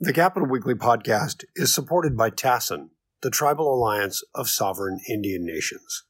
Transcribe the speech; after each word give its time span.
The 0.00 0.12
Capitol 0.12 0.48
Weekly 0.48 0.74
podcast 0.74 1.44
is 1.54 1.72
supported 1.72 2.16
by 2.16 2.28
TASIN, 2.28 2.88
the 3.22 3.30
Tribal 3.30 3.72
Alliance 3.72 4.24
of 4.34 4.48
Sovereign 4.48 4.98
Indian 5.08 5.46
Nations. 5.46 6.02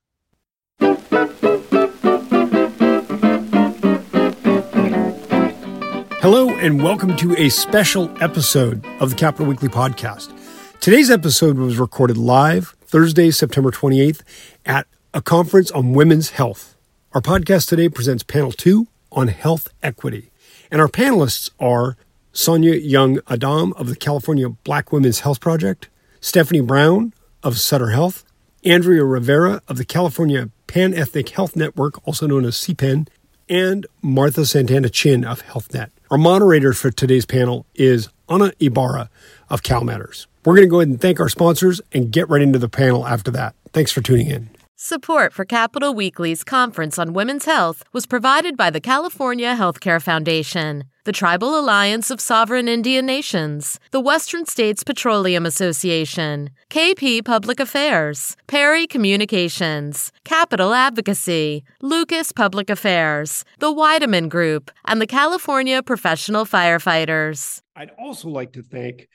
Hello, 6.22 6.48
and 6.56 6.82
welcome 6.82 7.14
to 7.18 7.36
a 7.36 7.50
special 7.50 8.10
episode 8.22 8.86
of 9.00 9.10
the 9.10 9.16
Capitol 9.16 9.44
Weekly 9.44 9.68
podcast. 9.68 10.32
Today's 10.80 11.10
episode 11.10 11.58
was 11.58 11.78
recorded 11.78 12.16
live 12.16 12.74
Thursday, 12.86 13.30
September 13.30 13.70
28th 13.70 14.22
at 14.64 14.86
a 15.12 15.20
conference 15.20 15.70
on 15.72 15.92
women's 15.92 16.30
health. 16.30 16.74
Our 17.12 17.20
podcast 17.20 17.68
today 17.68 17.90
presents 17.90 18.22
panel 18.22 18.50
two 18.50 18.88
on 19.12 19.28
health 19.28 19.68
equity. 19.82 20.30
And 20.70 20.80
our 20.80 20.88
panelists 20.88 21.50
are 21.60 21.98
Sonya 22.34 22.74
Young 22.74 23.18
Aadam 23.20 23.72
of 23.74 23.88
the 23.88 23.94
California 23.94 24.48
Black 24.48 24.92
Women's 24.92 25.20
Health 25.20 25.40
Project, 25.40 25.88
Stephanie 26.20 26.60
Brown 26.60 27.14
of 27.44 27.58
Sutter 27.58 27.90
Health, 27.90 28.24
Andrea 28.64 29.04
Rivera 29.04 29.62
of 29.68 29.76
the 29.78 29.84
California 29.84 30.50
Pan 30.66 30.92
Ethnic 30.92 31.28
Health 31.28 31.54
Network, 31.54 32.06
also 32.06 32.26
known 32.26 32.44
as 32.44 32.56
CPEHN, 32.56 33.06
and 33.48 33.86
Martha 34.02 34.44
Santana 34.44 34.88
Chin 34.88 35.24
of 35.24 35.44
HealthNet. 35.44 35.90
Our 36.10 36.18
moderator 36.18 36.72
for 36.72 36.90
today's 36.90 37.24
panel 37.24 37.66
is 37.76 38.08
Ana 38.28 38.52
Ibarra 38.58 39.10
of 39.48 39.62
CalMatters. 39.62 40.26
We're 40.44 40.56
going 40.56 40.66
to 40.66 40.70
go 40.70 40.80
ahead 40.80 40.88
and 40.88 41.00
thank 41.00 41.20
our 41.20 41.28
sponsors 41.28 41.80
and 41.92 42.10
get 42.10 42.28
right 42.28 42.42
into 42.42 42.58
the 42.58 42.68
panel 42.68 43.06
after 43.06 43.30
that. 43.30 43.54
Thanks 43.72 43.92
for 43.92 44.00
tuning 44.00 44.26
in. 44.26 44.50
Support 44.86 45.32
for 45.32 45.46
Capitol 45.46 45.94
Weekly's 45.94 46.44
conference 46.44 46.98
on 46.98 47.14
women's 47.14 47.46
health 47.46 47.84
was 47.94 48.04
provided 48.04 48.54
by 48.54 48.68
the 48.68 48.82
California 48.82 49.56
Healthcare 49.56 49.98
Foundation, 49.98 50.84
the 51.04 51.10
Tribal 51.12 51.58
Alliance 51.58 52.10
of 52.10 52.20
Sovereign 52.20 52.68
Indian 52.68 53.06
Nations, 53.06 53.80
the 53.92 54.00
Western 54.00 54.44
States 54.44 54.84
Petroleum 54.84 55.46
Association, 55.46 56.50
KP 56.68 57.24
Public 57.24 57.60
Affairs, 57.60 58.36
Perry 58.46 58.86
Communications, 58.86 60.12
Capital 60.24 60.74
Advocacy, 60.74 61.64
Lucas 61.80 62.30
Public 62.30 62.68
Affairs, 62.68 63.42
the 63.60 63.72
Weideman 63.72 64.28
Group, 64.28 64.70
and 64.84 65.00
the 65.00 65.06
California 65.06 65.82
Professional 65.82 66.44
Firefighters. 66.44 67.62
I'd 67.74 67.92
also 67.98 68.28
like 68.28 68.52
to 68.52 68.62
thank 68.62 69.08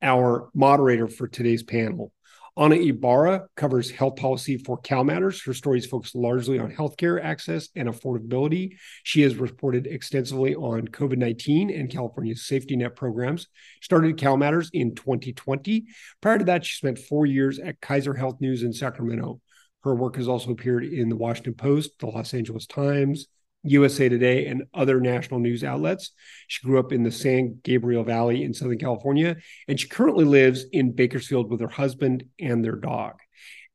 our 0.00 0.50
moderator 0.54 1.08
for 1.08 1.26
today's 1.26 1.64
panel, 1.64 2.12
Ana 2.58 2.76
Ibarra 2.76 3.48
covers 3.54 3.90
health 3.90 4.16
policy 4.16 4.56
for 4.56 4.80
CalMatters. 4.80 5.44
Her 5.44 5.52
stories 5.52 5.84
focus 5.84 6.14
largely 6.14 6.58
on 6.58 6.72
healthcare 6.72 7.22
access 7.22 7.68
and 7.76 7.86
affordability. 7.86 8.78
She 9.02 9.20
has 9.22 9.36
reported 9.36 9.86
extensively 9.86 10.54
on 10.54 10.88
COVID 10.88 11.18
19 11.18 11.68
and 11.70 11.90
California's 11.90 12.46
safety 12.46 12.74
net 12.76 12.96
programs. 12.96 13.48
Started 13.82 14.16
CalMatters 14.16 14.70
in 14.72 14.94
2020. 14.94 15.84
Prior 16.22 16.38
to 16.38 16.44
that, 16.46 16.64
she 16.64 16.76
spent 16.76 16.98
four 16.98 17.26
years 17.26 17.58
at 17.58 17.80
Kaiser 17.82 18.14
Health 18.14 18.40
News 18.40 18.62
in 18.62 18.72
Sacramento. 18.72 19.40
Her 19.84 19.94
work 19.94 20.16
has 20.16 20.26
also 20.26 20.50
appeared 20.50 20.84
in 20.84 21.10
the 21.10 21.16
Washington 21.16 21.54
Post, 21.54 21.98
the 21.98 22.06
Los 22.06 22.32
Angeles 22.32 22.66
Times, 22.66 23.26
USA 23.70 24.08
Today, 24.08 24.46
and 24.46 24.64
other 24.74 25.00
national 25.00 25.40
news 25.40 25.64
outlets. 25.64 26.12
She 26.48 26.66
grew 26.66 26.78
up 26.78 26.92
in 26.92 27.02
the 27.02 27.10
San 27.10 27.60
Gabriel 27.62 28.04
Valley 28.04 28.44
in 28.44 28.54
Southern 28.54 28.78
California, 28.78 29.36
and 29.68 29.78
she 29.78 29.88
currently 29.88 30.24
lives 30.24 30.64
in 30.72 30.92
Bakersfield 30.92 31.50
with 31.50 31.60
her 31.60 31.68
husband 31.68 32.24
and 32.38 32.64
their 32.64 32.76
dog. 32.76 33.14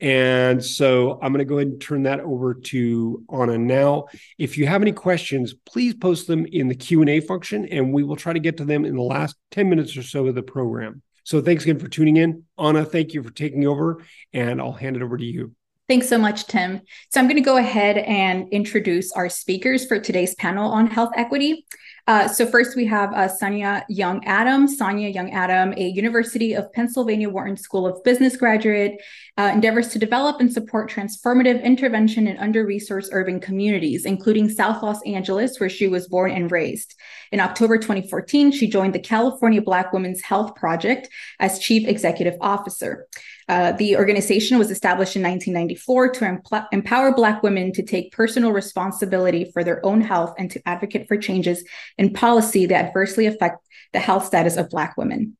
And 0.01 0.65
so 0.65 1.19
I'm 1.21 1.31
going 1.31 1.39
to 1.39 1.45
go 1.45 1.59
ahead 1.59 1.67
and 1.67 1.79
turn 1.79 2.03
that 2.03 2.21
over 2.21 2.55
to 2.55 3.23
Ana 3.29 3.59
now. 3.59 4.05
If 4.39 4.57
you 4.57 4.65
have 4.65 4.81
any 4.81 4.93
questions, 4.93 5.53
please 5.53 5.93
post 5.93 6.25
them 6.25 6.47
in 6.47 6.67
the 6.67 6.75
Q&A 6.75 7.19
function 7.19 7.65
and 7.67 7.93
we 7.93 8.01
will 8.01 8.15
try 8.15 8.33
to 8.33 8.39
get 8.39 8.57
to 8.57 8.65
them 8.65 8.83
in 8.83 8.95
the 8.95 9.03
last 9.03 9.35
10 9.51 9.69
minutes 9.69 9.95
or 9.95 10.01
so 10.01 10.25
of 10.25 10.33
the 10.33 10.41
program. 10.41 11.03
So 11.23 11.39
thanks 11.39 11.63
again 11.63 11.77
for 11.77 11.87
tuning 11.87 12.17
in. 12.17 12.45
Ana, 12.57 12.83
thank 12.83 13.13
you 13.13 13.21
for 13.21 13.29
taking 13.29 13.67
over 13.67 14.03
and 14.33 14.59
I'll 14.59 14.71
hand 14.71 14.95
it 14.95 15.03
over 15.03 15.17
to 15.17 15.23
you. 15.23 15.53
Thanks 15.91 16.07
so 16.07 16.17
much, 16.17 16.47
Tim. 16.47 16.79
So 17.09 17.19
I'm 17.19 17.27
going 17.27 17.35
to 17.35 17.41
go 17.41 17.57
ahead 17.57 17.97
and 17.97 18.47
introduce 18.53 19.11
our 19.11 19.27
speakers 19.27 19.85
for 19.85 19.99
today's 19.99 20.33
panel 20.35 20.71
on 20.71 20.87
health 20.87 21.11
equity. 21.17 21.65
Uh, 22.07 22.29
so 22.29 22.45
first 22.45 22.77
we 22.77 22.85
have 22.85 23.13
uh, 23.13 23.27
Sonya 23.27 23.85
Young 23.89 24.21
Aadam. 24.21 24.69
Sonya 24.69 25.09
Young 25.09 25.31
Aadam, 25.31 25.77
a 25.77 25.89
University 25.89 26.53
of 26.53 26.71
Pennsylvania 26.71 27.29
Wharton 27.29 27.57
School 27.57 27.85
of 27.85 28.01
Business 28.05 28.37
graduate, 28.37 29.01
uh, 29.37 29.51
endeavors 29.53 29.89
to 29.89 29.99
develop 29.99 30.39
and 30.39 30.51
support 30.51 30.89
transformative 30.89 31.61
intervention 31.61 32.25
in 32.25 32.37
under-resourced 32.37 33.09
urban 33.11 33.41
communities, 33.41 34.05
including 34.05 34.49
South 34.49 34.81
Los 34.81 35.01
Angeles, 35.05 35.59
where 35.59 35.69
she 35.69 35.89
was 35.89 36.07
born 36.07 36.31
and 36.31 36.51
raised. 36.51 36.95
In 37.33 37.41
October 37.41 37.77
2014, 37.77 38.51
she 38.51 38.69
joined 38.69 38.95
the 38.95 38.99
California 38.99 39.61
Black 39.61 39.91
Women's 39.91 40.21
Health 40.21 40.55
Project 40.55 41.09
as 41.39 41.59
Chief 41.59 41.85
Executive 41.87 42.37
Officer. 42.39 43.07
Uh, 43.49 43.71
the 43.73 43.97
organization 43.97 44.57
was 44.57 44.71
established 44.71 45.15
in 45.15 45.23
1994 45.23 46.11
to 46.11 46.67
empower 46.71 47.13
Black 47.13 47.43
women 47.43 47.71
to 47.73 47.83
take 47.83 48.11
personal 48.11 48.51
responsibility 48.51 49.49
for 49.51 49.63
their 49.63 49.85
own 49.85 50.01
health 50.01 50.33
and 50.37 50.51
to 50.51 50.61
advocate 50.65 51.07
for 51.07 51.17
changes 51.17 51.63
in 51.97 52.13
policy 52.13 52.65
that 52.65 52.85
adversely 52.85 53.25
affect 53.25 53.65
the 53.93 53.99
health 53.99 54.25
status 54.25 54.57
of 54.57 54.69
Black 54.69 54.95
women. 54.97 55.37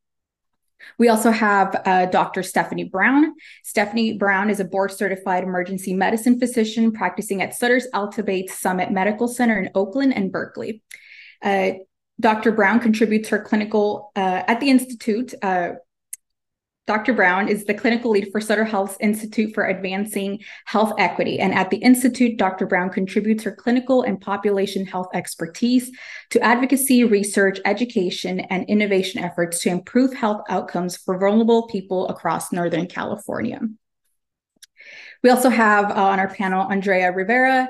We 0.98 1.10
also 1.10 1.32
have 1.32 1.82
uh, 1.86 2.06
Dr. 2.08 2.44
Stephanie 2.44 2.84
Brown. 2.86 3.34
Stephanie 3.64 4.18
Brown 4.18 4.50
is 4.50 4.60
a 4.60 4.66
board 4.66 4.92
certified 4.92 5.44
emergency 5.44 5.94
medicine 5.94 6.40
physician 6.40 6.92
practicing 6.92 7.42
at 7.42 7.56
Sutter's 7.56 7.88
Alta 7.94 8.24
Bates 8.24 8.58
Summit 8.58 8.92
Medical 8.92 9.28
Center 9.28 9.60
in 9.60 9.70
Oakland 9.76 10.14
and 10.16 10.32
Berkeley. 10.32 10.82
Uh, 11.42 11.72
Dr. 12.20 12.52
Brown 12.52 12.80
contributes 12.80 13.30
her 13.30 13.40
clinical 13.40 14.12
uh, 14.16 14.44
at 14.48 14.60
the 14.60 14.70
Institute 14.70 15.34
uh, 15.42 15.72
Dr. 16.88 17.14
Brown 17.14 17.48
is 17.48 17.66
the 17.66 17.76
clinical 17.76 18.12
lead 18.12 18.30
for 18.32 18.42
Sutter 18.42 18.66
Health's 18.66 18.98
Institute 19.00 19.54
for 19.54 19.66
Advancing 19.66 20.40
Health 20.66 20.94
Equity. 20.98 21.40
And 21.40 21.54
at 21.54 21.70
the 21.70 21.78
Institute, 21.78 22.38
Dr. 22.38 22.66
Brown 22.66 22.90
contributes 22.90 23.44
her 23.44 23.52
clinical 23.52 24.02
and 24.02 24.20
population 24.20 24.86
health 24.86 25.10
expertise 25.14 25.92
to 26.32 26.42
advocacy, 26.42 27.04
research, 27.04 27.60
education, 27.66 28.40
and 28.40 28.68
innovation 28.68 29.24
efforts 29.24 29.62
to 29.62 29.70
improve 29.70 30.14
health 30.14 30.42
outcomes 30.50 30.98
for 30.98 31.20
vulnerable 31.20 31.68
people 31.68 32.08
across 32.08 32.52
Northern 32.52 32.88
California. 32.88 33.62
We 35.24 35.30
also 35.30 35.50
have 35.50 35.92
uh, 35.92 35.94
on 35.94 36.20
our 36.20 36.34
panel 36.34 36.70
Andrea 36.70 37.12
Rivera. 37.12 37.70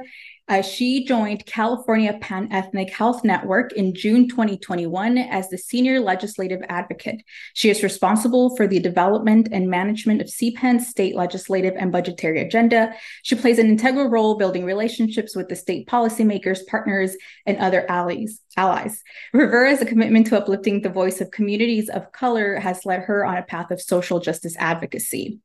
Uh, 0.51 0.61
she 0.61 1.05
joined 1.05 1.45
California 1.45 2.17
Pan 2.19 2.51
Ethnic 2.51 2.89
Health 2.89 3.23
Network 3.23 3.71
in 3.71 3.95
June 3.95 4.27
2021 4.27 5.17
as 5.17 5.47
the 5.47 5.57
senior 5.57 6.01
legislative 6.01 6.59
advocate. 6.67 7.23
She 7.53 7.69
is 7.69 7.83
responsible 7.83 8.53
for 8.57 8.67
the 8.67 8.81
development 8.81 9.47
and 9.53 9.69
management 9.69 10.19
of 10.19 10.27
CPEHN's 10.27 10.89
state 10.89 11.15
legislative 11.15 11.75
and 11.77 11.89
budgetary 11.89 12.41
agenda. 12.41 12.93
She 13.23 13.35
plays 13.35 13.59
an 13.59 13.67
integral 13.67 14.09
role 14.09 14.35
building 14.35 14.65
relationships 14.65 15.37
with 15.37 15.47
the 15.47 15.55
state 15.55 15.87
policymakers, 15.87 16.67
partners, 16.67 17.15
and 17.45 17.57
other 17.59 17.89
allies. 17.89 18.41
Allies. 18.57 19.01
Rivera's 19.31 19.81
commitment 19.87 20.27
to 20.27 20.37
uplifting 20.37 20.81
the 20.81 20.89
voice 20.89 21.21
of 21.21 21.31
communities 21.31 21.87
of 21.87 22.11
color 22.11 22.55
has 22.55 22.85
led 22.85 23.03
her 23.03 23.23
on 23.23 23.37
a 23.37 23.43
path 23.43 23.71
of 23.71 23.79
social 23.79 24.19
justice 24.19 24.57
advocacy. 24.59 25.39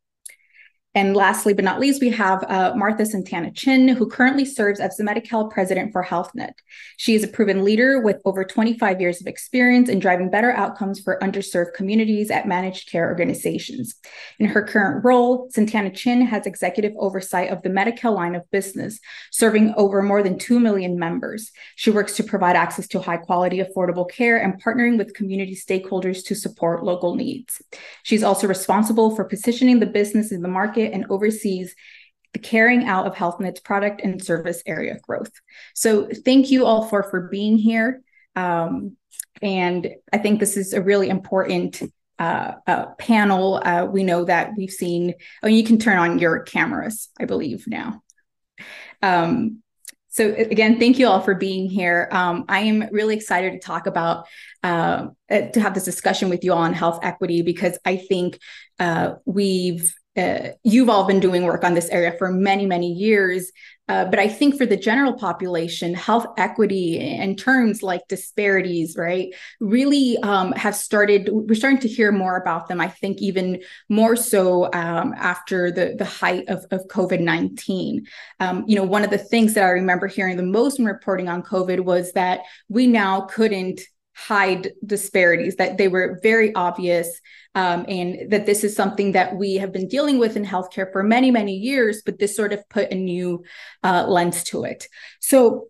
And 0.96 1.14
lastly, 1.14 1.52
but 1.52 1.62
not 1.62 1.78
least, 1.78 2.00
we 2.00 2.08
have 2.08 2.42
uh, 2.44 2.72
Martha 2.74 3.04
Santana 3.04 3.50
Chin, 3.50 3.86
who 3.86 4.08
currently 4.08 4.46
serves 4.46 4.80
as 4.80 4.96
the 4.96 5.04
Medi-Cal 5.04 5.48
president 5.48 5.92
for 5.92 6.02
HealthNet. 6.02 6.54
She 6.96 7.14
is 7.14 7.22
a 7.22 7.28
proven 7.28 7.64
leader 7.64 8.00
with 8.00 8.22
over 8.24 8.44
25 8.44 8.98
years 8.98 9.20
of 9.20 9.26
experience 9.26 9.90
in 9.90 9.98
driving 9.98 10.30
better 10.30 10.52
outcomes 10.52 10.98
for 10.98 11.18
underserved 11.20 11.74
communities 11.74 12.30
at 12.30 12.48
managed 12.48 12.90
care 12.90 13.08
organizations. 13.08 13.94
In 14.38 14.46
her 14.46 14.62
current 14.62 15.04
role, 15.04 15.48
Santana 15.50 15.90
Chin 15.90 16.22
has 16.22 16.46
executive 16.46 16.94
oversight 16.98 17.50
of 17.50 17.60
the 17.60 17.68
Medi-Cal 17.68 18.14
line 18.14 18.34
of 18.34 18.50
business, 18.50 18.98
serving 19.30 19.74
over 19.76 20.00
more 20.00 20.22
than 20.22 20.38
2 20.38 20.58
million 20.58 20.98
members. 20.98 21.52
She 21.74 21.90
works 21.90 22.16
to 22.16 22.24
provide 22.24 22.56
access 22.56 22.88
to 22.88 23.00
high 23.00 23.18
quality, 23.18 23.62
affordable 23.62 24.08
care 24.08 24.38
and 24.38 24.64
partnering 24.64 24.96
with 24.96 25.12
community 25.12 25.56
stakeholders 25.56 26.24
to 26.24 26.34
support 26.34 26.82
local 26.82 27.16
needs. 27.16 27.60
She's 28.02 28.22
also 28.22 28.46
responsible 28.46 29.14
for 29.14 29.24
positioning 29.24 29.80
the 29.80 29.84
business 29.84 30.32
in 30.32 30.40
the 30.40 30.48
market 30.48 30.85
and 30.92 31.06
oversees 31.10 31.74
the 32.32 32.38
carrying 32.38 32.84
out 32.84 33.06
of 33.06 33.14
HealthNet's 33.14 33.60
product 33.60 34.00
and 34.02 34.22
service 34.22 34.62
area 34.66 34.98
growth. 35.02 35.30
So 35.74 36.08
thank 36.24 36.50
you 36.50 36.66
all 36.66 36.86
for 36.86 37.02
for 37.04 37.28
being 37.28 37.56
here. 37.56 38.02
Um, 38.34 38.96
and 39.42 39.88
I 40.12 40.18
think 40.18 40.40
this 40.40 40.56
is 40.56 40.72
a 40.72 40.82
really 40.82 41.08
important 41.08 41.82
uh, 42.18 42.52
uh, 42.66 42.86
panel. 42.98 43.60
Uh, 43.62 43.84
we 43.84 44.02
know 44.02 44.24
that 44.24 44.52
we've 44.56 44.70
seen, 44.70 45.14
oh, 45.42 45.48
you 45.48 45.64
can 45.64 45.78
turn 45.78 45.98
on 45.98 46.18
your 46.18 46.40
cameras, 46.40 47.08
I 47.18 47.24
believe 47.26 47.66
now. 47.66 48.02
Um, 49.02 49.62
so 50.08 50.32
again, 50.32 50.78
thank 50.78 50.98
you 50.98 51.08
all 51.08 51.20
for 51.20 51.34
being 51.34 51.68
here. 51.68 52.08
Um, 52.10 52.46
I 52.48 52.60
am 52.60 52.88
really 52.90 53.14
excited 53.14 53.52
to 53.52 53.58
talk 53.58 53.86
about 53.86 54.26
uh, 54.62 55.08
to 55.28 55.60
have 55.60 55.74
this 55.74 55.84
discussion 55.84 56.30
with 56.30 56.42
you 56.42 56.54
all 56.54 56.60
on 56.60 56.72
health 56.72 57.00
equity 57.02 57.42
because 57.42 57.78
I 57.84 57.96
think 57.96 58.38
uh, 58.78 59.16
we've 59.26 59.94
uh, 60.16 60.50
you've 60.64 60.88
all 60.88 61.04
been 61.04 61.20
doing 61.20 61.44
work 61.44 61.64
on 61.64 61.74
this 61.74 61.88
area 61.90 62.12
for 62.18 62.30
many, 62.30 62.66
many 62.66 62.92
years, 62.92 63.52
Uh, 63.88 64.04
but 64.04 64.18
I 64.18 64.28
think 64.28 64.58
for 64.58 64.66
the 64.66 64.76
general 64.76 65.12
population, 65.12 65.94
health 65.94 66.26
equity 66.36 66.98
and 66.98 67.38
terms 67.38 67.82
like 67.82 68.02
disparities, 68.08 68.96
right, 68.96 69.32
really 69.60 70.18
um, 70.22 70.50
have 70.52 70.74
started. 70.74 71.30
We're 71.30 71.54
starting 71.54 71.78
to 71.82 71.88
hear 71.88 72.10
more 72.10 72.36
about 72.36 72.66
them. 72.66 72.80
I 72.80 72.88
think 72.88 73.22
even 73.22 73.62
more 73.88 74.16
so 74.16 74.64
um, 74.72 75.14
after 75.16 75.70
the 75.70 75.94
the 75.96 76.04
height 76.04 76.48
of, 76.48 76.66
of 76.72 76.88
COVID 76.88 77.20
nineteen. 77.20 78.06
Um, 78.40 78.64
you 78.66 78.76
know, 78.76 78.88
one 78.96 79.04
of 79.04 79.10
the 79.10 79.18
things 79.30 79.54
that 79.54 79.62
I 79.62 79.70
remember 79.70 80.08
hearing 80.08 80.36
the 80.36 80.52
most 80.58 80.78
when 80.78 80.88
reporting 80.88 81.28
on 81.28 81.42
COVID 81.42 81.84
was 81.84 82.12
that 82.12 82.40
we 82.68 82.88
now 82.88 83.20
couldn't 83.36 83.80
hide 84.16 84.72
disparities, 84.84 85.56
that 85.56 85.76
they 85.76 85.88
were 85.88 86.18
very 86.22 86.54
obvious, 86.54 87.20
um, 87.54 87.84
and 87.86 88.30
that 88.30 88.46
this 88.46 88.64
is 88.64 88.74
something 88.74 89.12
that 89.12 89.36
we 89.36 89.56
have 89.56 89.72
been 89.72 89.88
dealing 89.88 90.18
with 90.18 90.36
in 90.36 90.44
healthcare 90.44 90.90
for 90.90 91.02
many, 91.02 91.30
many 91.30 91.54
years, 91.54 92.02
but 92.04 92.18
this 92.18 92.34
sort 92.34 92.54
of 92.54 92.66
put 92.70 92.90
a 92.90 92.94
new 92.94 93.44
uh, 93.84 94.06
lens 94.08 94.42
to 94.44 94.64
it. 94.64 94.88
So 95.20 95.68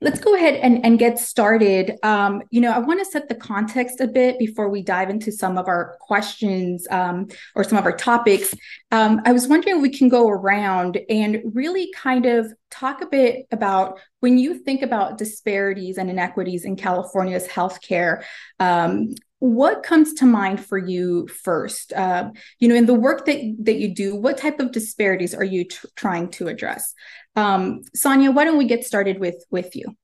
let's 0.00 0.20
go 0.20 0.34
ahead 0.34 0.54
and, 0.56 0.84
and 0.84 0.98
get 0.98 1.18
started. 1.18 1.96
Um, 2.02 2.42
you 2.50 2.60
know, 2.60 2.70
I 2.70 2.78
want 2.78 3.00
to 3.00 3.10
set 3.10 3.28
the 3.28 3.34
context 3.34 4.00
a 4.00 4.06
bit 4.06 4.38
before 4.38 4.68
we 4.68 4.82
dive 4.82 5.08
into 5.08 5.32
some 5.32 5.56
of 5.56 5.68
our 5.68 5.96
questions 6.00 6.86
um, 6.90 7.28
or 7.54 7.64
some 7.64 7.78
of 7.78 7.84
our 7.84 7.96
topics. 7.96 8.54
Um, 8.92 9.22
I 9.24 9.32
was 9.32 9.48
wondering 9.48 9.76
if 9.76 9.82
we 9.82 9.90
can 9.90 10.08
go 10.08 10.28
around 10.28 10.98
and 11.08 11.40
really 11.54 11.90
kind 11.94 12.26
of 12.26 12.52
talk 12.70 13.00
a 13.00 13.06
bit 13.06 13.46
about 13.50 13.98
when 14.20 14.36
you 14.36 14.58
think 14.58 14.82
about 14.82 15.16
disparities 15.16 15.96
and 15.96 16.10
inequities 16.10 16.64
in 16.64 16.76
California's 16.76 17.48
healthcare. 17.48 18.22
Um, 18.60 19.14
what 19.38 19.82
comes 19.82 20.14
to 20.14 20.26
mind 20.26 20.64
for 20.64 20.78
you 20.78 21.28
first? 21.28 21.92
Uh, 21.92 22.30
you 22.58 22.68
know, 22.68 22.74
in 22.74 22.86
the 22.86 22.94
work 22.94 23.26
that 23.26 23.40
that 23.64 23.76
you 23.76 23.94
do, 23.94 24.16
what 24.16 24.38
type 24.38 24.60
of 24.60 24.72
disparities 24.72 25.34
are 25.34 25.44
you 25.44 25.66
tr- 25.66 25.86
trying 25.94 26.30
to 26.32 26.48
address? 26.48 26.94
Um, 27.36 27.82
Sonya, 27.94 28.32
why 28.32 28.44
don't 28.44 28.58
we 28.58 28.66
get 28.66 28.84
started 28.84 29.20
with 29.20 29.44
with 29.50 29.76
you? 29.76 29.94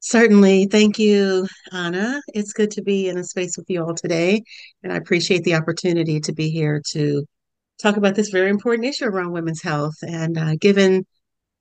Certainly. 0.00 0.66
Thank 0.66 0.98
you, 0.98 1.46
Ana. 1.70 2.20
It's 2.34 2.52
good 2.52 2.72
to 2.72 2.82
be 2.82 3.08
in 3.08 3.18
a 3.18 3.24
space 3.24 3.56
with 3.56 3.70
you 3.70 3.84
all 3.84 3.94
today. 3.94 4.42
And 4.82 4.92
I 4.92 4.96
appreciate 4.96 5.44
the 5.44 5.54
opportunity 5.54 6.18
to 6.20 6.32
be 6.32 6.50
here 6.50 6.82
to 6.90 7.24
talk 7.80 7.96
about 7.96 8.16
this 8.16 8.30
very 8.30 8.50
important 8.50 8.88
issue 8.88 9.04
around 9.04 9.30
women's 9.30 9.62
health. 9.62 9.94
And 10.02 10.36
uh, 10.36 10.56
given 10.56 11.06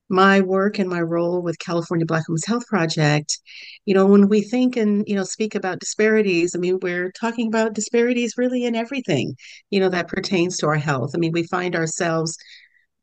my 0.09 0.41
work 0.41 0.77
and 0.79 0.89
my 0.89 1.01
role 1.01 1.41
with 1.41 1.57
California 1.59 2.05
Black 2.05 2.27
Women's 2.27 2.45
Health 2.45 2.65
Project, 2.67 3.39
you 3.85 3.93
know, 3.93 4.05
when 4.05 4.27
we 4.27 4.41
think 4.41 4.75
and, 4.75 5.07
you 5.07 5.15
know, 5.15 5.23
speak 5.23 5.55
about 5.55 5.79
disparities, 5.79 6.55
I 6.55 6.59
mean, 6.59 6.79
we're 6.81 7.11
talking 7.11 7.47
about 7.47 7.73
disparities 7.73 8.37
really 8.37 8.65
in 8.65 8.75
everything, 8.75 9.35
you 9.69 9.79
know, 9.79 9.89
that 9.89 10.07
pertains 10.07 10.57
to 10.57 10.67
our 10.67 10.75
health. 10.75 11.11
I 11.15 11.17
mean, 11.17 11.31
we 11.31 11.43
find 11.43 11.75
ourselves, 11.75 12.35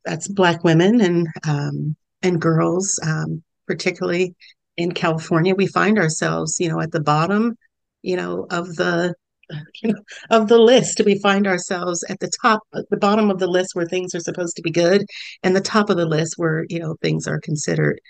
that's 0.09 0.29
Black 0.29 0.65
women 0.65 1.01
and, 1.01 1.29
um, 1.47 1.97
and 2.23 2.41
girls, 2.41 2.99
um, 3.07 3.43
particularly 3.67 4.35
in 4.77 4.93
California, 4.93 5.55
we 5.55 5.67
find 5.67 5.99
ourselves, 5.99 6.57
you 6.59 6.69
know, 6.69 6.81
at 6.81 6.93
the 6.93 7.01
bottom, 7.01 7.57
you 8.03 8.17
know, 8.17 8.47
of 8.51 8.77
the 8.77 9.15
you 9.83 9.93
know, 9.93 10.01
of 10.31 10.49
the 10.49 10.59
list. 10.59 11.01
We 11.05 11.19
find 11.19 11.47
ourselves 11.47 12.05
at 12.09 12.21
the 12.21 12.31
top, 12.43 12.63
the 12.73 12.97
bottom 12.97 13.31
of 13.31 13.39
the 13.39 13.47
list 13.47 13.75
where 13.75 13.87
things 13.87 14.15
are 14.15 14.21
supposed 14.21 14.57
to 14.57 14.63
be 14.63 14.71
good, 14.71 15.05
and 15.43 15.57
the 15.57 15.61
top 15.61 15.91
of 15.91 15.97
the 15.97 16.07
list 16.07 16.35
where 16.37 16.67
you 16.69 16.79
know 16.79 16.97
things 17.03 17.27
are 17.27 17.41
considered, 17.41 18.01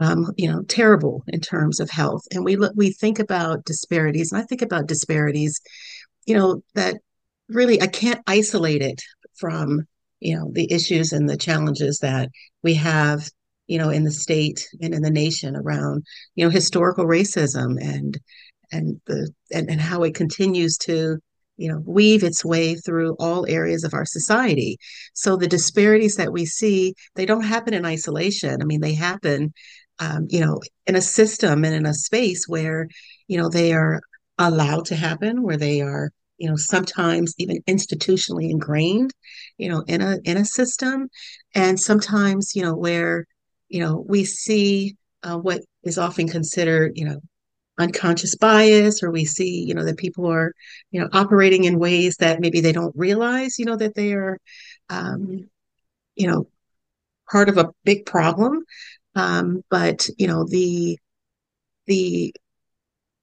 um, 0.00 0.32
you 0.36 0.50
know, 0.50 0.62
terrible 0.62 1.22
in 1.28 1.40
terms 1.40 1.80
of 1.80 1.90
health. 1.90 2.22
And 2.32 2.44
we 2.44 2.56
look, 2.56 2.72
we 2.76 2.90
think 2.90 3.18
about 3.18 3.64
disparities, 3.64 4.32
and 4.32 4.42
I 4.42 4.44
think 4.44 4.62
about 4.62 4.86
disparities, 4.86 5.60
you 6.26 6.36
know, 6.36 6.62
that 6.74 6.96
really 7.48 7.80
I 7.80 7.86
can't 7.86 8.20
isolate 8.26 8.82
it 8.82 9.00
from 9.36 9.86
you 10.22 10.36
know 10.36 10.50
the 10.52 10.70
issues 10.72 11.12
and 11.12 11.28
the 11.28 11.36
challenges 11.36 11.98
that 11.98 12.28
we 12.62 12.74
have 12.74 13.28
you 13.66 13.78
know 13.78 13.90
in 13.90 14.04
the 14.04 14.10
state 14.10 14.68
and 14.80 14.94
in 14.94 15.02
the 15.02 15.10
nation 15.10 15.56
around 15.56 16.04
you 16.34 16.44
know 16.44 16.50
historical 16.50 17.04
racism 17.04 17.76
and 17.80 18.18
and 18.70 19.00
the 19.06 19.30
and, 19.52 19.70
and 19.70 19.80
how 19.80 20.02
it 20.02 20.14
continues 20.14 20.76
to 20.78 21.18
you 21.56 21.68
know 21.68 21.82
weave 21.86 22.24
its 22.24 22.44
way 22.44 22.74
through 22.74 23.14
all 23.18 23.46
areas 23.46 23.84
of 23.84 23.94
our 23.94 24.06
society. 24.06 24.78
So 25.14 25.36
the 25.36 25.46
disparities 25.46 26.16
that 26.16 26.32
we 26.32 26.46
see 26.46 26.94
they 27.14 27.26
don't 27.26 27.44
happen 27.44 27.74
in 27.74 27.84
isolation. 27.84 28.62
I 28.62 28.64
mean 28.64 28.80
they 28.80 28.94
happen 28.94 29.52
um, 29.98 30.26
you 30.30 30.40
know 30.40 30.60
in 30.86 30.96
a 30.96 31.02
system 31.02 31.64
and 31.64 31.74
in 31.74 31.86
a 31.86 31.94
space 31.94 32.46
where 32.48 32.88
you 33.28 33.38
know 33.38 33.48
they 33.48 33.72
are 33.72 34.00
allowed 34.38 34.86
to 34.86 34.96
happen 34.96 35.42
where 35.42 35.58
they 35.58 35.82
are 35.82 36.10
you 36.42 36.48
know 36.50 36.56
sometimes 36.56 37.34
even 37.38 37.62
institutionally 37.68 38.50
ingrained 38.50 39.12
you 39.58 39.68
know 39.68 39.84
in 39.86 40.02
a 40.02 40.18
in 40.24 40.36
a 40.36 40.44
system 40.44 41.08
and 41.54 41.78
sometimes 41.78 42.56
you 42.56 42.62
know 42.62 42.74
where 42.74 43.26
you 43.68 43.78
know 43.78 44.04
we 44.08 44.24
see 44.24 44.96
uh, 45.22 45.38
what 45.38 45.60
is 45.84 45.98
often 45.98 46.28
considered 46.28 46.92
you 46.96 47.04
know 47.04 47.20
unconscious 47.78 48.34
bias 48.34 49.04
or 49.04 49.12
we 49.12 49.24
see 49.24 49.62
you 49.64 49.72
know 49.72 49.84
that 49.84 49.96
people 49.96 50.26
are 50.26 50.52
you 50.90 51.00
know 51.00 51.08
operating 51.12 51.62
in 51.62 51.78
ways 51.78 52.16
that 52.16 52.40
maybe 52.40 52.60
they 52.60 52.72
don't 52.72 52.94
realize 52.96 53.56
you 53.60 53.64
know 53.64 53.76
that 53.76 53.94
they 53.94 54.12
are 54.12 54.36
um, 54.90 55.48
you 56.16 56.26
know 56.26 56.48
part 57.30 57.48
of 57.48 57.56
a 57.56 57.70
big 57.84 58.04
problem 58.04 58.64
um, 59.14 59.62
but 59.70 60.08
you 60.18 60.26
know 60.26 60.44
the 60.44 60.98
the 61.86 62.34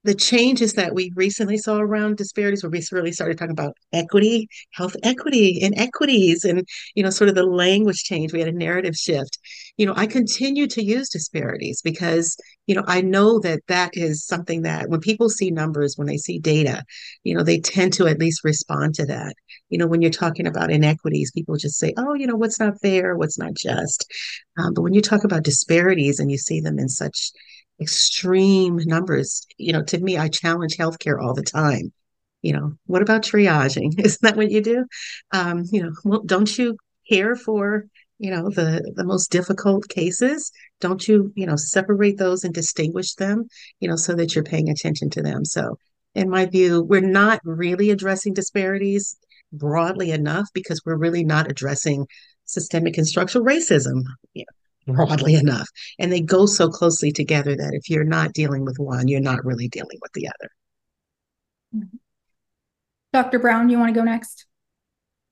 the 0.04 0.16
changes 0.16 0.74
that 0.74 0.96
we 0.96 1.12
recently 1.16 1.57
saw 1.57 1.78
around 1.78 2.18
disparities 2.18 2.63
where 2.63 2.72
we 2.72 2.81
really 2.92 3.12
started 3.12 3.38
talking 3.38 3.51
about 3.51 3.75
equity 3.92 4.48
health 4.74 4.96
equity 5.04 5.60
and 5.62 5.78
equities 5.78 6.46
and 6.46 6.66
you 6.96 7.04
know 7.04 7.10
sort 7.10 7.30
of 7.30 7.36
the 7.36 7.44
language 7.46 8.04
change. 8.04 8.31
We 8.31 8.40
had 8.40 8.48
a 8.50 8.57
narrative 8.57 8.96
shift. 8.96 9.38
You 9.78 9.86
know 9.86 9.94
i 9.96 10.07
continue 10.07 10.68
to 10.68 10.84
use 10.84 11.10
disparities 11.10 11.81
because 11.81 12.36
you 12.68 12.75
know 12.75 12.84
i 12.88 13.01
know 13.01 13.40
that 13.40 13.62
that 13.68 13.92
is 13.94 14.25
something 14.25 14.62
that 14.63 14.90
when 14.90 15.00
people 15.00 15.30
see 15.30 15.51
numbers 15.51 15.96
when 15.98 16.07
they 16.07 16.18
see 16.18 16.40
data 16.40 16.84
you 17.24 17.36
know 17.36 17.44
they 17.44 17.60
tend 17.60 17.94
to 17.94 18.07
at 18.07 18.19
least 18.19 18.44
respond 18.44 18.96
to 18.96 19.06
that. 19.06 19.34
You 19.69 19.78
know 19.78 19.88
when 19.88 20.01
you're 20.01 20.12
talking 20.12 20.48
about 20.48 20.72
inequities 20.72 21.31
people 21.31 21.57
just 21.57 21.78
say 21.78 21.94
oh 21.98 22.13
you 22.13 22.28
know 22.28 22.36
what's 22.38 22.60
not 22.60 22.80
fair? 22.81 23.16
What's 23.18 23.38
not 23.38 23.54
just? 23.54 24.10
Um, 24.57 24.74
but 24.74 24.81
when 24.81 24.94
you 24.94 25.01
talk 25.01 25.24
about 25.24 25.44
disparities 25.44 26.19
and 26.19 26.31
you 26.31 26.38
see 26.38 26.62
them 26.62 26.80
in 26.80 26.90
such 26.90 27.31
extreme 27.81 28.77
numbers. 28.77 29.45
You 29.57 29.73
know, 29.73 29.83
to 29.83 29.99
me, 29.99 30.17
I 30.17 30.27
challenge 30.27 30.77
healthcare 30.77 31.21
all 31.21 31.33
the 31.33 31.43
time. 31.43 31.91
You 32.41 32.53
know, 32.53 32.73
what 32.85 33.01
about 33.01 33.23
triaging? 33.23 33.99
Isn't 34.03 34.21
that 34.21 34.37
what 34.37 34.51
you 34.51 34.61
do? 34.61 34.85
Um, 35.31 35.63
you 35.71 35.83
know, 35.83 35.91
well, 36.03 36.23
don't 36.23 36.57
you 36.57 36.77
care 37.09 37.35
for 37.35 37.85
you 38.17 38.31
know 38.31 38.49
the 38.49 38.91
the 38.95 39.05
most 39.05 39.31
difficult 39.31 39.87
cases? 39.89 40.51
Don't 40.79 41.07
you 41.07 41.31
you 41.35 41.45
know 41.45 41.55
separate 41.55 42.17
those 42.17 42.43
and 42.43 42.53
distinguish 42.53 43.15
them? 43.15 43.47
You 43.79 43.89
know, 43.89 43.95
so 43.95 44.15
that 44.15 44.35
you're 44.35 44.43
paying 44.43 44.69
attention 44.69 45.09
to 45.11 45.21
them. 45.21 45.45
So, 45.45 45.77
in 46.15 46.29
my 46.29 46.45
view, 46.45 46.83
we're 46.83 47.01
not 47.01 47.41
really 47.43 47.89
addressing 47.89 48.33
disparities 48.33 49.17
broadly 49.51 50.12
enough 50.12 50.48
because 50.53 50.81
we're 50.86 50.98
really 50.98 51.24
not 51.24 51.50
addressing 51.50 52.07
systemic 52.45 52.98
and 52.98 53.07
structural 53.07 53.45
racism. 53.45 54.03
You 54.33 54.45
know, 54.48 54.59
broadly 54.93 55.36
enough. 55.36 55.67
And 55.98 56.12
they 56.12 56.22
go 56.22 56.46
so 56.46 56.69
closely 56.69 57.12
together 57.12 57.55
that 57.55 57.74
if 57.74 57.89
you're 57.89 58.03
not 58.03 58.34
dealing 58.34 58.65
with 58.65 58.77
one, 58.79 59.08
you're 59.08 59.19
not 59.19 59.46
really 59.46 59.67
dealing 59.67 59.98
with 60.01 60.12
the 60.13 60.27
other. 60.27 60.50
Mm-hmm. 61.75 61.98
Dr. 63.12 63.39
Brown, 63.39 63.69
you 63.69 63.79
want 63.79 63.93
to 63.93 64.00
go 64.00 64.03
next? 64.03 64.46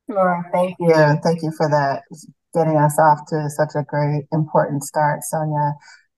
Sure. 0.10 0.50
Thank 0.52 0.76
you. 0.80 0.94
Thank 1.24 1.44
you 1.44 1.52
for 1.56 1.70
that, 1.70 2.04
getting 2.54 2.78
us 2.78 2.98
off 2.98 3.20
to 3.30 3.50
such 3.50 3.72
a 3.76 3.84
great, 3.84 4.26
important 4.32 4.84
start, 4.84 5.20
Sonya. 5.24 5.74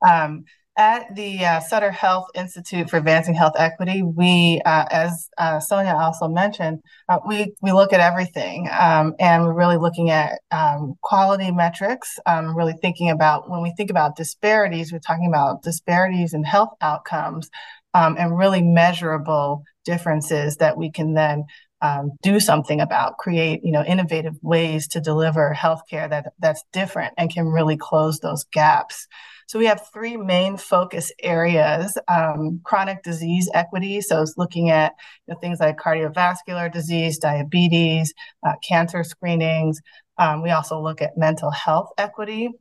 Um, 0.08 0.46
at 0.80 1.14
the 1.14 1.44
uh, 1.44 1.60
Sutter 1.60 1.92
Health 1.92 2.28
Institute 2.34 2.90
for 2.90 2.96
Advancing 2.96 3.34
Health 3.34 3.56
Equity, 3.58 4.02
we, 4.02 4.62
uh, 4.66 4.86
as 4.90 5.30
uh, 5.38 5.60
Sonya 5.60 5.94
also 5.94 6.30
mentioned, 6.30 6.80
uh, 7.10 7.20
we 7.28 7.54
we 7.62 7.74
look 7.74 7.92
at 7.92 8.00
everything, 8.00 8.70
um, 8.72 9.14
and 9.20 9.44
we're 9.44 9.54
really 9.54 9.76
looking 9.76 10.10
at 10.10 10.40
um, 10.52 10.96
quality 11.04 11.52
metrics. 11.52 12.18
Um, 12.26 12.56
really 12.56 12.76
thinking 12.82 13.10
about 13.10 13.50
when 13.50 13.62
we 13.62 13.74
think 13.76 13.90
about 13.90 14.16
disparities, 14.16 14.94
we're 14.94 15.00
talking 15.00 15.28
about 15.28 15.64
disparities 15.64 16.34
in 16.34 16.46
health 16.46 16.70
outcomes, 16.80 17.50
um, 17.94 18.16
and 18.18 18.38
really 18.38 18.62
measurable 18.62 19.64
differences 19.84 20.56
that 20.58 20.78
we 20.78 20.90
can 20.90 21.14
then 21.14 21.44
um, 21.82 22.12
do 22.22 22.40
something 22.40 22.80
about, 22.80 23.18
create 23.18 23.60
you 23.66 23.74
know 23.74 23.84
innovative 23.84 24.36
ways 24.42 24.88
to 24.88 25.02
deliver 25.02 25.54
healthcare 25.54 26.10
that 26.10 26.32
that's 26.40 26.64
different 26.72 27.14
and 27.18 27.34
can 27.34 27.48
really 27.48 27.76
close 27.76 28.20
those 28.20 28.46
gaps. 28.54 29.08
So 29.50 29.58
we 29.58 29.66
have 29.66 29.82
three 29.92 30.16
main 30.16 30.58
focus 30.58 31.12
areas: 31.24 31.98
um, 32.08 32.62
chronic 32.64 33.02
disease 33.02 33.50
equity. 33.56 34.00
So 34.00 34.22
it's 34.22 34.36
looking 34.38 34.70
at 34.70 34.94
you 35.28 35.34
know, 35.34 35.40
things 35.40 35.60
like 35.60 35.78
cardiovascular 35.78 36.72
disease, 36.72 37.18
diabetes, 37.18 38.14
uh, 38.46 38.54
cancer 38.68 39.04
screenings. 39.04 39.82
Um, 40.20 40.44
we 40.44 40.52
also 40.52 40.80
look 40.80 41.02
at 41.02 41.18
mental 41.18 41.50
health 41.50 41.90
equity 41.98 42.52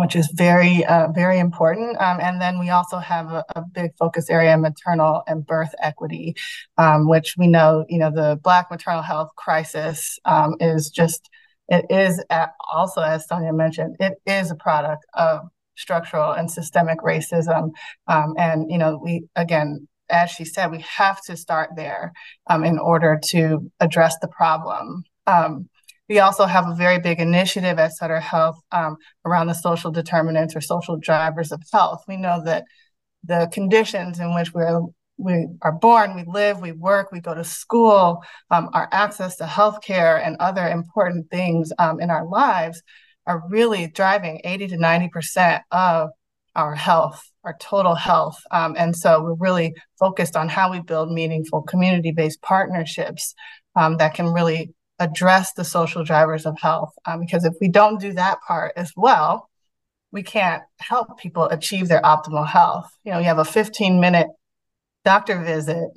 which 0.00 0.16
is 0.16 0.28
very, 0.34 0.84
uh, 0.84 1.08
very 1.12 1.38
important. 1.38 1.96
Um, 2.00 2.18
and 2.20 2.40
then 2.40 2.58
we 2.58 2.70
also 2.70 2.98
have 2.98 3.30
a, 3.30 3.44
a, 3.54 3.62
big 3.72 3.92
focus 3.96 4.28
area, 4.28 4.58
maternal 4.58 5.22
and 5.28 5.46
birth 5.46 5.72
equity, 5.80 6.34
um, 6.76 7.08
which 7.08 7.36
we 7.38 7.46
know, 7.46 7.84
you 7.88 7.98
know, 7.98 8.10
the 8.10 8.36
Black 8.42 8.68
maternal 8.68 9.02
health 9.02 9.30
crisis 9.36 10.18
um, 10.24 10.56
is 10.58 10.90
just 10.90 11.30
it 11.68 11.84
is 11.90 12.22
also, 12.68 13.00
as 13.00 13.26
Sonya 13.28 13.52
mentioned, 13.52 13.96
it 14.00 14.14
is 14.26 14.50
a 14.50 14.56
product 14.56 15.04
of 15.14 15.48
structural 15.76 16.32
and 16.32 16.50
systemic 16.50 16.98
racism. 17.00 17.70
Um, 18.06 18.34
and, 18.38 18.70
you 18.70 18.78
know, 18.78 19.00
we, 19.02 19.26
again, 19.36 19.88
as 20.08 20.30
she 20.30 20.44
said, 20.44 20.70
we 20.70 20.84
have 20.96 21.20
to 21.22 21.36
start 21.36 21.70
there 21.76 22.12
um, 22.48 22.64
in 22.64 22.78
order 22.78 23.18
to 23.30 23.70
address 23.80 24.16
the 24.20 24.28
problem. 24.28 25.04
Um, 25.26 25.68
we 26.08 26.20
also 26.20 26.46
have 26.46 26.68
a 26.68 26.74
very 26.74 27.00
big 27.00 27.18
initiative 27.18 27.78
at 27.78 27.92
Sutter 27.92 28.20
Health 28.20 28.60
um, 28.70 28.96
around 29.24 29.48
the 29.48 29.54
social 29.54 29.90
determinants 29.90 30.54
or 30.54 30.60
social 30.60 30.96
drivers 30.96 31.50
of 31.50 31.62
health. 31.72 32.04
We 32.06 32.16
know 32.16 32.42
that 32.44 32.64
the 33.24 33.48
conditions 33.52 34.20
in 34.20 34.34
which 34.34 34.52
we're 34.52 34.80
we 35.18 35.46
are 35.62 35.72
born, 35.72 36.14
we 36.14 36.24
live, 36.26 36.60
we 36.60 36.72
work, 36.72 37.10
we 37.10 37.20
go 37.20 37.34
to 37.34 37.42
school, 37.42 38.22
um, 38.50 38.68
our 38.74 38.86
access 38.92 39.36
to 39.36 39.44
healthcare 39.44 40.24
and 40.24 40.36
other 40.40 40.68
important 40.68 41.30
things 41.30 41.72
um, 41.78 42.00
in 42.00 42.10
our 42.10 42.26
lives 42.28 42.82
are 43.26 43.42
really 43.48 43.88
driving 43.88 44.40
80 44.44 44.68
to 44.68 44.76
90% 44.76 45.60
of 45.70 46.10
our 46.54 46.74
health, 46.74 47.30
our 47.44 47.56
total 47.60 47.94
health. 47.94 48.38
Um, 48.50 48.74
and 48.78 48.96
so 48.96 49.22
we're 49.22 49.34
really 49.34 49.74
focused 49.98 50.36
on 50.36 50.48
how 50.48 50.70
we 50.70 50.80
build 50.80 51.12
meaningful 51.12 51.62
community 51.62 52.12
based 52.12 52.40
partnerships 52.42 53.34
um, 53.74 53.98
that 53.98 54.14
can 54.14 54.26
really 54.32 54.74
address 54.98 55.52
the 55.52 55.64
social 55.64 56.02
drivers 56.02 56.46
of 56.46 56.58
health. 56.58 56.94
Um, 57.04 57.20
because 57.20 57.44
if 57.44 57.52
we 57.60 57.68
don't 57.68 58.00
do 58.00 58.14
that 58.14 58.38
part 58.46 58.72
as 58.76 58.92
well, 58.96 59.50
we 60.12 60.22
can't 60.22 60.62
help 60.78 61.18
people 61.18 61.44
achieve 61.44 61.88
their 61.88 62.00
optimal 62.00 62.46
health. 62.46 62.88
You 63.04 63.12
know, 63.12 63.18
you 63.18 63.26
have 63.26 63.38
a 63.38 63.44
15 63.44 64.00
minute 64.00 64.28
doctor 65.04 65.42
visit, 65.42 65.90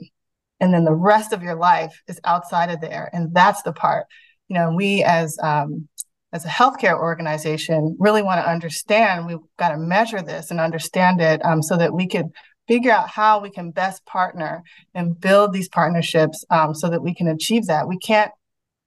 and 0.59 0.74
then 0.74 0.83
the 0.83 0.93
rest 0.93 1.31
of 1.31 1.41
your 1.41 1.55
life 1.55 2.01
is 2.07 2.19
outside 2.25 2.69
of 2.69 2.81
there. 2.81 3.09
And 3.13 3.33
that's 3.33 3.62
the 3.62 3.71
part, 3.71 4.07
you 4.50 4.55
know, 4.55 4.74
we 4.75 5.03
as 5.03 5.38
um, 5.41 5.88
as 6.31 6.45
a 6.45 6.50
healthcare 6.50 6.98
organization 6.98 7.95
really 8.00 8.21
want 8.21 8.39
to 8.39 8.50
understand 8.50 9.25
we've 9.25 9.38
got 9.57 9.69
to 9.69 9.77
measure 9.77 10.21
this 10.21 10.51
and 10.51 10.59
understand 10.59 11.21
it 11.21 11.43
um, 11.43 11.62
so 11.62 11.75
that 11.77 11.93
we 11.93 12.07
can 12.07 12.31
figure 12.67 12.91
out 12.91 13.09
how 13.09 13.39
we 13.39 13.50
can 13.50 13.71
best 13.71 14.05
partner 14.05 14.63
and 14.93 15.19
build 15.19 15.53
these 15.53 15.67
partnerships 15.67 16.45
um, 16.51 16.75
so 16.75 16.88
that 16.88 17.01
we 17.01 17.15
can 17.15 17.27
achieve 17.27 17.65
that. 17.65 17.88
We 17.88 17.98
can't 17.98 18.31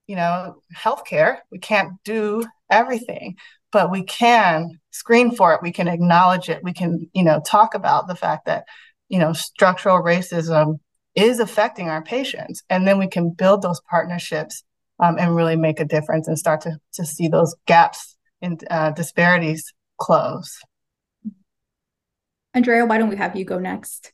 you 0.06 0.16
know 0.16 0.56
healthcare 0.76 1.38
we 1.50 1.58
can't 1.58 1.92
do 2.04 2.44
everything 2.70 3.36
but 3.70 3.90
we 3.90 4.02
can 4.02 4.78
screen 4.90 5.34
for 5.34 5.54
it 5.54 5.62
we 5.62 5.72
can 5.72 5.88
acknowledge 5.88 6.48
it 6.48 6.62
we 6.62 6.72
can 6.72 7.08
you 7.12 7.22
know 7.22 7.40
talk 7.46 7.74
about 7.74 8.08
the 8.08 8.14
fact 8.14 8.46
that 8.46 8.64
you 9.08 9.18
know 9.18 9.32
structural 9.32 10.02
racism 10.02 10.78
is 11.14 11.38
affecting 11.38 11.88
our 11.88 12.02
patients 12.02 12.62
and 12.68 12.86
then 12.86 12.98
we 12.98 13.06
can 13.06 13.30
build 13.30 13.62
those 13.62 13.80
partnerships 13.88 14.64
um, 15.02 15.18
and 15.18 15.34
really 15.34 15.56
make 15.56 15.80
a 15.80 15.84
difference 15.84 16.28
and 16.28 16.38
start 16.38 16.60
to, 16.62 16.78
to 16.94 17.04
see 17.04 17.26
those 17.26 17.54
gaps 17.66 18.16
and 18.40 18.64
uh, 18.70 18.92
disparities 18.92 19.74
close. 19.98 20.60
Andrea, 22.54 22.86
why 22.86 22.98
don't 22.98 23.08
we 23.08 23.16
have 23.16 23.36
you 23.36 23.44
go 23.44 23.58
next? 23.58 24.12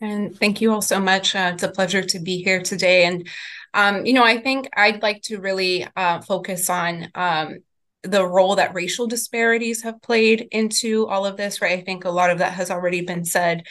And 0.00 0.36
thank 0.36 0.60
you 0.60 0.72
all 0.72 0.82
so 0.82 1.00
much. 1.00 1.34
Uh, 1.34 1.50
it's 1.54 1.62
a 1.62 1.68
pleasure 1.68 2.02
to 2.02 2.18
be 2.20 2.42
here 2.42 2.62
today. 2.62 3.04
And, 3.04 3.28
um, 3.74 4.06
you 4.06 4.12
know, 4.12 4.24
I 4.24 4.38
think 4.38 4.68
I'd 4.76 5.02
like 5.02 5.22
to 5.22 5.38
really 5.38 5.86
uh, 5.96 6.20
focus 6.20 6.70
on 6.70 7.08
um, 7.14 7.58
the 8.02 8.26
role 8.26 8.56
that 8.56 8.74
racial 8.74 9.06
disparities 9.06 9.82
have 9.82 10.02
played 10.02 10.48
into 10.50 11.06
all 11.08 11.24
of 11.24 11.36
this, 11.36 11.60
right? 11.60 11.78
I 11.78 11.82
think 11.82 12.04
a 12.04 12.10
lot 12.10 12.30
of 12.30 12.38
that 12.38 12.52
has 12.52 12.70
already 12.70 13.02
been 13.02 13.24
said. 13.24 13.64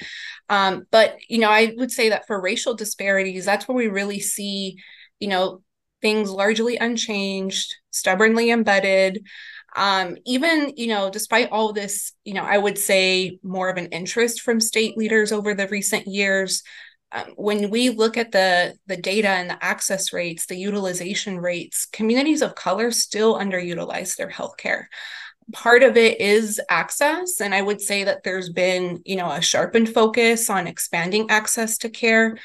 Um, 0.49 0.85
but, 0.89 1.17
you 1.27 1.37
know, 1.39 1.49
I 1.49 1.73
would 1.77 1.91
say 1.91 2.09
that 2.09 2.27
for 2.27 2.41
racial 2.41 2.73
disparities, 2.73 3.45
that's 3.45 3.67
where 3.67 3.75
we 3.75 3.87
really 3.87 4.19
see 4.19 4.77
you 5.21 5.29
know, 5.29 5.61
things 6.01 6.29
largely 6.29 6.77
unchanged, 6.77 7.75
stubbornly 7.91 8.49
embedded. 8.49 9.25
Um, 9.75 10.17
even, 10.25 10.73
you 10.75 10.87
know, 10.87 11.09
despite 11.09 11.49
all 11.51 11.71
this, 11.71 12.11
you 12.25 12.33
know, 12.33 12.43
I 12.43 12.57
would 12.57 12.77
say 12.77 13.39
more 13.43 13.69
of 13.69 13.77
an 13.77 13.85
interest 13.87 14.41
from 14.41 14.59
state 14.59 14.97
leaders 14.97 15.31
over 15.31 15.53
the 15.53 15.67
recent 15.67 16.07
years. 16.07 16.63
Um, 17.13 17.33
when 17.35 17.69
we 17.69 17.89
look 17.89 18.17
at 18.17 18.31
the 18.31 18.73
the 18.87 18.97
data 18.97 19.29
and 19.29 19.49
the 19.49 19.63
access 19.63 20.11
rates, 20.11 20.45
the 20.45 20.57
utilization 20.57 21.37
rates, 21.39 21.85
communities 21.85 22.41
of 22.41 22.55
color 22.55 22.91
still 22.91 23.37
underutilize 23.37 24.15
their 24.15 24.29
healthcare. 24.29 24.85
Part 25.51 25.83
of 25.83 25.97
it 25.97 26.19
is 26.21 26.59
access, 26.69 27.41
and 27.41 27.53
I 27.53 27.61
would 27.61 27.81
say 27.81 28.05
that 28.05 28.23
there's 28.23 28.49
been, 28.49 29.01
you 29.05 29.17
know, 29.17 29.29
a 29.29 29.41
sharpened 29.41 29.89
focus 29.89 30.49
on 30.49 30.67
expanding 30.67 31.29
access 31.29 31.77
to 31.79 31.89
care 31.89 32.37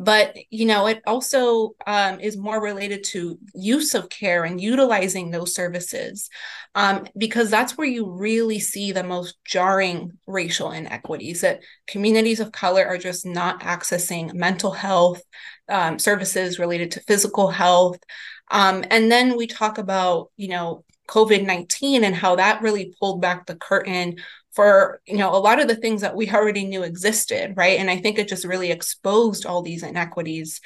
but 0.00 0.34
you 0.48 0.64
know 0.64 0.86
it 0.86 1.02
also 1.06 1.72
um, 1.86 2.18
is 2.20 2.36
more 2.36 2.60
related 2.60 3.04
to 3.04 3.38
use 3.54 3.94
of 3.94 4.08
care 4.08 4.44
and 4.44 4.58
utilizing 4.58 5.30
those 5.30 5.54
services 5.54 6.30
um, 6.74 7.06
because 7.18 7.50
that's 7.50 7.76
where 7.76 7.86
you 7.86 8.10
really 8.10 8.58
see 8.58 8.92
the 8.92 9.04
most 9.04 9.36
jarring 9.44 10.10
racial 10.26 10.70
inequities 10.70 11.42
that 11.42 11.60
communities 11.86 12.40
of 12.40 12.50
color 12.50 12.86
are 12.86 12.96
just 12.96 13.26
not 13.26 13.60
accessing 13.60 14.32
mental 14.32 14.70
health 14.70 15.20
um, 15.68 15.98
services 15.98 16.58
related 16.58 16.90
to 16.92 17.00
physical 17.00 17.48
health. 17.48 17.98
Um, 18.50 18.84
and 18.90 19.12
then 19.12 19.36
we 19.36 19.46
talk 19.46 19.78
about 19.78 20.30
you 20.36 20.48
know 20.48 20.84
covid-19 21.08 22.04
and 22.04 22.14
how 22.14 22.36
that 22.36 22.62
really 22.62 22.94
pulled 23.00 23.20
back 23.20 23.44
the 23.44 23.56
curtain 23.56 24.16
for 24.52 25.00
you 25.06 25.16
know 25.16 25.34
a 25.34 25.38
lot 25.38 25.60
of 25.60 25.68
the 25.68 25.76
things 25.76 26.00
that 26.00 26.16
we 26.16 26.30
already 26.30 26.64
knew 26.64 26.82
existed 26.82 27.54
right? 27.56 27.78
And 27.78 27.90
i 27.90 27.96
think 27.96 28.18
it 28.18 28.28
just 28.28 28.44
really 28.44 28.70
exposed 28.70 29.46
all 29.46 29.62
these 29.62 29.82
inequities. 29.82 30.60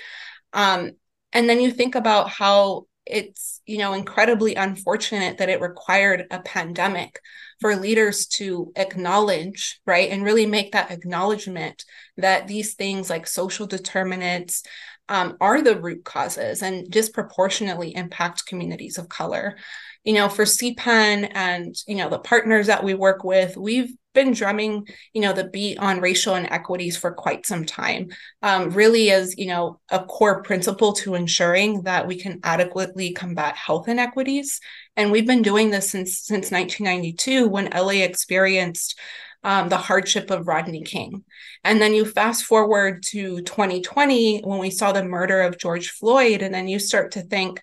Um, 0.52 0.92
and 1.32 1.48
then 1.48 1.60
you 1.60 1.70
think 1.70 1.94
about 1.94 2.28
how 2.28 2.86
it's 3.06 3.60
you 3.66 3.78
know 3.78 3.92
incredibly 3.92 4.54
unfortunate 4.54 5.38
that 5.38 5.50
it 5.50 5.60
required 5.60 6.26
a 6.30 6.40
pandemic 6.40 7.20
for 7.60 7.76
leaders 7.76 8.26
to 8.26 8.72
acknowledge 8.76 9.80
right? 9.86 10.10
And 10.10 10.24
really 10.24 10.46
make 10.46 10.72
that 10.72 10.90
acknowledgement 10.90 11.84
that 12.16 12.48
these 12.48 12.74
things 12.74 13.10
like 13.10 13.26
social 13.26 13.66
determinants 13.66 14.62
um, 15.08 15.36
are 15.40 15.60
the 15.60 15.78
root 15.78 16.04
causes 16.04 16.62
and 16.62 16.90
disproportionately 16.90 17.94
impact 17.94 18.46
communities 18.46 18.96
of 18.96 19.08
color 19.08 19.56
you 20.04 20.12
know, 20.12 20.28
for 20.28 20.44
CPEHN 20.44 21.30
and, 21.34 21.74
you 21.86 21.96
know, 21.96 22.08
the 22.08 22.18
partners 22.18 22.66
that 22.66 22.84
we 22.84 22.94
work 22.94 23.24
with, 23.24 23.56
we've 23.56 23.92
been 24.12 24.32
drumming, 24.32 24.86
you 25.12 25.20
know, 25.20 25.32
the 25.32 25.48
beat 25.48 25.78
on 25.78 26.00
racial 26.00 26.34
inequities 26.36 26.96
for 26.96 27.12
quite 27.12 27.44
some 27.46 27.64
time, 27.64 28.08
um, 28.42 28.70
really 28.70 29.10
as, 29.10 29.36
you 29.36 29.46
know, 29.46 29.80
a 29.90 30.04
core 30.04 30.42
principle 30.42 30.92
to 30.92 31.14
ensuring 31.14 31.82
that 31.82 32.06
we 32.06 32.16
can 32.16 32.38
adequately 32.44 33.12
combat 33.12 33.56
health 33.56 33.88
inequities. 33.88 34.60
And 34.96 35.10
we've 35.10 35.26
been 35.26 35.42
doing 35.42 35.70
this 35.70 35.90
since 35.90 36.20
since 36.20 36.50
1992 36.50 37.48
when 37.48 37.70
LA 37.70 38.04
experienced 38.04 38.98
um, 39.42 39.68
the 39.68 39.76
hardship 39.76 40.30
of 40.30 40.48
Rodney 40.48 40.82
King. 40.82 41.24
And 41.64 41.80
then 41.80 41.92
you 41.92 42.04
fast 42.04 42.44
forward 42.44 43.02
to 43.08 43.42
2020 43.42 44.40
when 44.42 44.58
we 44.58 44.70
saw 44.70 44.92
the 44.92 45.04
murder 45.04 45.42
of 45.42 45.58
George 45.58 45.90
Floyd, 45.90 46.40
and 46.42 46.54
then 46.54 46.66
you 46.66 46.78
start 46.78 47.12
to 47.12 47.22
think, 47.22 47.62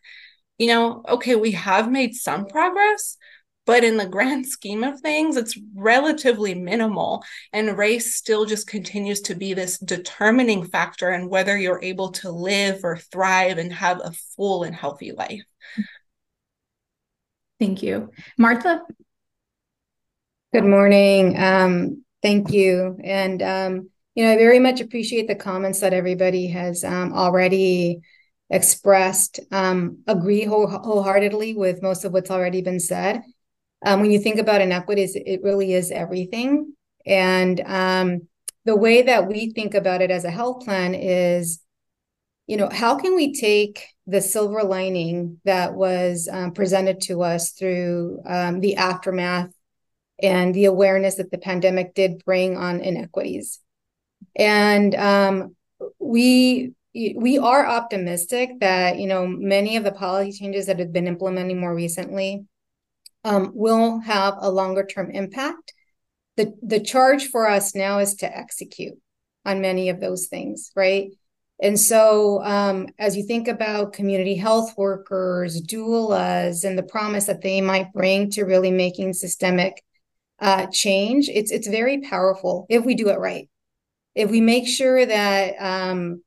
you 0.62 0.68
know, 0.68 1.02
okay, 1.10 1.34
we 1.34 1.54
have 1.54 1.92
made 1.92 2.14
some 2.14 2.46
progress, 2.46 3.18
but 3.66 3.84
in 3.84 3.98
the 3.98 4.06
grand 4.06 4.46
scheme 4.56 4.84
of 4.84 5.00
things, 5.00 5.36
it's 5.36 5.60
relatively 5.74 6.54
minimal. 6.54 7.24
And 7.52 7.76
race 7.76 8.16
still 8.16 8.46
just 8.46 8.68
continues 8.68 9.22
to 9.22 9.34
be 9.34 9.56
this 9.56 9.80
determining 9.80 10.64
factor 10.64 11.12
in 11.12 11.30
whether 11.30 11.58
you're 11.58 11.82
able 11.82 12.12
to 12.12 12.32
live 12.32 12.82
or 12.84 12.98
thrive 12.98 13.58
and 13.58 13.74
have 13.74 14.02
a 14.04 14.12
full 14.36 14.62
and 14.62 14.76
healthy 14.76 15.14
life. 15.14 15.42
Thank 17.60 17.82
you. 17.82 18.12
Martha? 18.38 18.84
Good 20.54 20.66
morning. 20.66 21.42
Um, 21.42 22.04
thank 22.22 22.52
you. 22.52 23.00
And, 23.04 23.42
um, 23.42 23.90
you 24.14 24.26
know, 24.26 24.34
I 24.34 24.38
very 24.38 24.60
much 24.60 24.80
appreciate 24.80 25.28
the 25.28 25.34
comments 25.34 25.80
that 25.80 25.94
everybody 25.94 26.50
has 26.50 26.84
um, 26.84 27.14
already 27.14 28.02
expressed 28.52 29.40
um, 29.52 30.00
agree 30.08 30.44
whole, 30.44 30.68
wholeheartedly 30.68 31.56
with 31.56 31.82
most 31.82 32.04
of 32.04 32.12
what's 32.12 32.30
already 32.30 32.62
been 32.62 32.80
said. 32.80 33.24
Um, 33.84 34.02
when 34.02 34.12
you 34.12 34.20
think 34.20 34.40
about 34.40 34.62
inequities, 34.62 35.16
it 35.16 35.42
really 35.42 35.74
is 35.74 35.90
everything. 35.90 36.74
And 37.06 37.60
um, 37.62 38.28
the 38.66 38.76
way 38.76 39.04
that 39.04 39.28
we 39.28 39.52
think 39.52 39.74
about 39.74 40.02
it 40.02 40.12
as 40.12 40.26
a 40.26 40.30
health 40.30 40.66
plan 40.66 40.94
is, 40.94 41.62
you 42.46 42.58
know, 42.58 42.70
how 42.70 42.98
can 42.98 43.16
we 43.16 43.34
take 43.34 43.88
the 44.06 44.22
silver 44.22 44.64
lining 44.64 45.40
that 45.46 45.74
was 45.74 46.28
um, 46.32 46.52
presented 46.52 47.02
to 47.02 47.24
us 47.24 47.52
through 47.52 48.22
um, 48.26 48.60
the 48.60 48.76
aftermath 48.76 49.50
and 50.22 50.54
the 50.54 50.66
awareness 50.66 51.16
that 51.16 51.32
the 51.32 51.38
pandemic 51.38 51.96
did 51.96 52.24
bring 52.26 52.58
on 52.58 52.82
inequities? 52.82 53.60
And 54.36 54.94
um, 54.94 55.56
we 55.98 56.74
we 56.94 57.38
are 57.38 57.66
optimistic 57.66 58.60
that 58.60 59.00
you 59.00 59.08
know 59.08 59.26
many 59.26 59.78
of 59.78 59.84
the 59.84 59.92
policy 59.92 60.32
changes 60.32 60.66
that 60.66 60.80
have 60.80 60.92
been 60.92 61.08
implementing 61.08 61.60
more 61.60 61.74
recently 61.74 62.46
um, 63.24 63.52
will 63.54 64.00
have 64.00 64.36
a 64.40 64.52
longer 64.52 64.86
term 64.86 65.12
impact. 65.12 65.74
The 66.38 66.54
the 66.62 66.80
charge 66.80 67.28
for 67.28 67.48
us 67.48 67.76
now 67.76 68.00
is 68.00 68.16
to 68.16 68.38
execute 68.38 68.98
on 69.46 69.62
many 69.62 69.90
of 69.90 70.00
those 70.00 70.28
things, 70.28 70.72
right? 70.76 71.12
And 71.62 71.80
so, 71.80 72.44
um, 72.44 72.88
as 72.98 73.16
you 73.16 73.24
think 73.24 73.48
about 73.48 73.94
community 73.94 74.36
health 74.36 74.74
workers, 74.78 75.62
doulas, 75.62 76.64
and 76.64 76.78
the 76.78 76.84
promise 76.84 77.26
that 77.26 77.42
they 77.42 77.62
might 77.62 77.94
bring 77.94 78.32
to 78.32 78.44
really 78.44 78.72
making 78.72 79.14
systemic 79.14 79.84
uh, 80.40 80.66
change, 80.72 81.30
it's 81.30 81.52
it's 81.52 81.68
very 81.68 82.02
powerful 82.02 82.66
if 82.70 82.84
we 82.84 82.96
do 82.96 83.10
it 83.10 83.20
right. 83.20 83.48
If 84.16 84.32
we 84.32 84.42
make 84.42 84.68
sure 84.68 85.06
that 85.06 85.56
um, 85.60 86.24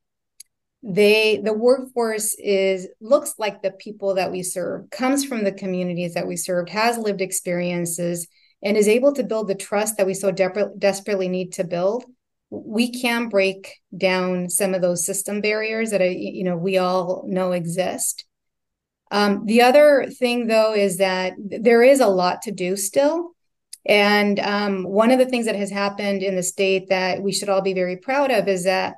they 0.86 1.40
the 1.42 1.54
workforce 1.54 2.34
is 2.38 2.88
looks 3.00 3.34
like 3.38 3.62
the 3.62 3.70
people 3.72 4.14
that 4.14 4.30
we 4.30 4.42
serve, 4.42 4.90
comes 4.90 5.24
from 5.24 5.44
the 5.44 5.52
communities 5.52 6.14
that 6.14 6.26
we 6.26 6.36
served, 6.36 6.68
has 6.70 6.98
lived 6.98 7.20
experiences, 7.20 8.28
and 8.62 8.76
is 8.76 8.88
able 8.88 9.12
to 9.14 9.24
build 9.24 9.48
the 9.48 9.54
trust 9.54 9.96
that 9.96 10.06
we 10.06 10.14
so 10.14 10.30
de- 10.30 10.70
desperately 10.78 11.28
need 11.28 11.52
to 11.54 11.64
build 11.64 12.04
we 12.50 12.90
can 12.90 13.28
break 13.28 13.80
down 13.96 14.48
some 14.48 14.74
of 14.74 14.82
those 14.82 15.04
system 15.04 15.40
barriers 15.40 15.90
that 15.90 16.02
I, 16.02 16.08
you 16.08 16.44
know 16.44 16.56
we 16.56 16.78
all 16.78 17.24
know 17.26 17.52
exist. 17.52 18.24
Um, 19.10 19.46
the 19.46 19.62
other 19.62 20.06
thing, 20.10 20.46
though, 20.46 20.74
is 20.74 20.98
that 20.98 21.34
there 21.38 21.82
is 21.82 22.00
a 22.00 22.08
lot 22.08 22.42
to 22.42 22.52
do 22.52 22.76
still. 22.76 23.30
And 23.86 24.40
um, 24.40 24.84
one 24.84 25.10
of 25.10 25.18
the 25.18 25.26
things 25.26 25.46
that 25.46 25.56
has 25.56 25.70
happened 25.70 26.22
in 26.22 26.36
the 26.36 26.42
state 26.42 26.88
that 26.88 27.22
we 27.22 27.32
should 27.32 27.50
all 27.50 27.60
be 27.60 27.74
very 27.74 27.98
proud 27.98 28.30
of 28.30 28.48
is 28.48 28.64
that 28.64 28.94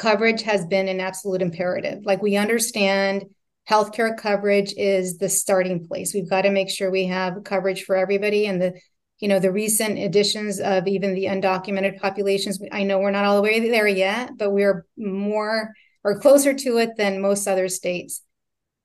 coverage 0.00 0.42
has 0.42 0.64
been 0.64 0.88
an 0.88 0.98
absolute 0.98 1.42
imperative. 1.42 2.00
Like 2.04 2.22
we 2.22 2.36
understand 2.36 3.26
healthcare 3.68 4.16
coverage 4.16 4.72
is 4.76 5.18
the 5.18 5.28
starting 5.28 5.86
place. 5.86 6.14
We've 6.14 6.28
got 6.28 6.42
to 6.42 6.50
make 6.50 6.70
sure 6.70 6.90
we 6.90 7.06
have 7.06 7.44
coverage 7.44 7.84
for 7.84 7.96
everybody. 7.96 8.46
And 8.46 8.60
the 8.60 8.80
you 9.18 9.28
know 9.28 9.38
the 9.38 9.52
recent 9.52 9.98
additions 9.98 10.60
of 10.60 10.88
even 10.88 11.14
the 11.14 11.26
undocumented 11.26 12.00
populations 12.00 12.58
i 12.72 12.82
know 12.82 12.98
we're 12.98 13.10
not 13.10 13.26
all 13.26 13.36
the 13.36 13.42
way 13.42 13.68
there 13.68 13.86
yet 13.86 14.30
but 14.38 14.50
we're 14.50 14.86
more 14.96 15.74
or 16.02 16.18
closer 16.18 16.54
to 16.54 16.78
it 16.78 16.96
than 16.96 17.20
most 17.20 17.46
other 17.46 17.68
states 17.68 18.22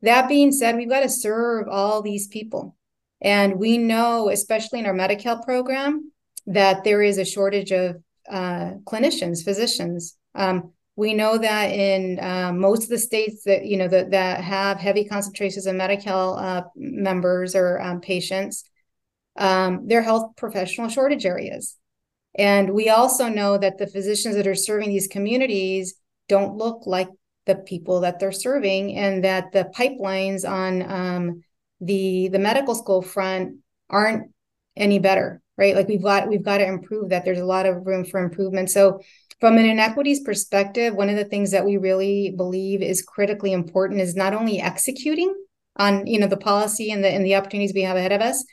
that 0.01 0.27
being 0.27 0.51
said 0.51 0.75
we've 0.75 0.89
got 0.89 1.03
to 1.03 1.09
serve 1.09 1.69
all 1.69 2.01
these 2.01 2.27
people 2.27 2.75
and 3.21 3.55
we 3.55 3.77
know 3.77 4.29
especially 4.29 4.79
in 4.79 4.85
our 4.85 4.93
Medi-Cal 4.93 5.41
program 5.41 6.11
that 6.47 6.83
there 6.83 7.01
is 7.01 7.17
a 7.17 7.23
shortage 7.23 7.71
of 7.71 7.95
uh, 8.29 8.71
clinicians 8.83 9.41
physicians 9.41 10.17
um, 10.35 10.73
we 10.95 11.13
know 11.13 11.37
that 11.37 11.71
in 11.71 12.19
uh, 12.19 12.53
most 12.53 12.83
of 12.83 12.89
the 12.89 12.97
states 12.97 13.43
that 13.43 13.65
you 13.65 13.77
know 13.77 13.87
that, 13.87 14.11
that 14.11 14.41
have 14.41 14.77
heavy 14.77 15.05
concentrations 15.05 15.65
of 15.65 15.75
Medi-Cal 15.75 16.37
uh, 16.37 16.61
members 16.75 17.55
or 17.55 17.81
um, 17.81 18.01
patients 18.01 18.63
um, 19.37 19.87
their 19.87 20.01
health 20.01 20.35
professional 20.37 20.89
shortage 20.89 21.25
areas. 21.25 21.77
And 22.37 22.71
we 22.71 22.89
also 22.89 23.29
know 23.29 23.57
that 23.57 23.77
the 23.77 23.87
physicians 23.87 24.35
that 24.35 24.47
are 24.47 24.55
serving 24.55 24.89
these 24.89 25.07
communities 25.07 25.95
don't 26.27 26.57
look 26.57 26.85
like 26.85 27.09
the 27.45 27.55
people 27.55 28.01
that 28.01 28.19
they're 28.19 28.31
serving, 28.31 28.95
and 28.95 29.23
that 29.23 29.51
the 29.51 29.69
pipelines 29.75 30.49
on 30.49 30.81
um, 30.91 31.43
the 31.79 32.27
the 32.29 32.39
medical 32.39 32.73
school 32.73 33.01
front 33.01 33.57
aren't 33.89 34.31
any 34.75 34.99
better, 34.99 35.41
right? 35.57 35.75
Like 35.75 35.87
we've 35.87 36.01
got 36.01 36.27
we've 36.27 36.43
got 36.43 36.57
to 36.57 36.65
improve 36.65 37.09
that. 37.09 37.23
There's 37.23 37.39
a 37.39 37.45
lot 37.45 37.67
of 37.67 37.85
room 37.85 38.03
for 38.03 38.19
improvement. 38.19 38.71
So 38.71 39.01
from 39.39 39.57
an 39.57 39.65
inequities 39.65 40.21
perspective, 40.21 40.95
one 40.95 41.09
of 41.09 41.15
the 41.17 41.25
things 41.25 41.51
that 41.51 41.65
we 41.65 41.77
really 41.77 42.33
believe 42.35 42.81
is 42.81 43.01
critically 43.01 43.51
important 43.51 44.01
is 44.01 44.15
not 44.15 44.33
only 44.33 44.61
executing 44.61 45.33
on 45.77 46.07
you 46.07 46.19
know 46.19 46.27
the 46.27 46.37
policy 46.37 46.91
and 46.91 47.03
the 47.03 47.09
and 47.09 47.25
the 47.25 47.35
opportunities 47.35 47.73
we 47.73 47.81
have 47.81 47.97
ahead 47.97 48.13
of 48.13 48.21
us, 48.21 48.45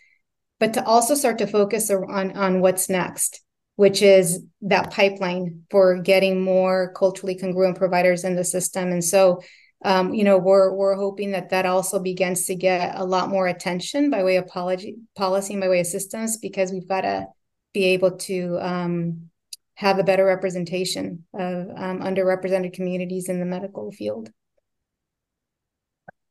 but 0.59 0.75
to 0.75 0.85
also 0.85 1.15
start 1.15 1.39
to 1.39 1.47
focus 1.47 1.91
on 1.91 2.37
on 2.37 2.61
what's 2.61 2.89
next 2.89 3.43
which 3.77 4.03
is 4.03 4.45
that 4.61 4.93
pipeline 4.93 5.63
for 5.71 5.99
getting 5.99 6.43
more 6.43 6.93
culturally 6.95 7.37
congruent 7.37 7.77
providers 7.77 8.25
in 8.25 8.37
the 8.37 8.45
system. 8.45 8.93
And 8.93 9.05
so 9.05 9.41
um, 9.85 10.15
you 10.15 10.23
know 10.23 10.39
we're 10.39 10.73
we're 10.73 10.95
hoping 10.95 11.33
that 11.33 11.51
that 11.51 11.67
also 11.67 11.99
begins 11.99 12.47
to 12.47 12.55
get 12.55 12.97
a 12.97 13.05
lot 13.05 13.29
more 13.29 13.49
attention 13.49 14.11
by 14.11 14.23
way 14.23 14.37
of 14.37 14.47
policy 14.47 14.97
policy 15.17 15.55
and 15.55 15.61
by 15.61 15.69
way 15.69 15.81
of 15.81 15.87
systems 15.87 16.37
because 16.37 16.71
we've 16.71 16.87
got 16.87 17.01
to 17.01 17.27
be 17.75 17.87
able 17.87 18.13
to 18.19 18.59
um, 18.61 19.31
have 19.75 19.99
a 19.99 20.05
better 20.05 20.25
representation 20.25 21.25
of 21.35 21.69
um, 21.77 22.01
underrepresented 22.01 22.73
communities 22.73 23.29
in 23.29 23.41
the 23.41 23.47
medical 23.47 23.91
field 23.91 24.31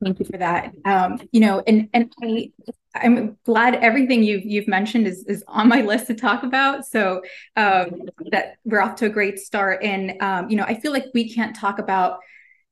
Thank 0.03 0.19
you 0.19 0.25
for 0.25 0.37
that. 0.37 0.73
Um, 0.83 1.21
you 1.31 1.41
know, 1.41 1.61
and 1.67 1.87
and 1.93 2.11
I 2.23 2.51
I'm 2.95 3.37
glad 3.45 3.75
everything 3.75 4.23
you've 4.23 4.43
you've 4.43 4.67
mentioned 4.67 5.05
is 5.05 5.23
is 5.25 5.43
on 5.47 5.67
my 5.67 5.81
list 5.81 6.07
to 6.07 6.15
talk 6.15 6.43
about. 6.43 6.85
So 6.85 7.21
um, 7.55 8.01
that 8.31 8.55
we're 8.63 8.81
off 8.81 8.95
to 8.95 9.05
a 9.05 9.09
great 9.09 9.37
start. 9.37 9.83
And 9.83 10.21
um, 10.21 10.49
you 10.49 10.55
know, 10.57 10.63
I 10.63 10.79
feel 10.79 10.91
like 10.91 11.05
we 11.13 11.31
can't 11.31 11.55
talk 11.55 11.77
about 11.77 12.19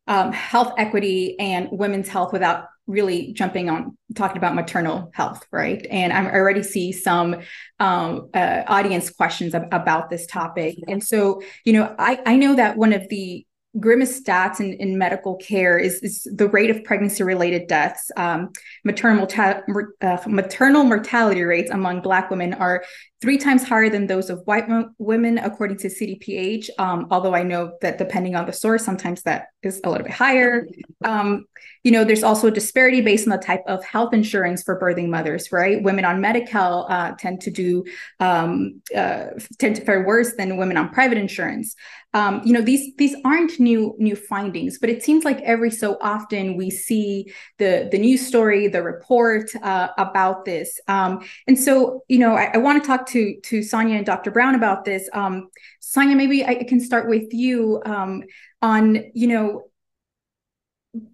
um, 0.07 0.31
health 0.31 0.73
equity 0.77 1.37
and 1.39 1.69
women's 1.71 2.09
health 2.09 2.33
without 2.33 2.65
really 2.89 3.31
jumping 3.33 3.69
on 3.69 3.95
talking 4.15 4.37
about 4.37 4.55
maternal 4.55 5.11
health, 5.13 5.45
right? 5.51 5.85
And 5.91 6.11
i 6.11 6.25
already 6.25 6.63
see 6.63 6.91
some 6.91 7.37
um, 7.79 8.29
uh, 8.33 8.63
audience 8.67 9.11
questions 9.11 9.53
ab- 9.53 9.71
about 9.71 10.09
this 10.09 10.25
topic. 10.25 10.77
And 10.87 11.03
so, 11.03 11.41
you 11.63 11.73
know, 11.73 11.95
I 11.97 12.19
I 12.25 12.35
know 12.35 12.55
that 12.55 12.75
one 12.75 12.91
of 12.91 13.07
the 13.09 13.45
grimmest 13.77 14.25
stats 14.25 14.59
in, 14.59 14.73
in 14.73 14.97
medical 14.97 15.35
care 15.35 15.77
is, 15.77 15.99
is 15.99 16.27
the 16.33 16.47
rate 16.49 16.71
of 16.71 16.83
pregnancy 16.83 17.21
related 17.21 17.67
deaths. 17.67 18.11
Um, 18.17 18.51
maternal, 18.83 19.27
uh, 19.37 20.17
maternal 20.27 20.83
mortality 20.83 21.43
rates 21.43 21.69
among 21.69 22.01
Black 22.01 22.31
women 22.31 22.55
are 22.55 22.83
three 23.21 23.37
times 23.37 23.63
higher 23.63 23.89
than 23.89 24.07
those 24.07 24.29
of 24.29 24.41
white 24.45 24.65
women, 24.97 25.37
according 25.37 25.77
to 25.77 25.87
CDPH. 25.87 26.69
Um, 26.79 27.07
although 27.11 27.35
I 27.35 27.43
know 27.43 27.73
that 27.81 27.97
depending 27.97 28.35
on 28.35 28.45
the 28.45 28.53
source, 28.53 28.83
sometimes 28.83 29.21
that 29.23 29.47
is 29.61 29.81
a 29.83 29.89
little 29.89 30.05
bit 30.05 30.15
higher. 30.15 30.65
Um, 31.03 31.45
you 31.83 31.91
know, 31.91 32.03
there's 32.03 32.23
also 32.23 32.47
a 32.47 32.51
disparity 32.51 33.01
based 33.01 33.27
on 33.27 33.31
the 33.31 33.43
type 33.43 33.63
of 33.67 33.83
health 33.83 34.13
insurance 34.13 34.63
for 34.63 34.79
birthing 34.79 35.09
mothers, 35.09 35.51
right? 35.51 35.83
Women 35.83 36.05
on 36.05 36.21
Medi-Cal 36.21 36.87
uh, 36.89 37.11
tend 37.19 37.41
to 37.41 37.51
do 37.51 37.83
um, 38.19 38.81
uh, 38.95 39.27
tend 39.59 39.75
to 39.75 39.83
fare 39.83 40.05
worse 40.05 40.35
than 40.35 40.57
women 40.57 40.77
on 40.77 40.89
private 40.89 41.17
insurance. 41.17 41.75
Um, 42.13 42.41
you 42.43 42.53
know, 42.53 42.61
these 42.61 42.95
these 42.97 43.15
aren't 43.23 43.59
new 43.59 43.95
new 43.99 44.15
findings, 44.15 44.79
but 44.79 44.89
it 44.89 45.03
seems 45.03 45.23
like 45.23 45.39
every 45.41 45.69
so 45.69 45.97
often 46.01 46.57
we 46.57 46.69
see 46.71 47.31
the 47.59 47.87
the 47.91 47.99
news 47.99 48.25
story, 48.25 48.67
the 48.67 48.81
report 48.81 49.51
uh, 49.61 49.89
about 49.97 50.45
this. 50.45 50.79
Um, 50.87 51.19
and 51.47 51.57
so, 51.57 52.03
you 52.07 52.17
know, 52.17 52.33
I, 52.35 52.51
I 52.53 52.57
want 52.57 52.81
to 52.81 52.87
talk 52.87 53.07
to 53.09 53.39
to 53.41 53.61
Sonya 53.61 53.97
and 53.97 54.05
Dr. 54.05 54.31
Brown 54.31 54.55
about 54.55 54.85
this. 54.85 55.07
Um, 55.13 55.49
Sonya, 55.81 56.15
maybe 56.15 56.43
I 56.43 56.63
can 56.63 56.79
start 56.79 57.07
with 57.07 57.31
you 57.31 57.81
um, 57.85 58.23
on 58.61 59.03
you 59.13 59.27
know 59.27 59.69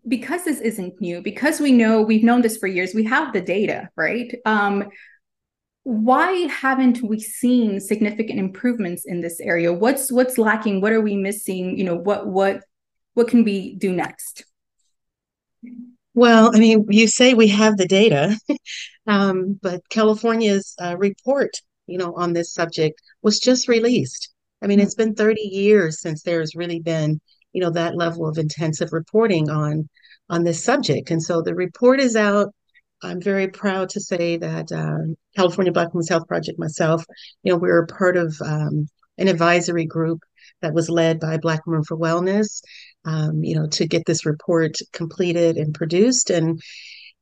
because 0.08 0.44
this 0.46 0.62
isn't 0.62 1.02
new, 1.02 1.22
because 1.22 1.60
we 1.60 1.72
know 1.72 2.02
we've 2.02 2.24
known 2.24 2.42
this 2.42 2.58
for 2.58 2.68
years, 2.68 2.94
we 2.94 3.04
have 3.04 3.34
the 3.34 3.42
data, 3.42 3.90
right? 3.96 4.34
Um, 4.46 4.86
why 5.86 6.32
haven't 6.48 7.04
we 7.04 7.20
seen 7.20 7.80
significant 7.80 8.40
improvements 8.40 9.06
in 9.06 9.22
this 9.22 9.40
area? 9.40 9.72
What's 9.72 10.12
what's 10.12 10.40
lacking? 10.40 10.82
What 10.82 10.92
are 10.92 11.02
we 11.02 11.16
missing? 11.16 11.78
You 11.78 11.84
know, 11.84 11.96
what 11.96 12.28
what 12.28 12.64
what 13.14 13.28
can 13.28 13.44
we 13.44 13.76
do 13.76 13.94
next? 13.94 14.46
Well, 16.16 16.52
I 16.56 16.60
mean, 16.60 16.88
you 16.90 17.08
say 17.08 17.36
we 17.36 17.50
have 17.50 17.78
the 17.78 17.88
data, 17.88 18.36
um, 19.08 19.60
but 19.62 19.88
California's 19.90 20.74
uh, 20.82 20.98
report, 20.98 21.52
you 21.86 22.00
know, 22.00 22.16
on 22.16 22.34
this 22.34 22.52
subject 22.52 23.00
was 23.22 23.40
just 23.40 23.68
released. 23.68 24.34
I 24.64 24.68
mean, 24.68 24.80
mm-hmm. 24.80 24.86
it's 24.86 24.96
been 24.96 25.14
30 25.14 25.42
years 25.42 26.02
since 26.02 26.24
there's 26.24 26.56
really 26.56 26.80
been 26.80 27.22
you 27.56 27.62
know 27.62 27.70
that 27.70 27.96
level 27.96 28.28
of 28.28 28.38
intensive 28.38 28.92
reporting 28.92 29.50
on 29.50 29.88
on 30.30 30.44
this 30.44 30.62
subject 30.62 31.10
and 31.10 31.24
so 31.24 31.42
the 31.42 31.56
report 31.56 32.02
is 32.02 32.16
out 32.16 32.54
i'm 33.04 33.22
very 33.22 33.48
proud 33.48 33.90
to 33.90 34.00
say 34.00 34.38
that 34.38 34.72
uh, 34.72 35.14
california 35.36 35.72
black 35.72 35.94
women's 35.94 36.10
health 36.10 36.28
project 36.28 36.60
myself 36.60 37.04
you 37.44 37.52
know 37.52 37.58
we're 37.58 37.86
part 37.86 38.18
of 38.18 38.36
um, 38.44 38.88
an 39.18 39.28
advisory 39.28 39.86
group 39.86 40.20
that 40.62 40.74
was 40.74 40.90
led 40.90 41.20
by 41.20 41.38
black 41.38 41.66
women 41.66 41.84
for 41.84 41.98
wellness 41.98 42.62
um, 43.06 43.44
you 43.44 43.56
know 43.56 43.68
to 43.68 43.88
get 43.88 44.06
this 44.06 44.26
report 44.26 44.78
completed 44.94 45.58
and 45.58 45.74
produced 45.74 46.30
and 46.30 46.60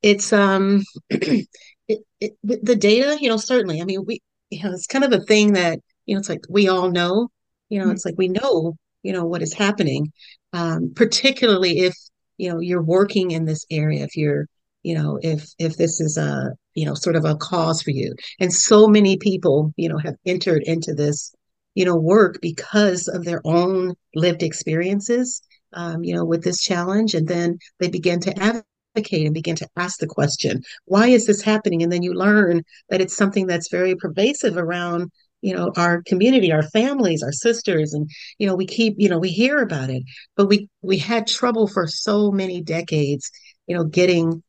it's 0.01 0.33
um 0.33 0.83
it, 1.09 1.47
it, 1.88 2.33
the 2.43 2.75
data 2.75 3.17
you 3.19 3.29
know 3.29 3.38
certainly 3.38 3.81
i 3.81 3.86
mean 3.86 4.03
we 4.05 4.21
you 4.49 4.63
know 4.63 4.71
it's 4.71 4.88
kind 4.88 5.03
of 5.03 5.13
a 5.13 5.23
thing 5.25 5.53
that 5.53 5.79
you 6.05 6.13
know 6.13 6.19
it's 6.19 6.29
like 6.29 6.41
we 6.49 6.67
all 6.67 6.91
know 6.91 7.29
you 7.69 7.79
know 7.79 7.86
mm-hmm. 7.86 7.93
it's 7.93 8.05
like 8.05 8.15
we 8.17 8.27
know 8.27 8.75
you 9.01 9.13
know 9.13 9.25
what 9.25 9.41
is 9.41 9.53
happening 9.53 10.12
um, 10.53 10.93
particularly 10.95 11.79
if 11.79 11.95
you 12.38 12.51
know 12.51 12.59
you're 12.59 12.83
working 12.83 13.31
in 13.31 13.45
this 13.45 13.65
area 13.71 14.03
if 14.03 14.15
you're 14.15 14.45
you 14.84 14.93
know 14.96 15.17
if 15.22 15.46
if 15.58 15.78
this 15.78 16.00
is 16.00 16.17
a 16.17 16.52
you 16.76 16.86
know 16.86 16.93
sort 16.93 17.15
of 17.15 17.26
a 17.26 17.36
cause 17.36 17.82
for 17.82 17.91
you. 17.91 18.13
And 18.39 18.54
so 18.54 18.88
many 18.88 19.17
people 19.17 19.74
you 19.78 19.89
know 19.89 19.98
have 19.98 20.15
entered 20.26 20.63
into 20.63 20.93
this 20.93 21.34
you 21.76 21.86
know 21.86 21.96
work 21.96 22.39
because 22.41 23.08
of 23.08 23.26
their 23.26 23.41
own 23.46 23.96
lived 24.15 24.43
experiences 24.43 25.41
um, 25.74 26.04
you 26.04 26.15
know 26.15 26.26
with 26.26 26.43
this 26.43 26.62
challenge. 26.62 27.13
And 27.13 27.28
then 27.28 27.58
they 27.80 27.89
begin 27.89 28.19
to 28.22 28.38
advocate 28.38 29.26
and 29.26 29.34
begin 29.34 29.56
to 29.56 29.67
ask 29.76 30.00
the 30.00 30.08
question 30.08 30.62
why 30.86 31.08
is 31.08 31.26
this 31.26 31.41
happening? 31.41 31.82
And 31.82 31.91
then 31.91 32.04
you 32.04 32.13
learn 32.13 32.63
that 32.89 33.02
it's 33.02 33.15
something 33.15 33.48
that's 33.48 33.72
very 33.72 33.96
pervasive 33.96 34.58
around 34.58 35.12
you 35.41 35.54
know 35.54 35.72
our 35.76 36.02
community 36.04 36.52
our 36.52 36.63
families 36.63 37.24
our 37.24 37.32
sisters. 37.32 37.93
And 37.93 38.10
you 38.38 38.48
know 38.48 38.56
we 38.56 38.65
keep 38.65 38.96
you 38.98 39.10
know 39.10 39.19
we 39.19 39.30
hear 39.30 39.62
about 39.62 39.89
it. 39.89 40.04
But 40.36 40.48
we 40.48 40.69
we 40.82 40.98
had 40.98 41.28
trouble 41.28 41.67
for 41.67 41.88
so 41.88 42.32
many 42.32 42.62
decades 42.62 43.30
you 43.67 43.76
know 43.78 43.86
getting 43.86 44.43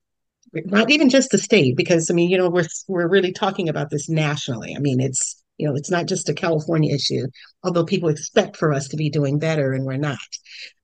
not 0.66 0.90
even 0.90 1.08
just 1.08 1.30
the 1.30 1.38
state 1.38 1.76
because 1.76 2.10
i 2.10 2.14
mean 2.14 2.30
you 2.30 2.38
know 2.38 2.48
we're 2.48 2.66
we're 2.88 3.08
really 3.08 3.32
talking 3.32 3.68
about 3.68 3.90
this 3.90 4.08
nationally. 4.08 4.74
I 4.76 4.80
mean 4.80 5.00
it's 5.00 5.42
you 5.58 5.66
know 5.66 5.74
it's 5.74 5.90
not 5.90 6.06
just 6.06 6.28
a 6.28 6.34
california 6.34 6.94
issue 6.94 7.26
although 7.62 7.84
people 7.84 8.08
expect 8.08 8.56
for 8.56 8.72
us 8.72 8.88
to 8.88 8.96
be 8.96 9.10
doing 9.10 9.38
better 9.38 9.72
and 9.72 9.84
we're 9.84 9.96
not. 9.96 10.18